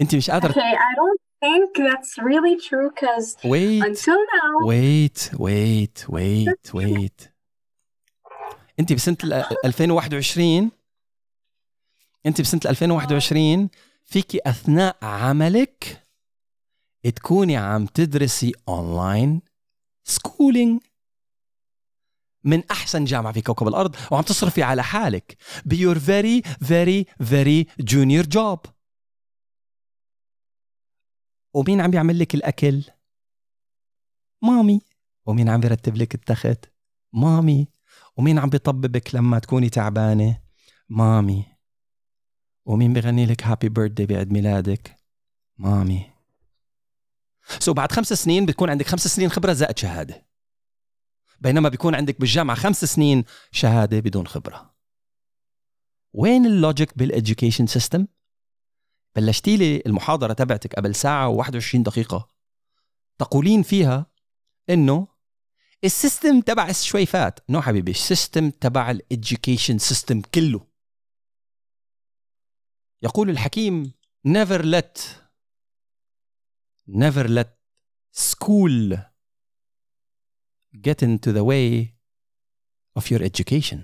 [0.00, 3.82] انت مش قادرة Okay, I don't think that's really true because wait.
[3.82, 5.30] until now, wait.
[5.38, 6.04] Wait.
[6.08, 6.74] Wait.
[6.74, 7.29] Wait.
[8.80, 9.32] انت بسنة ال
[9.64, 10.70] 2021
[12.26, 13.68] انت بسنة 2021
[14.04, 16.06] فيكي أثناء عملك
[17.16, 19.40] تكوني عم تدرسي اونلاين
[20.04, 20.80] سكولينج
[22.44, 25.36] من أحسن جامعة في كوكب الأرض وعم تصرفي على حالك.
[25.64, 28.58] بيور فيري فيري فيري جونيور جوب
[31.54, 32.82] ومين عم بيعمل لك الأكل؟
[34.42, 34.80] مامي.
[35.26, 36.64] ومين عم بيرتب لك التخت؟
[37.12, 37.66] مامي.
[38.20, 40.42] ومين عم بيطببك لما تكوني تعبانة؟
[40.88, 41.46] مامي.
[42.64, 44.96] ومين بغني لك هابي بيرثدي بعيد ميلادك؟
[45.58, 46.10] مامي.
[47.58, 50.26] سو بعد خمس سنين بتكون عندك خمس سنين خبرة زائد شهادة.
[51.40, 54.74] بينما بيكون عندك بالجامعة خمس سنين شهادة بدون خبرة.
[56.12, 58.06] وين اللوجيك بالاديوكيشن سيستم
[59.16, 62.28] بلشتي لي المحاضرة تبعتك قبل ساعة و21 دقيقة.
[63.18, 64.06] تقولين فيها
[64.70, 65.08] إنه
[65.84, 67.40] السيستم تبع الشويفات.
[67.50, 70.66] نو حبيبي السيستم تبع الإديوكيشن سيستم كله.
[73.02, 73.92] يقول الحكيم
[74.28, 75.00] never let
[76.88, 77.48] never let
[78.12, 78.98] school
[80.74, 81.94] get into the way
[82.98, 83.78] of your education.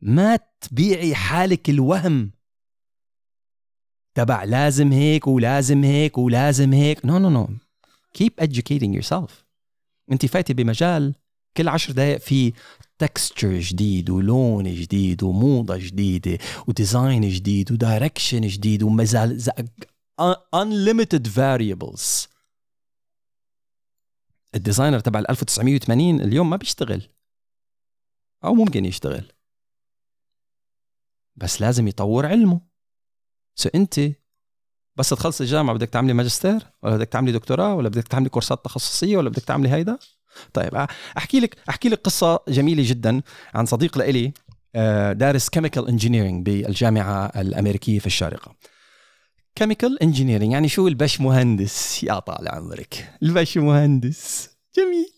[0.00, 2.32] ما تبيعي حالك الوهم
[4.14, 7.04] تبع لازم هيك ولازم هيك ولازم هيك.
[7.04, 7.48] نو نو نو
[8.18, 9.43] keep educating yourself.
[10.12, 11.14] انت فايتة بمجال
[11.56, 12.52] كل عشر دقائق في
[12.98, 19.40] تكستشر جديد ولون جديد وموضة جديدة وديزاين جديد ودايركشن جديد ومزال
[20.54, 22.28] unlimited variables.
[24.54, 27.08] الديزاينر تبع ال 1980 اليوم ما بيشتغل.
[28.44, 29.32] أو ممكن يشتغل.
[31.36, 32.60] بس لازم يطور علمه.
[33.54, 34.00] سو انت
[34.96, 39.16] بس تخلص الجامعة بدك تعملي ماجستير ولا بدك تعملي دكتوراه ولا بدك تعملي كورسات تخصصية
[39.16, 39.98] ولا بدك تعملي هيدا؟
[40.52, 40.86] طيب
[41.18, 43.22] أحكي لك أحكي لك قصة جميلة جدا
[43.54, 44.32] عن صديق لإلي
[44.76, 48.54] آه، دارس كيميكال انجينيرنج بالجامعة الأمريكية في الشارقة.
[49.54, 53.12] كيميكال انجينيرنج يعني شو البش مهندس؟ يا طال عمرك.
[53.22, 54.50] البش مهندس.
[54.76, 55.14] جميل.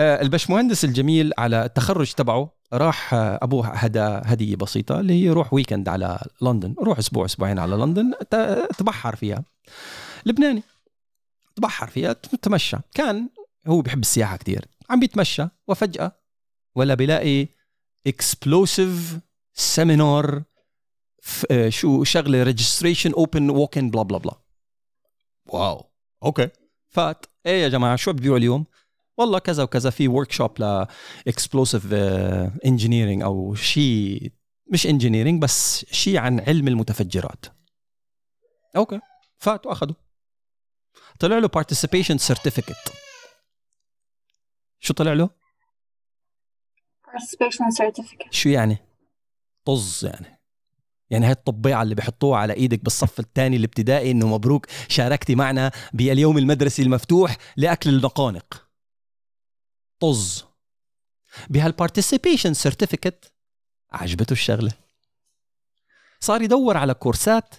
[0.00, 5.54] آه، البش مهندس الجميل على التخرج تبعه راح ابوه هدا هدية بسيطة اللي هي روح
[5.54, 8.12] ويكند على لندن روح أسبوع أسبوعين على لندن
[8.78, 9.44] تبحر فيها.
[10.26, 10.62] لبناني
[11.56, 12.76] تبحر فيها تمشى.
[12.94, 13.28] كان
[13.66, 14.64] هو بيحب السياحة كتير.
[14.90, 16.12] عم بيتمشى وفجأة
[16.74, 17.48] ولا بيلاقي
[18.06, 19.18] اكسبلوسيف
[19.54, 20.42] سيمينار
[21.68, 24.34] شو شغلة ريجستريشن اوبن ووكن بلا بلا بلا
[25.46, 25.84] واو.
[26.22, 26.48] أوكي.
[26.88, 27.26] فات.
[27.46, 28.66] إيه يا جماعة شو بتبيعوا اليوم؟
[29.16, 30.86] والله كذا وكذا في ورك شوب ل
[31.28, 31.92] اكسبلوسيف
[32.64, 34.32] انجينيرنج أو شيء
[34.72, 37.46] مش انجينيرنج بس شيء عن علم المتفجرات
[38.76, 39.00] أوكي
[39.38, 39.94] فات واخده
[41.20, 42.92] طلع له participation certificate
[44.80, 45.30] شو طلع له؟
[47.06, 48.30] participation certificate.
[48.30, 48.78] شو يعني؟
[49.64, 50.40] طز يعني
[51.10, 56.38] يعني هاي الطبيعة اللي بحطوها على إيدك بالصف الثاني الابتدائي إنه مبروك شاركتي معنا باليوم
[56.38, 58.65] المدرسي المفتوح لأكل النقانق
[60.00, 60.44] طز.
[61.50, 63.32] بهالبارتيسيبيشن سيرتيفيكت
[63.90, 64.72] عجبته الشغلة.
[66.20, 67.54] صار يدور على كورسات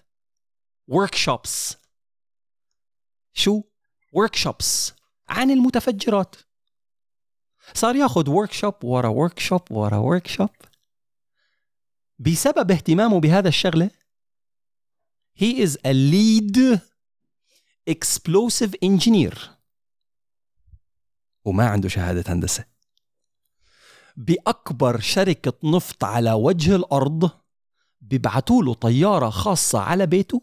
[0.88, 1.78] ورك شوبس
[3.34, 3.64] شو؟
[4.14, 4.94] ورك شوبس
[5.30, 6.36] عن المتفجرات.
[7.74, 10.50] صار ياخذ ورك شوب ورا ورك شوب ورا ورك شوب
[12.20, 13.92] بسبب اهتمامه بهذا الشغلة
[15.40, 16.82] he is a lead
[17.86, 19.57] explosive engineer.
[21.48, 22.66] وما عنده شهادة هندسة.
[24.16, 27.30] بأكبر شركة نفط على وجه الأرض
[28.02, 30.42] بيبعتوا له طيارة خاصة على بيته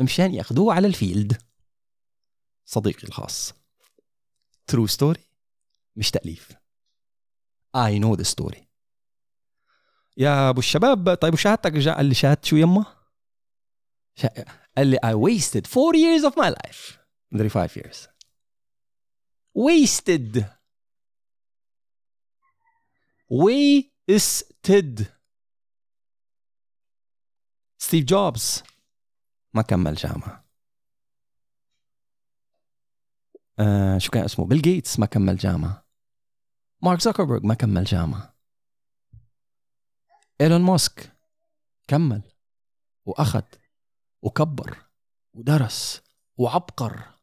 [0.00, 1.42] مشان ياخذوه على الفيلد.
[2.64, 3.54] صديقي الخاص
[4.66, 5.20] ترو ستوري
[5.96, 6.52] مش تأليف.
[7.76, 8.58] I know the story.
[10.16, 12.84] يا أبو الشباب طيب وشهادتك؟ جاء قال لي شهادة شو يما؟
[14.76, 16.98] قال لي I wasted four years of my life.
[17.32, 18.17] مدري five years.
[19.58, 20.44] Wasted.
[23.30, 25.04] Wasted.
[27.78, 28.62] ستيف جوبز
[29.54, 30.48] ما كمل جامعة.
[33.58, 35.88] آه شو كان اسمه؟ بيل جيتس ما كمل جامعة.
[36.82, 38.36] مارك زوكربيرج ما كمل جامعة.
[40.40, 41.16] ايلون ماسك
[41.88, 42.22] كمل.
[43.04, 43.44] وأخذ
[44.22, 44.86] وكبر
[45.34, 46.02] ودرس
[46.36, 47.17] وعبقر.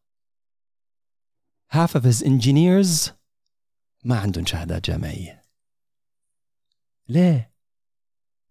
[1.75, 3.11] Half of his engineers
[4.03, 5.45] ما عندهم شهادات جامعية.
[7.09, 7.51] ليه؟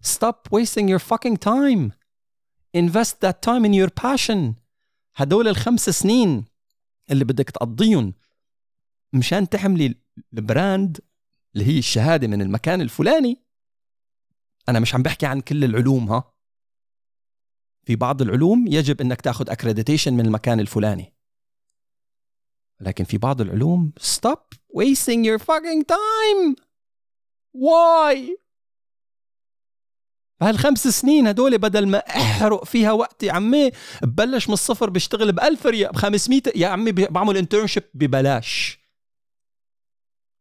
[0.02, 1.92] Stop wasting your fucking time.
[2.76, 4.54] Invest that time in your passion.
[5.16, 6.44] هدول الخمس سنين
[7.10, 8.14] اللي بدك تقضيهم
[9.12, 9.94] مشان تحملي
[10.32, 11.00] البراند
[11.54, 13.42] اللي هي الشهادة من المكان الفلاني.
[14.68, 16.32] أنا مش عم بحكي عن كل العلوم ها؟
[17.82, 21.13] في بعض العلوم يجب إنك تاخذ accreditation من المكان الفلاني.
[22.80, 26.54] لكن في بعض العلوم stop wasting your fucking time!
[27.56, 28.44] Why?
[30.42, 33.70] هالخمس سنين هدول بدل ما أحرق فيها وقتي عمي
[34.02, 38.78] ببلش من الصفر بشتغل ب 1000 ريال ب 500 يا عمي بعمل انترنشيب ببلاش.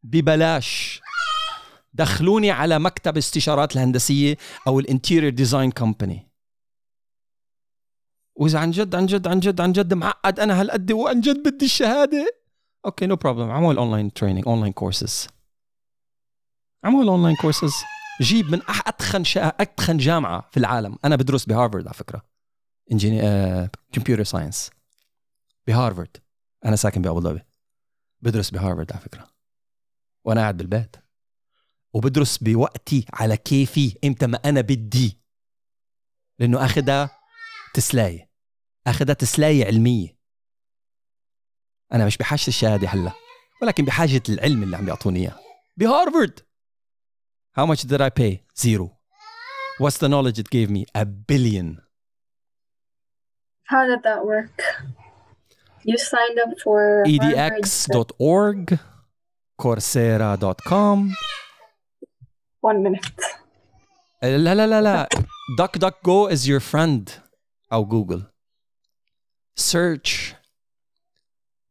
[0.04, 1.02] ببلاش.
[1.94, 4.38] دخلوني على مكتب استشارات الهندسية
[4.68, 6.33] أو الانتيريور ديزاين كومباني
[8.36, 11.66] وإذا عن جد عن جد عن جد عن جد معقد أنا هالقد وعن جد بدي
[11.66, 12.36] الشهادة؟
[12.86, 15.28] أوكي نو بروبلم عمل اونلاين تريننج اونلاين كورسز
[16.84, 17.74] عمل اونلاين كورسز
[18.22, 19.48] جيب من أتخن شا...
[19.48, 20.98] أتخن جامعة في العالم.
[21.06, 22.26] أنا بدرس بهارفرد على فكرة.
[22.92, 23.22] انجيني
[23.92, 24.70] كمبيوتر ساينس
[25.68, 26.18] بهارفرد.
[26.66, 27.42] أنا ساكن بأبو ظبي.
[28.22, 29.28] بدرس بهارفرد على فكرة.
[30.26, 30.96] وأنا قاعد بالبيت.
[31.94, 35.18] وبدرس بوقتي على كيفي إمتى ما أنا بدي.
[36.40, 37.23] لأنه أخذها
[37.74, 38.30] تسلاية
[38.88, 40.18] اخذها تسلاية علمية
[41.94, 43.12] أنا مش بحاجة الشهادة هلا
[43.62, 45.40] ولكن بحاجة العلم اللي عم يعطوني اياه
[45.78, 46.40] بهارفرد
[47.60, 48.41] How much did I pay?
[48.58, 48.98] Zero.
[49.78, 50.86] What's the knowledge it gave me?
[50.95, 51.82] A billion.
[53.66, 54.58] How did that work?
[55.84, 58.80] You signed up for edx.org,
[59.62, 60.98] coursera.com.
[62.62, 63.22] One minute.
[64.24, 65.10] لا لا لا لا
[65.60, 67.23] DuckDuckGo is your friend
[67.73, 68.23] أو Google.
[69.57, 70.35] Search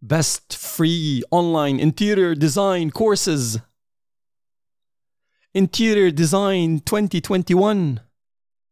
[0.02, 3.60] best free online interior design courses.
[5.56, 8.02] Interior Design 2021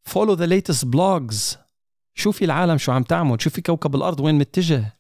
[0.04, 1.58] Follow the latest blogs
[2.14, 4.98] شوفي العالم شو عم تعمل شوفي كوكب الأرض وين متجه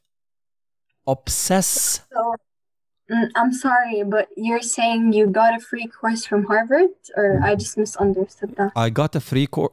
[1.10, 2.19] Obsess So, mm,
[3.40, 7.78] I'm sorry, but you're saying you got a free course from Harvard, or I just
[7.78, 8.72] misunderstood that.
[8.76, 9.72] I got a free course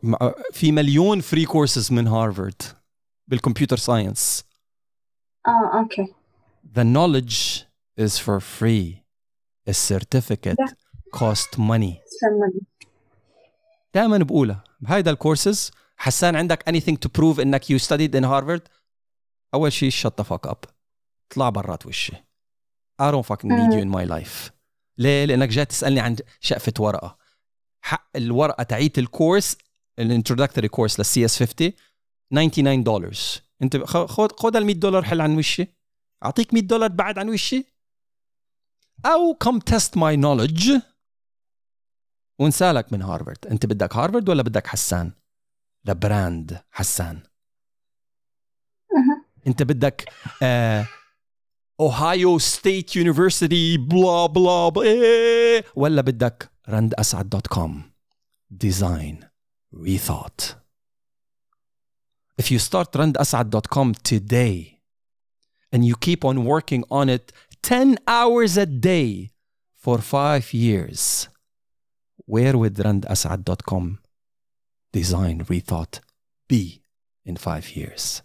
[0.52, 2.62] في مليون free courses من هارفارد
[3.28, 4.44] بالكمبيوتر ساينس
[5.48, 6.06] Oh, okay.
[6.78, 7.64] The knowledge
[7.96, 8.88] is for free.
[9.66, 10.72] A certificate Yeah.
[11.20, 11.94] cost money.
[12.20, 12.62] Some money.
[13.94, 18.60] دائما بقولها بهيدا الكورسز حسان عندك anything to prove انك you studied in Harvard
[19.54, 20.68] اول شيء shut the fuck up
[21.30, 22.12] اطلع برات وشي
[22.99, 24.51] I don't fucking need you in my life.
[24.97, 27.17] ليه؟ لأنك جاي تسألني عن شقفة ورقة.
[27.81, 29.57] حق الورقة تاعيت الكورس
[29.99, 31.73] الانترودكتوري كورس للسي اس 50
[32.31, 33.11] 99 دولار
[33.61, 35.67] أنت خد خد ال 100 دولار حل عن وشي.
[36.25, 37.65] أعطيك 100 دولار بعد عن وشي.
[39.05, 40.81] أو come test my knowledge.
[42.39, 43.45] ونسألك من هارفارد.
[43.51, 45.11] أنت بدك هارفارد ولا بدك حسان؟
[45.87, 47.23] ذا براند حسان.
[49.47, 50.09] أنت بدك
[51.80, 57.92] اوهايو ستيت يونيفرسيتي بلا بلا بلا إيه، ولا بدك رند اسعد دوت كوم
[58.50, 59.20] ديزاين
[59.74, 60.42] rethought
[62.40, 64.78] if you start randasad.com today
[65.72, 67.32] and you keep on working on it
[67.62, 69.30] 10 hours a day
[69.74, 71.28] for five years
[72.26, 73.98] where would randasad.com
[74.92, 76.00] design rethought
[76.48, 76.82] be
[77.24, 78.22] in five years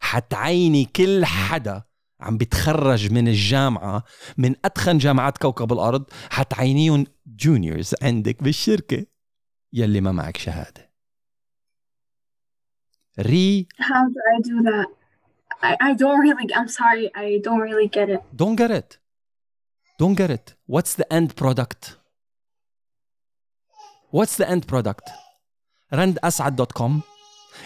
[0.00, 1.82] حتعيني كل حدا
[2.19, 4.03] عم بيتخرج من الجامعة
[4.37, 9.05] من أدخن جامعات كوكب الأرض حتعينيهم جونيورز عندك بالشركة
[9.73, 10.91] يلي ما معك شهادة
[13.19, 14.87] ري How do I do that?
[15.63, 18.21] I, I don't really, I'm sorry, I don't really get it.
[18.35, 18.97] don't get it
[19.99, 21.81] don't get it what's the end product
[24.17, 25.05] what's the end product
[25.99, 27.03] randasad.com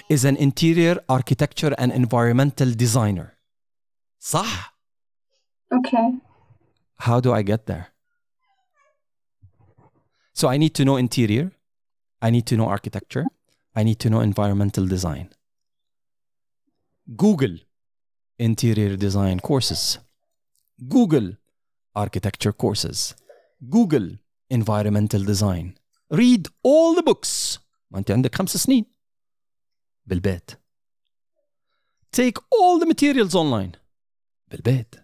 [0.10, 3.37] is an interior architecture and environmental designer
[4.21, 4.73] صح
[5.79, 6.09] Okay.
[7.07, 7.87] how do I get there?
[10.41, 11.47] So I need to know interior,
[12.27, 13.25] I need to know architecture,
[13.75, 15.27] I need to know environmental design.
[17.17, 17.57] Google
[18.39, 19.99] interior design courses.
[20.95, 21.29] Google
[21.95, 23.15] architecture courses.
[23.77, 24.09] Google
[24.51, 25.79] environmental design.
[26.11, 27.59] Read all the books.
[27.91, 28.87] ما انت عندك خمس سنين.
[30.07, 30.51] بالبيت
[32.17, 33.73] take all the materials online
[34.48, 34.96] بالبيت.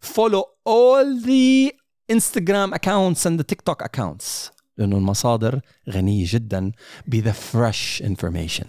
[0.00, 1.70] فولو اول ذا
[2.10, 5.60] انستغرام اكونتس اند تيك توك اكونتس لأنه المصادر
[5.90, 6.72] غنية جدا
[7.06, 8.66] بذا فريش انفورميشن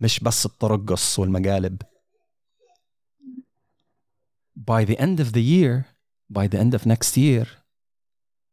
[0.00, 1.82] مش بس الطرقص والمقالب.
[4.70, 5.84] By the end of the year
[6.38, 7.46] by the end of next year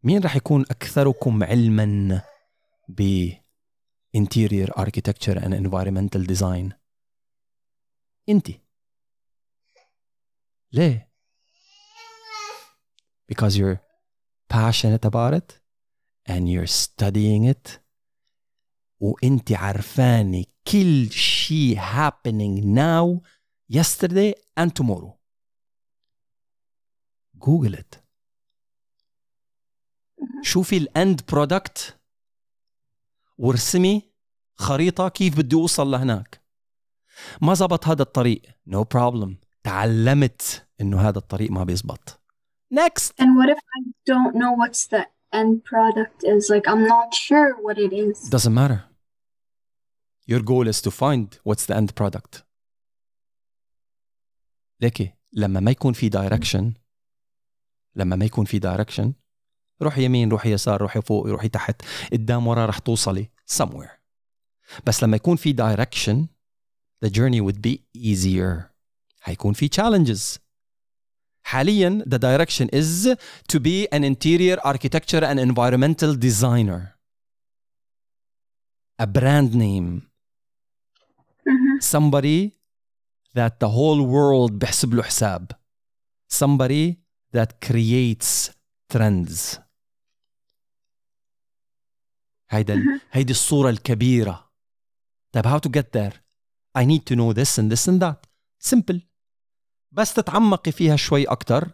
[0.04, 2.22] مين راح يكون أكثركم علما
[2.90, 3.30] ب
[4.18, 6.74] interior architecture and environmental design
[8.30, 8.63] انتي
[10.74, 11.14] ليه
[13.32, 13.80] because you're
[14.50, 15.60] passionate about it
[16.26, 17.80] and you're studying it
[19.00, 23.22] وانت عارفاني كل شيء happening now
[23.78, 25.20] yesterday and tomorrow
[27.36, 27.98] جوجل it
[30.44, 32.00] شوفي الاند برودكت
[33.38, 34.14] وارسمي
[34.56, 36.44] خريطة كيف بدي أوصل لهناك
[37.42, 42.20] ما زبط هذا الطريق no problem تعلمت إنه هذا الطريق ما بيزبط
[42.74, 43.80] next And what if I
[44.12, 46.50] don't know what's the end product is?
[46.50, 48.30] Like, I'm not sure what it is.
[48.30, 48.84] doesn't matter
[50.26, 52.44] your goal is to find what's the end product
[54.82, 56.64] ليكي لما ما يكون في direction
[57.96, 59.12] لما ما يكون في direction
[59.82, 61.82] روحي يمين روحي يسار روحي فوق روحي تحت
[62.14, 64.00] قدام ورا رح توصلي somewhere
[64.86, 66.28] بس لما يكون في direction
[67.06, 68.73] the journey would be easier
[69.23, 70.39] هيكون في challenges
[71.43, 73.09] حاليا the direction is
[73.53, 76.99] to be an interior architecture and environmental designer
[79.03, 79.91] a brand name
[81.49, 81.81] Mhm.
[81.95, 82.41] somebody
[83.39, 85.53] that the whole world بحسب له حساب
[86.33, 86.95] somebody
[87.37, 88.51] that creates
[88.93, 89.59] trends
[92.51, 94.51] هيدا ال- هيدي الصورة الكبيرة
[95.33, 96.15] طيب how to get there
[96.79, 98.27] I need to know this and this and that
[98.59, 99.01] simple
[99.94, 101.70] بس تتعمقي فيها شوي أكتر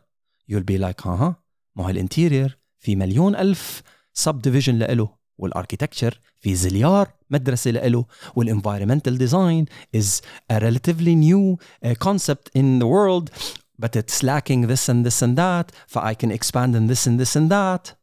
[0.52, 1.36] you'll be like ها
[1.76, 3.82] ما هو الانتيرير في مليون ألف
[4.14, 8.06] سب ديفيجن لإله والاركيتكتشر في زليار مدرسة لإله
[8.40, 9.66] والenvironmental design
[9.98, 10.22] is
[10.52, 13.32] a relatively new uh, concept in the world
[13.80, 17.20] but it's lacking this and this and that ف I can expand in this and
[17.20, 17.96] this and that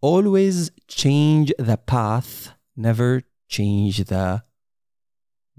[0.00, 2.32] always change the path
[2.76, 3.10] never
[3.56, 4.42] change the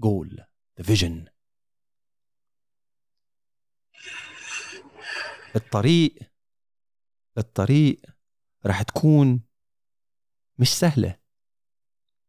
[0.00, 0.28] goal
[0.76, 1.33] the vision
[5.56, 6.14] الطريق
[7.38, 8.00] الطريق
[8.66, 9.40] رح تكون
[10.58, 11.16] مش سهلة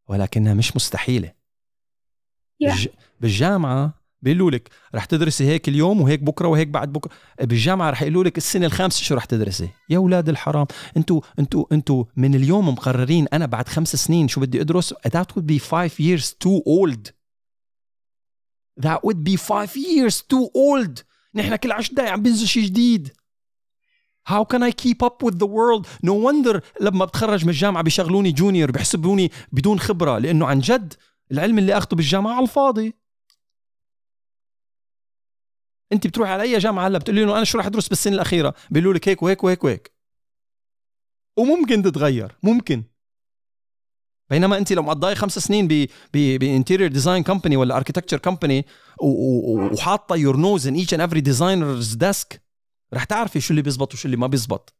[0.07, 1.27] ولكنها مش مستحيلة.
[1.27, 2.67] Yeah.
[2.67, 2.87] بالج...
[3.21, 7.11] بالجامعة بيقولوا لك رح تدرسي هيك اليوم وهيك بكرة وهيك بعد بكرة.
[7.39, 12.05] بالجامعة رح يقولوا لك السنة الخامسة شو رح تدرسي؟ يا أولاد الحرام أنتوا أنتوا أنتوا
[12.15, 16.33] من اليوم مقررين أنا بعد خمس سنين شو بدي أدرس؟ That would be five years
[16.45, 17.11] too old.
[18.81, 21.03] That would be five years too old.
[21.35, 23.13] نحن كل عشر دقايق عم بينزل شيء جديد.
[24.29, 25.85] How can I keep up with the world?
[26.03, 30.93] No wonder لما بتخرج من الجامعة بيشغلوني جونيور بيحسبوني بدون خبرة لأنه عن جد
[31.31, 32.93] العلم اللي أخذته بالجامعة على الفاضي.
[35.93, 38.93] أنت بتروح على أي جامعة هلأ بتقولي له أنا شو رح أدرس بالسنة الأخيرة؟ بيقولوا
[38.93, 39.91] لك هيك وهيك وهيك وهيك.
[41.37, 42.83] وممكن تتغير ممكن.
[44.29, 48.65] بينما انت لو مقضاي خمس سنين بانتيريور ديزاين كومباني ولا اركتكتشر كومباني
[49.01, 52.41] وحاطة يور نوز ان ايتش اند افري ديزاينرز ديسك
[52.93, 54.75] رح تعرفي شو اللي بيزبط وشو اللي ما بيزبط.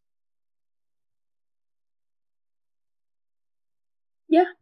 [4.33, 4.57] Yeah.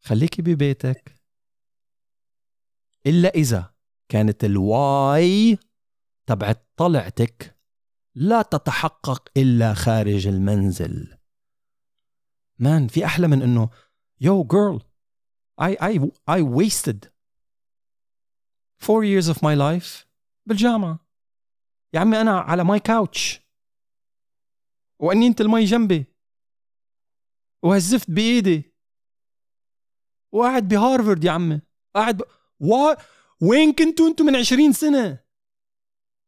[0.00, 1.14] خليكي ببيتك.
[3.06, 3.74] إلا إذا
[4.08, 5.58] كانت الواي
[6.26, 7.58] تبعت طلعتك
[8.14, 11.16] لا تتحقق إلا خارج المنزل.
[12.58, 13.70] مان في أحلى من إنه
[14.20, 14.82] يو جيرل
[15.60, 17.08] I I I wasted
[18.78, 20.06] four years of my life
[20.46, 20.98] بالجامعة.
[21.94, 23.40] يا عمي أنا على ماي كاوتش
[24.98, 26.04] وأنينة المي جنبي.
[27.62, 28.74] وهزفت بإيدي.
[30.32, 31.60] وقاعد بهارفرد يا عمي.
[31.94, 32.22] قاعد ب...
[32.60, 32.94] و...
[33.40, 35.23] وين كنتوا أنتوا من 20 سنة؟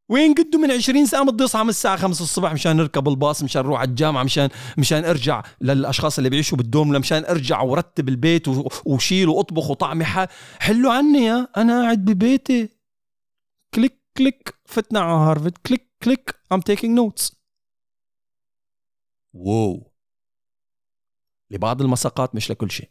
[0.08, 3.62] وين كنتوا من 20 سنة بدي اصحى من الساعة 5 الصبح مشان نركب الباص مشان
[3.62, 8.48] نروح على الجامعة مشان مشان أرجع للأشخاص اللي بيعيشوا بالدوم مشان أرجع ورتب البيت.
[8.86, 10.26] وشيل وأطبخ وطعمي ح...
[10.60, 11.48] حلوا عني يا.
[11.56, 12.68] أنا قاعد ببيتي.
[13.74, 15.58] كليك كليك فتنا على هارفرد.
[15.58, 17.34] كليك كليك I'm taking notes.
[19.34, 19.92] واو.
[21.50, 22.88] لبعض المساقات مش لكل شيء.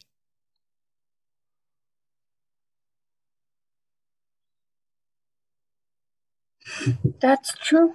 [7.22, 7.94] That's true.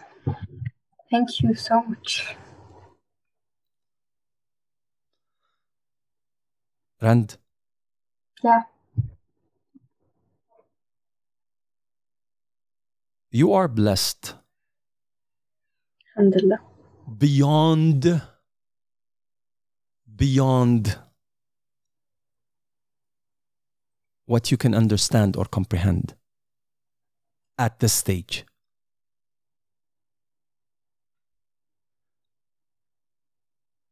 [1.11, 2.37] Thank you so much.
[7.03, 7.37] Rand?
[8.43, 8.63] Yeah.
[13.31, 14.35] You are blessed.
[16.17, 16.61] Alhamdulillah.
[17.19, 18.23] Beyond,
[20.17, 20.99] beyond
[24.27, 26.15] what you can understand or comprehend
[27.59, 28.45] at this stage.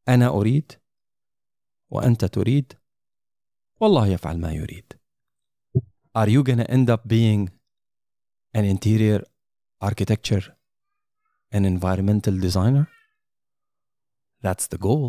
[0.10, 0.72] انا اريد
[1.90, 2.74] وانت تريد
[3.80, 4.94] والله يفعل ما يريد
[6.18, 7.50] are you gonna end up being
[8.58, 9.22] an interior
[9.82, 10.46] architecture
[11.52, 12.86] an environmental designer
[14.46, 15.06] that's the goal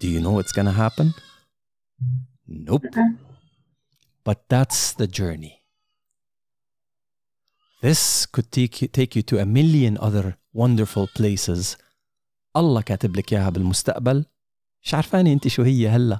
[0.00, 1.08] do you know what's gonna happen
[2.46, 3.12] nope Mm-mm.
[4.26, 5.54] but that's the journey
[7.82, 11.76] this could take you, take you to a million other wonderful places
[12.57, 14.25] الله كاتب لك إياها بالمستقبل.
[14.83, 16.19] مش عارفاني أنت شو هي هلا.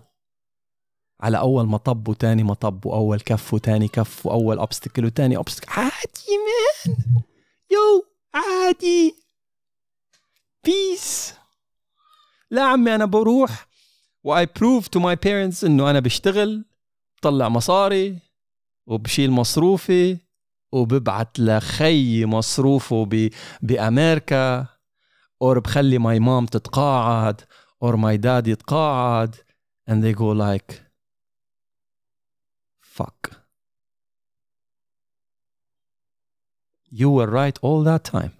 [1.21, 5.69] على أول مطب وتاني مطب وأول كف وتاني كف وأول obstacle وتاني obstacle.
[5.69, 6.35] عادي
[6.85, 6.97] مان
[7.71, 9.15] يو عادي.
[10.63, 11.33] بيس
[12.51, 13.67] لا عمي أنا بروح
[14.23, 16.65] واي بروف تو ماي بيرنتس إنه أنا بشتغل
[17.17, 18.19] بطلع مصاري
[18.87, 20.17] وبشيل مصروفي
[20.71, 23.29] وببعت لخي مصروفه.
[23.61, 24.67] بأمريكا.
[25.42, 27.40] اور بخلي ماي مام تتقاعد
[27.84, 29.34] or my dad يتقاعد
[29.90, 30.80] and they go like
[32.80, 33.30] fuck
[36.90, 38.30] you were right all that time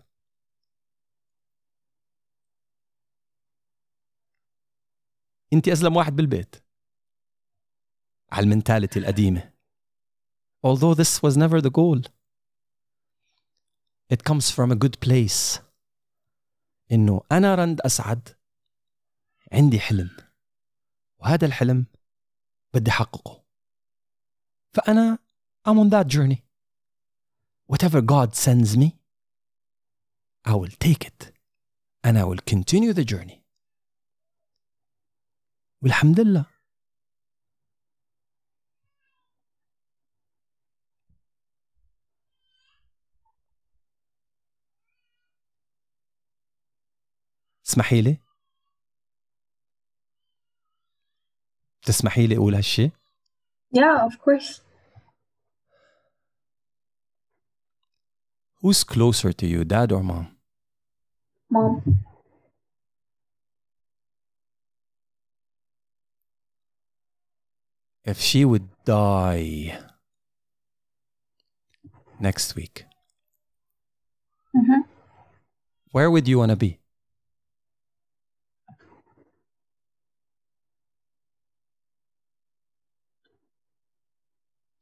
[5.52, 6.56] انت ازلم واحد بالبيت
[8.32, 9.52] على المنتاليتي القديمه
[10.66, 12.01] although this was never the goal
[14.12, 15.60] it comes from a good place
[16.91, 18.30] انه أنا رند اسعد
[19.52, 20.10] عندي حلم
[21.20, 21.86] وهذا الحلم
[22.74, 23.44] بدي احققه
[24.74, 25.18] فانا
[25.70, 26.44] I'm on that journey
[27.68, 28.90] whatever God sends me
[30.45, 31.32] I will take it
[32.03, 33.44] and I will continue the journey
[35.82, 36.45] والحمد لله
[47.68, 48.18] اسمحي لي
[51.82, 52.90] تسمحي لي اقول هالشي
[53.76, 54.60] Yeah, of course.
[58.62, 60.26] who's closer to you dad or mom
[61.51, 61.72] Mom.
[68.05, 69.78] if she would die
[72.20, 72.85] next week
[74.52, 74.81] hmm
[75.93, 76.77] where would you want to be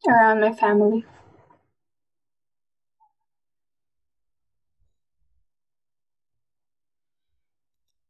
[0.09, 1.05] Around my family.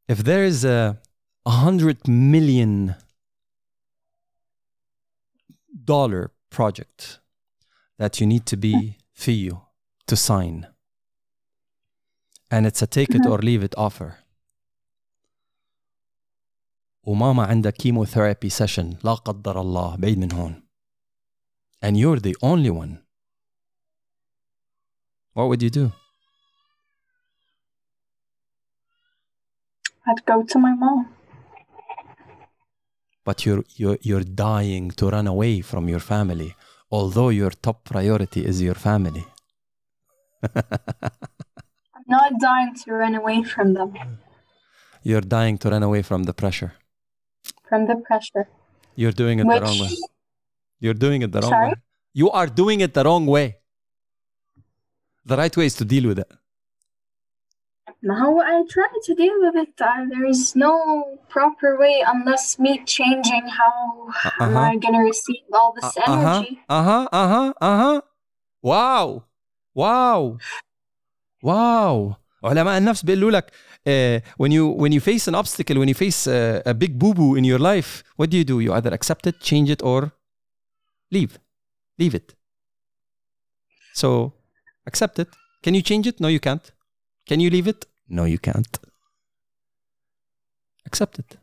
[0.08, 0.98] if there is a
[1.46, 2.94] a hundred million
[5.92, 7.20] dollar project
[7.98, 8.74] that you need to be
[9.22, 9.54] FIU
[10.06, 10.66] to sign
[12.50, 14.18] and it's a take it or leave it offer
[17.04, 20.62] وماما عندها chemotherapy session لا قدر الله بعيد من هون
[21.81, 23.01] and you're the only one.
[25.33, 25.91] What would you do?
[30.07, 31.13] I'd go to my mom.
[33.25, 36.55] but you're you're you're dying to run away from your family
[36.91, 39.25] although your top priority is your family.
[40.55, 43.93] I'm not dying to run away from them,
[45.03, 46.73] you're dying to run away from the pressure.
[47.67, 48.47] From the pressure.
[48.95, 49.89] you're doing it the wrong way.
[49.89, 49.99] Which,
[50.80, 51.68] you're doing it the wrong Sorry?
[51.68, 51.74] way
[52.12, 53.56] you are doing it the wrong way
[55.24, 56.30] the right way is to deal with it
[58.02, 59.80] now I try to deal with it.
[59.80, 64.08] Uh, there is no proper way unless me changing how
[64.40, 64.58] am uh-huh.
[64.58, 66.60] I gonna receive all this uh-huh energy.
[66.68, 68.00] uh-huh uh-huh uh-huh
[68.62, 69.24] wow
[69.74, 70.38] wow
[71.42, 73.52] wow علماء النفس بيقولوا لك
[73.86, 77.14] uh, when you when you face an obstacle when you face uh, a big boo
[77.14, 80.10] boo in your life what do you do you either accept it change it or
[81.10, 81.38] leave
[81.98, 82.34] leave it
[83.94, 84.32] so
[84.86, 85.28] accept it
[85.62, 86.72] can you change it no you can't
[87.28, 88.78] can you leave it no you can't
[90.86, 91.36] accept it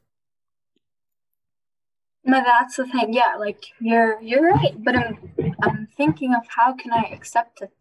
[2.24, 3.14] No, that's the thing.
[3.14, 5.18] Yeah, like you're you're right, but I'm
[5.64, 7.74] I'm thinking of how can I accept it?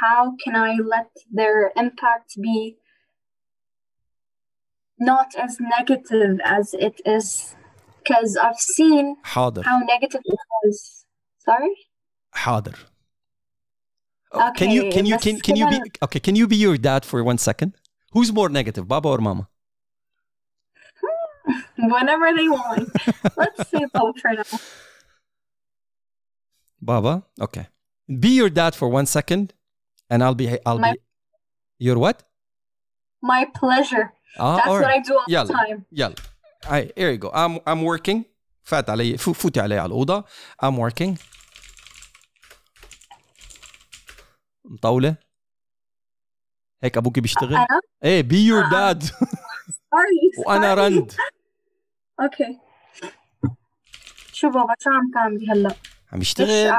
[0.00, 2.76] How can I let their impact be
[4.98, 7.56] not as negative as it is
[7.98, 10.97] because I've seen حاضر how negative it was.
[11.48, 11.74] Sorry?
[12.34, 12.74] حاضر
[14.36, 16.46] Oh, can you Okay, can you بس can, can you be كده- okay can you
[16.48, 17.70] be your dad for one second
[18.14, 19.44] who's more negative baba or mama
[21.94, 22.88] Whenever they want.
[23.40, 24.58] Let's say both for now.
[26.90, 27.12] baba
[27.46, 27.66] okay
[28.24, 29.44] be your dad for one second
[30.10, 30.98] and i'll be i'll My- be
[31.86, 32.18] your what
[33.32, 34.06] My pleasure.
[34.38, 35.00] ah That's all what right.
[35.00, 35.46] I do all يلا.
[35.46, 35.78] the time.
[35.92, 36.14] يلا
[36.76, 38.24] I, here you go I'm I'm working
[38.64, 40.24] فات علي فو- فوتي علي على الأوضة
[40.62, 41.18] I'm working
[44.69, 45.15] مطولة
[46.83, 47.67] هيك أبوكي بيشتغل أنا؟
[48.03, 48.93] إيه آه.
[48.93, 50.39] dad Sorry.
[50.47, 50.79] وأنا sorry.
[50.79, 51.11] رند
[52.21, 52.59] أوكي
[54.33, 55.75] شو بابا شو عم تعملي هلأ؟
[56.11, 56.77] عم يشتغل؟ عم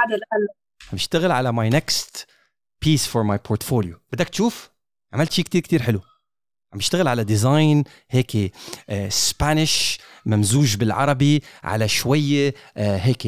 [0.93, 2.27] يشتغل على my next
[2.85, 4.71] piece for my portfolio بدك تشوف
[5.12, 6.01] عملت شيء كتير كتير حلو
[6.73, 8.53] عم يشتغل على ديزاين هيك
[9.09, 13.27] سبانيش ممزوج بالعربي على شوية آه، هيك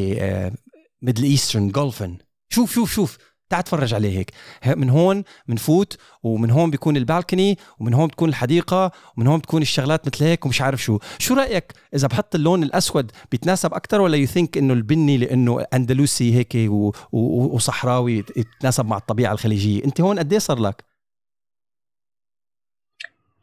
[1.02, 2.18] ميدل ايسترن جولفن
[2.48, 3.18] شوف شوف شوف
[3.52, 4.30] تعال تفرج عليه هيك
[4.76, 10.06] من هون بنفوت ومن هون بيكون البالكني ومن هون بتكون الحديقة ومن هون بتكون الشغلات
[10.06, 14.26] مثل هيك ومش عارف شو شو رأيك إذا بحط اللون الأسود بيتناسب أكتر ولا يو
[14.26, 20.00] ثينك إنه البني لأنه أندلسي هيك و- و- وصحراوي يت- يتناسب مع الطبيعة الخليجية أنت
[20.00, 20.84] هون قد إيه صار لك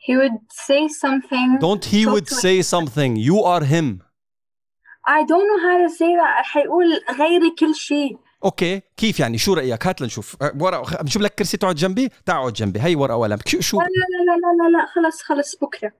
[0.07, 1.47] He would say something.
[1.67, 3.87] Don't he would say something you are him
[5.17, 6.43] I don't know how to say that.
[6.45, 6.85] حيقول
[7.19, 8.17] غيري كل شيء.
[8.43, 10.43] أوكي كيف يعني؟ شو رأيك؟ هات لنشوف.
[10.43, 12.79] أه، ورقة بجيب لك كرسي تقعد جنبي؟ تقعد جنبي.
[12.79, 13.37] هي ورقة وقلم.
[13.45, 15.91] شو شو؟ لا لا لا لا لا لا خلص خلص بكرة.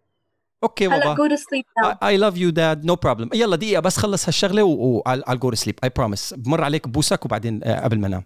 [0.64, 1.98] أوكي بابا sleep now.
[2.02, 2.86] I, I love you dad.
[2.86, 3.30] No problem.
[3.34, 5.86] يلا دقيقة بس خلص هالشغلة و I'll, I'll go to sleep.
[5.86, 6.34] I promise.
[6.34, 8.24] بمر عليك ببوسك وبعدين آه، قبل ما انام.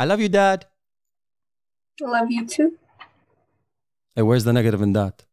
[0.00, 0.64] I love you dad.
[2.02, 2.70] Love you too.
[4.16, 5.26] hey where's the negative in that?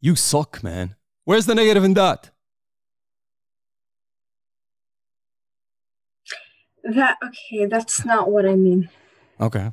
[0.00, 0.96] You suck man.
[1.24, 2.31] Where's the negative in that?
[6.83, 8.89] That okay, that's not what I mean.
[9.41, 9.71] okay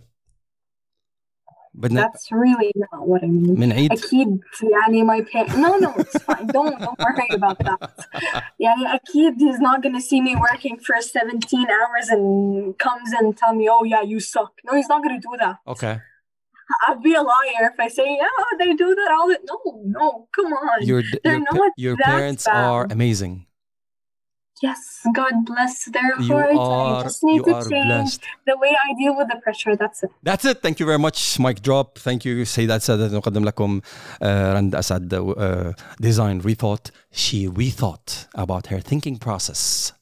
[1.74, 3.54] بدنا That's really not what I mean.
[3.56, 7.80] بنعيد أكيد يعني my parents no no it's fine don't don't worry about that
[8.60, 13.54] يعني أكيد he's not gonna see me working for 17 hours and comes and tell
[13.54, 16.00] me oh yeah you suck no he's not gonna do that okay
[16.88, 19.56] I'd be a liar if I say yeah they do that all the no
[19.98, 20.06] no
[20.36, 22.56] come on your They're your, pa- not your that parents bad.
[22.64, 23.34] are amazing
[24.61, 26.59] yes, God bless their you hearts.
[26.59, 28.21] Are, I just need to change blessed.
[28.45, 29.75] the way I deal with the pressure.
[29.75, 30.11] That's it.
[30.23, 30.61] That's it.
[30.61, 31.39] Thank you very much.
[31.39, 31.97] Mic drop.
[31.97, 36.91] Thank you, سيدات سادات نقدم لكم uh, رند أسد uh, Design Rethought.
[37.11, 39.93] She rethought about her thinking process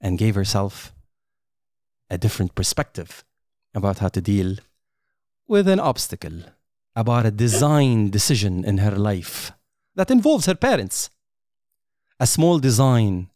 [0.00, 0.92] and gave herself
[2.10, 3.24] a different perspective
[3.74, 4.56] about how to deal
[5.48, 6.38] with an obstacle,
[6.94, 9.52] about a design decision in her life
[9.96, 11.10] that involves her parents.
[12.20, 13.28] A small design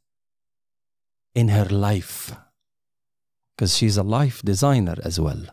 [1.36, 2.36] in her life
[3.56, 5.44] because she's a life designer as well.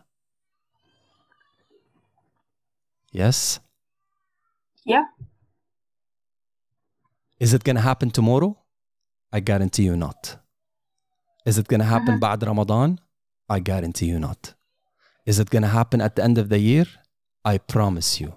[3.11, 3.59] Yes?
[4.85, 5.05] yeah
[7.39, 8.51] Is it going to happen tomorrow?
[9.33, 10.37] I guarantee you not.
[11.45, 12.19] Is it going to happen Mhm.
[12.19, 12.99] بعد Ramadan?
[13.49, 14.53] I guarantee you not.
[15.25, 16.85] Is it going to happen at the end of the year?
[17.43, 18.31] I promise you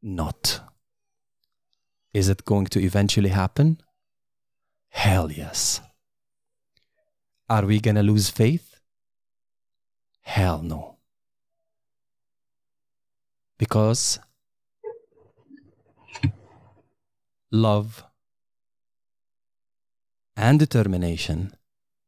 [0.00, 0.60] not.
[2.12, 3.78] Is it going to eventually happen?
[4.88, 5.80] Hell yes.
[7.49, 8.79] Are we to lose faith?
[10.21, 10.97] Hell no.
[13.57, 14.19] Because
[17.51, 18.03] love
[20.35, 21.53] and determination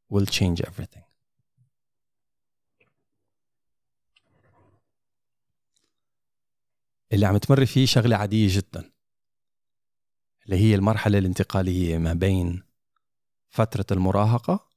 [0.10, 1.04] will change everything.
[7.14, 8.92] اللي عم تمر فيه شغلة عادية جدا
[10.46, 12.64] اللي هي المرحلة الانتقالية ما بين
[13.50, 14.69] فترة المراهقة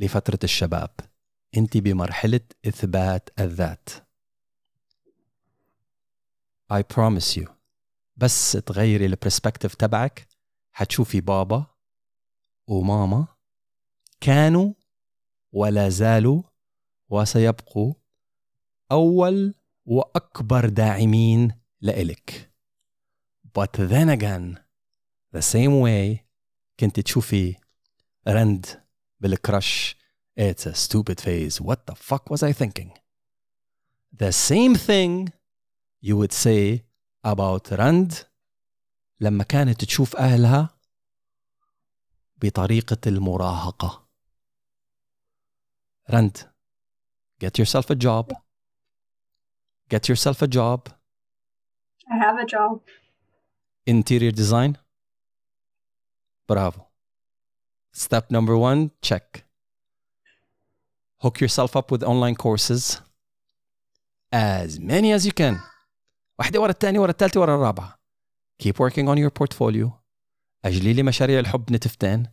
[0.00, 0.90] لفترة الشباب.
[1.56, 3.88] انت بمرحلة إثبات الذات.
[6.72, 7.50] I promise you.
[8.16, 10.28] بس تغيري البرسبكتيف تبعك.
[10.72, 11.66] حتشوفي بابا
[12.66, 13.26] وماما
[14.20, 14.72] كانوا
[15.52, 16.42] ولا زالوا
[17.08, 17.94] وسيبقوا
[18.92, 19.54] أول
[19.86, 22.52] وأكبر داعمين لإلك.
[23.58, 24.58] But then again
[25.36, 26.18] the same way
[26.80, 27.56] كنت تشوفي
[28.28, 28.66] رند
[29.19, 29.95] بالكرش
[30.37, 31.61] It's a stupid phase.
[31.61, 32.91] What the fuck was I thinking?
[34.11, 35.31] The same thing
[36.01, 36.83] you would say
[37.23, 38.13] about رند
[39.19, 40.69] لما كانت تشوف أهلها
[42.37, 44.07] بطريقة المراهقة.
[46.09, 46.37] رند
[47.43, 48.33] get yourself a job.
[49.89, 50.89] Get yourself a job
[52.13, 52.81] I have a job
[53.85, 54.77] interior design
[56.47, 56.87] bravo
[57.99, 59.45] step number one check
[61.23, 63.01] hook yourself up with online courses
[64.31, 65.55] as many as you can
[66.39, 67.99] واحدة ورا الثانية ورا الثالثة ورا الرابعة
[68.63, 69.89] keep working on your portfolio
[70.65, 72.27] أجلي لي مشاريع الحب نتفتان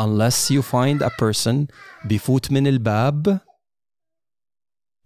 [0.00, 1.66] unless you find a person
[2.04, 3.40] بيفوت من الباب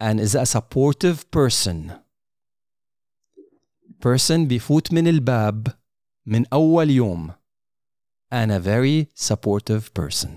[0.03, 1.91] and is a supportive person
[4.05, 5.67] person بيفوت من الباب
[6.25, 7.31] من أول يوم
[8.31, 10.31] and a very supportive person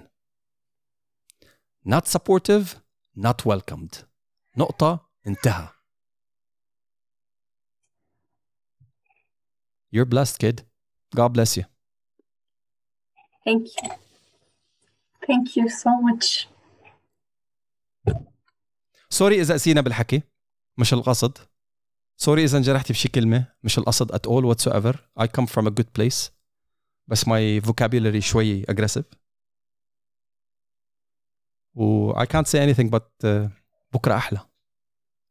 [1.84, 2.66] not supportive
[3.16, 4.04] not welcomed
[4.56, 5.68] نقطة انتهى
[9.92, 10.56] You're blessed, kid.
[11.14, 11.64] God bless you.
[13.46, 13.88] Thank you.
[15.26, 16.48] Thank you so much.
[19.10, 20.22] سوري إذا قسينا بالحكي
[20.78, 21.38] مش القصد.
[22.16, 24.94] سوري إذا انجرحتي بشي كلمة مش القصد at all whatsoever.
[25.16, 26.30] I come from a good place.
[27.10, 29.04] بس my vocabulary شوي aggressive.
[31.74, 33.50] و I can't say anything but uh,
[33.94, 34.40] بكرة أحلى.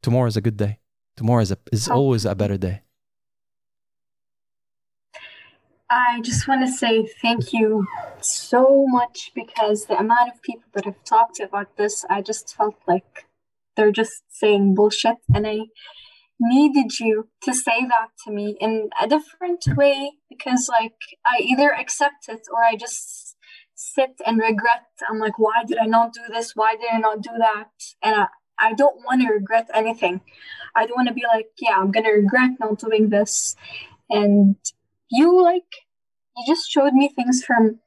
[0.02, 0.80] Tomorrow is a good day.
[1.18, 2.82] Tomorrow is, a, is always a better day.
[5.90, 7.88] I just want to say thank you
[8.19, 12.76] so much because the amount of people that have talked about this, I just felt
[12.88, 13.11] like
[13.76, 15.18] they're just saying bullshit.
[15.34, 15.57] And I
[16.41, 20.95] needed you to say that to me in a different way because, like,
[21.27, 23.37] I either accept it or I just
[23.75, 24.87] sit and regret.
[25.09, 26.53] I'm like, why did I not do this?
[26.55, 27.71] Why did I not do that?
[28.03, 28.27] And I,
[28.59, 30.21] I don't want to regret anything.
[30.75, 33.57] I don't want to be like, yeah, I'm going to regret not doing this.
[34.09, 34.57] And
[35.11, 35.65] you like
[36.37, 37.81] you just showed me things from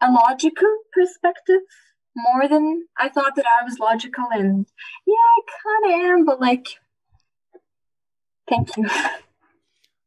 [0.00, 1.60] a logical perspective
[2.16, 4.66] more than I thought that I was logical and
[5.06, 5.40] yeah I
[5.92, 6.66] kinda am but like
[8.49, 8.85] thank you.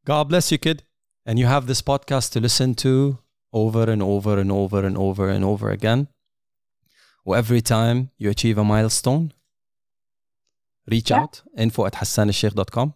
[0.04, 0.78] God bless you, kid.
[1.26, 3.18] And you have this podcast to listen to
[3.52, 6.08] over and over and over and over and over again.
[7.24, 9.32] Or every time you achieve a milestone,
[10.86, 11.20] reach Yeah.
[11.22, 12.94] out info at hassanalsheikh.com.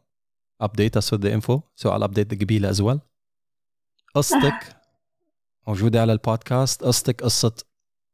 [0.66, 1.54] Update us with the info.
[1.74, 3.00] So I'll update the قبيلة as well.
[4.14, 4.76] قصتك
[5.66, 7.52] موجودة على البودكاست قصتك قصة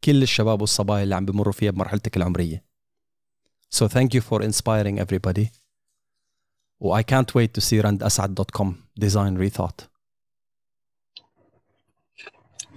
[0.05, 2.65] كل الشباب والصبايا اللي عم بمروا فيها بمرحلتك العمرية.
[3.75, 5.51] So thank you for inspiring everybody.
[6.83, 8.69] و I can't wait to see randasad.com
[9.05, 9.89] design rethought.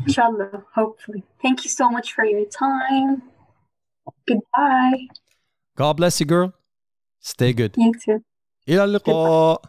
[0.06, 1.24] Inshallah, hopefully.
[1.44, 3.22] Thank you so much for your time.
[4.28, 5.08] Goodbye.
[5.76, 6.54] God bless you girl.
[7.20, 7.74] Stay good.
[7.78, 8.22] You too.
[8.70, 9.62] إلى اللقاء.